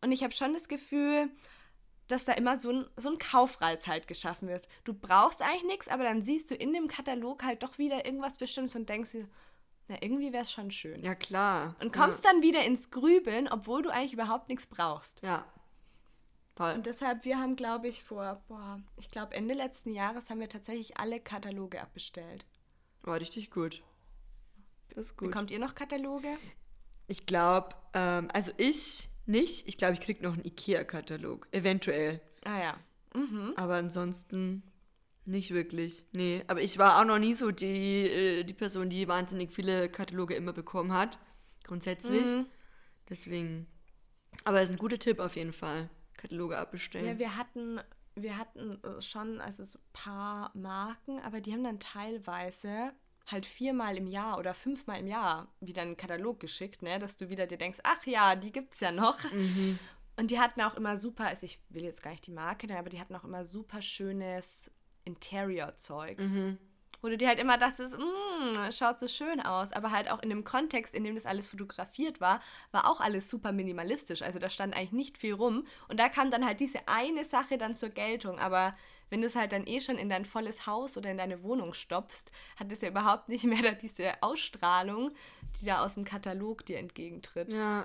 und 0.00 0.10
ich 0.10 0.24
habe 0.24 0.34
schon 0.34 0.52
das 0.52 0.66
Gefühl, 0.66 1.30
dass 2.08 2.24
da 2.24 2.32
immer 2.32 2.60
so 2.60 2.70
ein, 2.70 2.86
so 2.96 3.10
ein 3.10 3.18
Kaufreiz 3.18 3.86
halt 3.86 4.06
geschaffen 4.06 4.48
wird. 4.48 4.68
Du 4.84 4.92
brauchst 4.92 5.42
eigentlich 5.42 5.64
nichts, 5.64 5.88
aber 5.88 6.04
dann 6.04 6.22
siehst 6.22 6.50
du 6.50 6.54
in 6.54 6.72
dem 6.72 6.88
Katalog 6.88 7.42
halt 7.44 7.62
doch 7.62 7.78
wieder 7.78 8.04
irgendwas 8.04 8.36
Bestimmtes 8.36 8.76
und 8.76 8.88
denkst 8.88 9.12
dir, 9.12 9.28
na, 9.88 9.96
irgendwie 10.00 10.32
wäre 10.32 10.42
es 10.42 10.52
schon 10.52 10.70
schön. 10.70 11.02
Ja, 11.02 11.14
klar. 11.14 11.76
Und 11.80 11.92
kommst 11.92 12.24
ja. 12.24 12.30
dann 12.30 12.42
wieder 12.42 12.64
ins 12.64 12.90
Grübeln, 12.90 13.48
obwohl 13.48 13.82
du 13.82 13.90
eigentlich 13.90 14.14
überhaupt 14.14 14.48
nichts 14.48 14.66
brauchst. 14.66 15.20
Ja. 15.22 15.44
Voll. 16.56 16.72
Und 16.72 16.86
deshalb, 16.86 17.24
wir 17.24 17.38
haben, 17.38 17.56
glaube 17.56 17.88
ich, 17.88 18.02
vor, 18.02 18.42
boah, 18.48 18.80
ich 18.96 19.08
glaube, 19.08 19.34
Ende 19.34 19.54
letzten 19.54 19.92
Jahres 19.92 20.30
haben 20.30 20.40
wir 20.40 20.48
tatsächlich 20.48 20.98
alle 20.98 21.20
Kataloge 21.20 21.82
abbestellt. 21.82 22.46
War 23.02 23.20
richtig 23.20 23.50
gut. 23.50 23.82
Das 24.90 25.06
ist 25.06 25.16
gut. 25.16 25.30
Bekommt 25.30 25.50
ihr 25.50 25.58
noch 25.58 25.74
Kataloge? 25.74 26.38
Ich 27.08 27.26
glaube, 27.26 27.70
ähm, 27.92 28.28
also 28.32 28.52
ich 28.56 29.10
nicht. 29.26 29.68
Ich 29.68 29.76
glaube, 29.76 29.94
ich 29.94 30.00
kriege 30.00 30.22
noch 30.22 30.34
einen 30.34 30.44
IKEA-Katalog. 30.44 31.48
Eventuell. 31.52 32.20
Ah 32.44 32.60
ja. 32.60 32.78
Mhm. 33.14 33.54
Aber 33.56 33.74
ansonsten 33.74 34.62
nicht 35.24 35.52
wirklich, 35.52 36.04
nee. 36.12 36.42
Aber 36.48 36.60
ich 36.60 36.78
war 36.78 37.00
auch 37.00 37.04
noch 37.04 37.18
nie 37.18 37.34
so 37.34 37.50
die, 37.50 38.06
äh, 38.06 38.44
die 38.44 38.54
Person, 38.54 38.90
die 38.90 39.08
wahnsinnig 39.08 39.52
viele 39.52 39.88
Kataloge 39.88 40.34
immer 40.34 40.52
bekommen 40.52 40.92
hat. 40.92 41.18
Grundsätzlich. 41.62 42.26
Mhm. 42.26 42.46
Deswegen. 43.08 43.66
Aber 44.44 44.58
es 44.58 44.64
ist 44.64 44.72
ein 44.72 44.78
guter 44.78 44.98
Tipp 44.98 45.20
auf 45.20 45.36
jeden 45.36 45.52
Fall. 45.52 45.88
Kataloge 46.16 46.58
abbestellen. 46.58 47.06
Ja, 47.06 47.18
wir 47.18 47.36
hatten, 47.36 47.80
wir 48.14 48.36
hatten 48.36 48.78
äh, 48.82 49.00
schon 49.00 49.40
also 49.40 49.64
so 49.64 49.78
ein 49.78 49.92
paar 49.92 50.50
Marken, 50.54 51.20
aber 51.20 51.40
die 51.40 51.52
haben 51.52 51.64
dann 51.64 51.80
teilweise 51.80 52.92
halt 53.26 53.46
viermal 53.46 53.96
im 53.96 54.06
Jahr 54.06 54.38
oder 54.38 54.54
fünfmal 54.54 55.00
im 55.00 55.06
Jahr 55.06 55.48
wieder 55.60 55.82
einen 55.82 55.96
Katalog 55.96 56.40
geschickt, 56.40 56.82
ne, 56.82 56.98
dass 56.98 57.16
du 57.16 57.30
wieder 57.30 57.46
dir 57.46 57.58
denkst, 57.58 57.78
ach 57.82 58.06
ja, 58.06 58.36
die 58.36 58.52
gibt's 58.52 58.80
ja 58.80 58.92
noch. 58.92 59.22
Mhm. 59.32 59.78
Und 60.16 60.30
die 60.30 60.38
hatten 60.38 60.60
auch 60.60 60.74
immer 60.74 60.96
super, 60.96 61.26
also 61.26 61.44
ich 61.46 61.60
will 61.70 61.82
jetzt 61.82 62.02
gar 62.02 62.10
nicht 62.10 62.26
die 62.26 62.32
Marke 62.32 62.66
nennen, 62.66 62.78
aber 62.78 62.90
die 62.90 63.00
hatten 63.00 63.14
auch 63.14 63.24
immer 63.24 63.44
super 63.44 63.82
schönes 63.82 64.70
Interior-Zeugs. 65.04 66.24
Mhm. 66.24 66.58
Wo 67.04 67.10
du 67.10 67.18
dir 67.18 67.28
halt 67.28 67.38
immer 67.38 67.58
dachtest, 67.58 67.98
mm, 67.98 68.72
schaut 68.72 68.98
so 68.98 69.08
schön 69.08 69.42
aus. 69.42 69.72
Aber 69.72 69.90
halt 69.90 70.10
auch 70.10 70.22
in 70.22 70.30
dem 70.30 70.42
Kontext, 70.42 70.94
in 70.94 71.04
dem 71.04 71.14
das 71.14 71.26
alles 71.26 71.46
fotografiert 71.46 72.18
war, 72.22 72.40
war 72.72 72.90
auch 72.90 72.98
alles 73.02 73.28
super 73.28 73.52
minimalistisch. 73.52 74.22
Also 74.22 74.38
da 74.38 74.48
stand 74.48 74.74
eigentlich 74.74 74.92
nicht 74.92 75.18
viel 75.18 75.34
rum. 75.34 75.66
Und 75.88 76.00
da 76.00 76.08
kam 76.08 76.30
dann 76.30 76.46
halt 76.46 76.60
diese 76.60 76.78
eine 76.88 77.24
Sache 77.24 77.58
dann 77.58 77.76
zur 77.76 77.90
Geltung. 77.90 78.38
Aber 78.38 78.74
wenn 79.10 79.20
du 79.20 79.26
es 79.26 79.36
halt 79.36 79.52
dann 79.52 79.66
eh 79.66 79.82
schon 79.82 79.98
in 79.98 80.08
dein 80.08 80.24
volles 80.24 80.66
Haus 80.66 80.96
oder 80.96 81.10
in 81.10 81.18
deine 81.18 81.42
Wohnung 81.42 81.74
stopfst, 81.74 82.32
hat 82.56 82.72
es 82.72 82.80
ja 82.80 82.88
überhaupt 82.88 83.28
nicht 83.28 83.44
mehr 83.44 83.60
da 83.60 83.72
diese 83.72 84.10
Ausstrahlung, 84.22 85.12
die 85.60 85.66
da 85.66 85.84
aus 85.84 85.96
dem 85.96 86.04
Katalog 86.04 86.64
dir 86.64 86.78
entgegentritt. 86.78 87.52
Ja. 87.52 87.84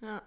Ja. 0.00 0.22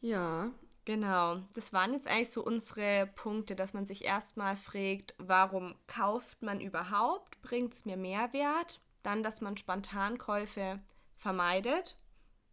Ja, 0.00 0.52
Genau, 0.86 1.36
das 1.54 1.72
waren 1.72 1.92
jetzt 1.92 2.08
eigentlich 2.08 2.30
so 2.32 2.42
unsere 2.42 3.06
Punkte, 3.14 3.54
dass 3.54 3.74
man 3.74 3.86
sich 3.86 4.04
erstmal 4.04 4.56
fragt, 4.56 5.14
warum 5.18 5.74
kauft 5.86 6.42
man 6.42 6.60
überhaupt? 6.60 7.40
Bringt 7.42 7.74
es 7.74 7.84
mir 7.84 7.96
Mehrwert? 7.96 8.80
Dann, 9.02 9.22
dass 9.22 9.40
man 9.40 9.56
Spontankäufe 9.56 10.80
vermeidet, 11.16 11.96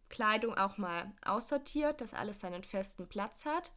Kleidung 0.08 0.56
auch 0.56 0.78
mal 0.78 1.12
aussortiert, 1.24 2.00
dass 2.00 2.14
alles 2.14 2.40
seinen 2.40 2.64
festen 2.64 3.08
Platz 3.08 3.44
hat. 3.46 3.72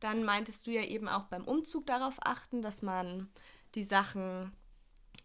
Dann 0.00 0.24
meintest 0.24 0.66
du 0.66 0.72
ja 0.72 0.82
eben 0.82 1.08
auch 1.08 1.24
beim 1.24 1.44
Umzug 1.44 1.86
darauf 1.86 2.16
achten, 2.20 2.62
dass 2.62 2.82
man 2.82 3.30
die 3.74 3.82
Sachen 3.82 4.52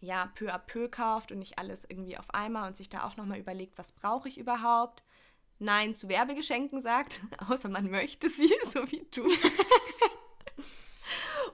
ja 0.00 0.26
peu 0.34 0.52
à 0.52 0.58
peu 0.58 0.88
kauft 0.88 1.30
und 1.30 1.38
nicht 1.38 1.58
alles 1.58 1.84
irgendwie 1.88 2.16
auf 2.18 2.32
einmal 2.34 2.68
und 2.68 2.76
sich 2.76 2.88
da 2.88 3.04
auch 3.04 3.16
nochmal 3.16 3.38
überlegt, 3.38 3.78
was 3.78 3.92
brauche 3.92 4.28
ich 4.28 4.38
überhaupt. 4.38 5.02
Nein 5.62 5.94
zu 5.94 6.08
Werbegeschenken 6.08 6.82
sagt, 6.82 7.20
außer 7.48 7.68
man 7.68 7.90
möchte 7.90 8.28
sie, 8.28 8.52
so 8.72 8.90
wie 8.90 9.06
du. 9.14 9.26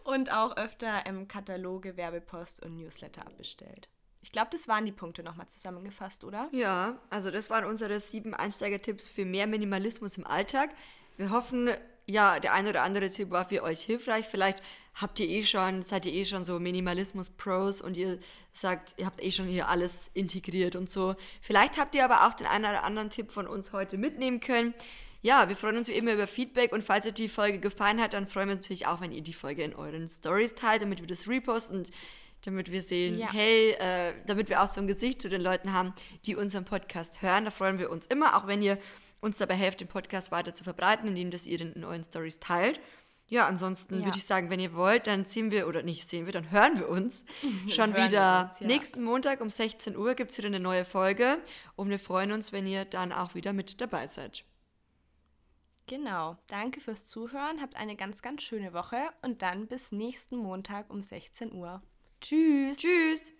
und 0.04 0.32
auch 0.32 0.56
öfter 0.56 1.06
ähm, 1.06 1.28
Kataloge, 1.28 1.96
Werbepost 1.96 2.64
und 2.64 2.76
Newsletter 2.76 3.26
abbestellt. 3.26 3.88
Ich 4.22 4.32
glaube, 4.32 4.48
das 4.50 4.66
waren 4.66 4.84
die 4.84 4.92
Punkte 4.92 5.22
nochmal 5.22 5.46
zusammengefasst, 5.46 6.24
oder? 6.24 6.48
Ja, 6.52 6.98
also 7.08 7.30
das 7.30 7.50
waren 7.50 7.64
unsere 7.64 8.00
sieben 8.00 8.34
Einsteigertipps 8.34 9.06
für 9.06 9.24
mehr 9.24 9.46
Minimalismus 9.46 10.18
im 10.18 10.26
Alltag. 10.26 10.70
Wir 11.16 11.30
hoffen, 11.30 11.70
ja, 12.08 12.40
der 12.40 12.54
ein 12.54 12.66
oder 12.66 12.82
andere 12.82 13.10
Tipp 13.10 13.30
war 13.30 13.46
für 13.46 13.62
euch 13.62 13.82
hilfreich. 13.82 14.26
Vielleicht 14.26 14.62
habt 14.94 15.20
ihr 15.20 15.28
eh 15.28 15.44
schon, 15.44 15.82
seid 15.82 16.06
ihr 16.06 16.12
eh 16.14 16.24
schon 16.24 16.42
so 16.42 16.58
Minimalismus-Pros 16.58 17.82
und 17.82 17.98
ihr 17.98 18.18
sagt, 18.50 18.94
ihr 18.96 19.04
habt 19.04 19.22
eh 19.22 19.30
schon 19.30 19.46
hier 19.46 19.68
alles 19.68 20.10
integriert 20.14 20.74
und 20.74 20.88
so. 20.88 21.16
Vielleicht 21.42 21.78
habt 21.78 21.94
ihr 21.94 22.04
aber 22.04 22.26
auch 22.26 22.32
den 22.32 22.46
einen 22.46 22.64
oder 22.64 22.84
anderen 22.84 23.10
Tipp 23.10 23.30
von 23.30 23.46
uns 23.46 23.74
heute 23.74 23.98
mitnehmen 23.98 24.40
können. 24.40 24.72
Ja, 25.20 25.50
wir 25.50 25.56
freuen 25.56 25.76
uns 25.76 25.88
wie 25.88 25.92
immer 25.92 26.14
über 26.14 26.26
Feedback 26.26 26.72
und 26.72 26.82
falls 26.82 27.06
euch 27.06 27.12
die 27.12 27.28
Folge 27.28 27.58
gefallen 27.58 28.00
hat, 28.00 28.14
dann 28.14 28.26
freuen 28.26 28.48
wir 28.48 28.56
uns 28.56 28.64
natürlich 28.64 28.86
auch, 28.86 29.02
wenn 29.02 29.12
ihr 29.12 29.22
die 29.22 29.34
Folge 29.34 29.62
in 29.62 29.74
euren 29.74 30.08
Stories 30.08 30.54
teilt, 30.54 30.80
damit 30.80 31.00
wir 31.00 31.08
das 31.08 31.28
reposten 31.28 31.78
und 31.78 31.90
damit 32.42 32.70
wir 32.72 32.80
sehen, 32.80 33.18
ja. 33.18 33.30
hey, 33.32 33.72
äh, 33.72 34.14
damit 34.26 34.48
wir 34.48 34.62
auch 34.62 34.68
so 34.68 34.80
ein 34.80 34.86
Gesicht 34.86 35.20
zu 35.20 35.28
den 35.28 35.42
Leuten 35.42 35.74
haben, 35.74 35.92
die 36.24 36.36
unseren 36.36 36.64
Podcast 36.64 37.20
hören. 37.20 37.44
Da 37.44 37.50
freuen 37.50 37.78
wir 37.78 37.90
uns 37.90 38.06
immer, 38.06 38.36
auch 38.36 38.46
wenn 38.46 38.62
ihr 38.62 38.78
uns 39.20 39.38
dabei 39.38 39.54
helft, 39.54 39.80
den 39.80 39.88
Podcast 39.88 40.30
weiter 40.30 40.54
zu 40.54 40.64
verbreiten, 40.64 41.08
indem 41.08 41.30
das 41.30 41.46
ihr 41.46 41.58
den 41.58 41.72
in 41.72 41.84
euren 41.84 42.04
Stories 42.04 42.40
teilt. 42.40 42.80
Ja, 43.28 43.46
ansonsten 43.46 43.98
ja. 43.98 44.06
würde 44.06 44.16
ich 44.16 44.24
sagen, 44.24 44.48
wenn 44.48 44.58
ihr 44.58 44.74
wollt, 44.74 45.06
dann 45.06 45.26
sehen 45.26 45.50
wir, 45.50 45.68
oder 45.68 45.82
nicht 45.82 46.08
sehen 46.08 46.24
wir, 46.24 46.32
dann 46.32 46.50
hören 46.50 46.78
wir 46.78 46.88
uns 46.88 47.24
schon 47.68 47.94
wieder. 47.94 48.48
Uns, 48.50 48.60
ja. 48.60 48.66
Nächsten 48.66 49.04
Montag 49.04 49.40
um 49.42 49.50
16 49.50 49.96
Uhr 49.96 50.14
gibt 50.14 50.30
es 50.30 50.38
wieder 50.38 50.48
eine 50.48 50.60
neue 50.60 50.84
Folge 50.84 51.38
und 51.76 51.90
wir 51.90 51.98
freuen 51.98 52.32
uns, 52.32 52.52
wenn 52.52 52.66
ihr 52.66 52.86
dann 52.86 53.12
auch 53.12 53.34
wieder 53.34 53.52
mit 53.52 53.80
dabei 53.80 54.06
seid. 54.06 54.44
Genau. 55.86 56.36
Danke 56.46 56.80
fürs 56.80 57.06
Zuhören. 57.06 57.60
Habt 57.60 57.76
eine 57.76 57.96
ganz, 57.96 58.22
ganz 58.22 58.42
schöne 58.42 58.72
Woche 58.72 58.98
und 59.22 59.42
dann 59.42 59.66
bis 59.66 59.92
nächsten 59.92 60.36
Montag 60.36 60.90
um 60.90 61.02
16 61.02 61.52
Uhr. 61.52 61.82
Tschüss. 62.20 62.78
Tschüss. 62.78 63.37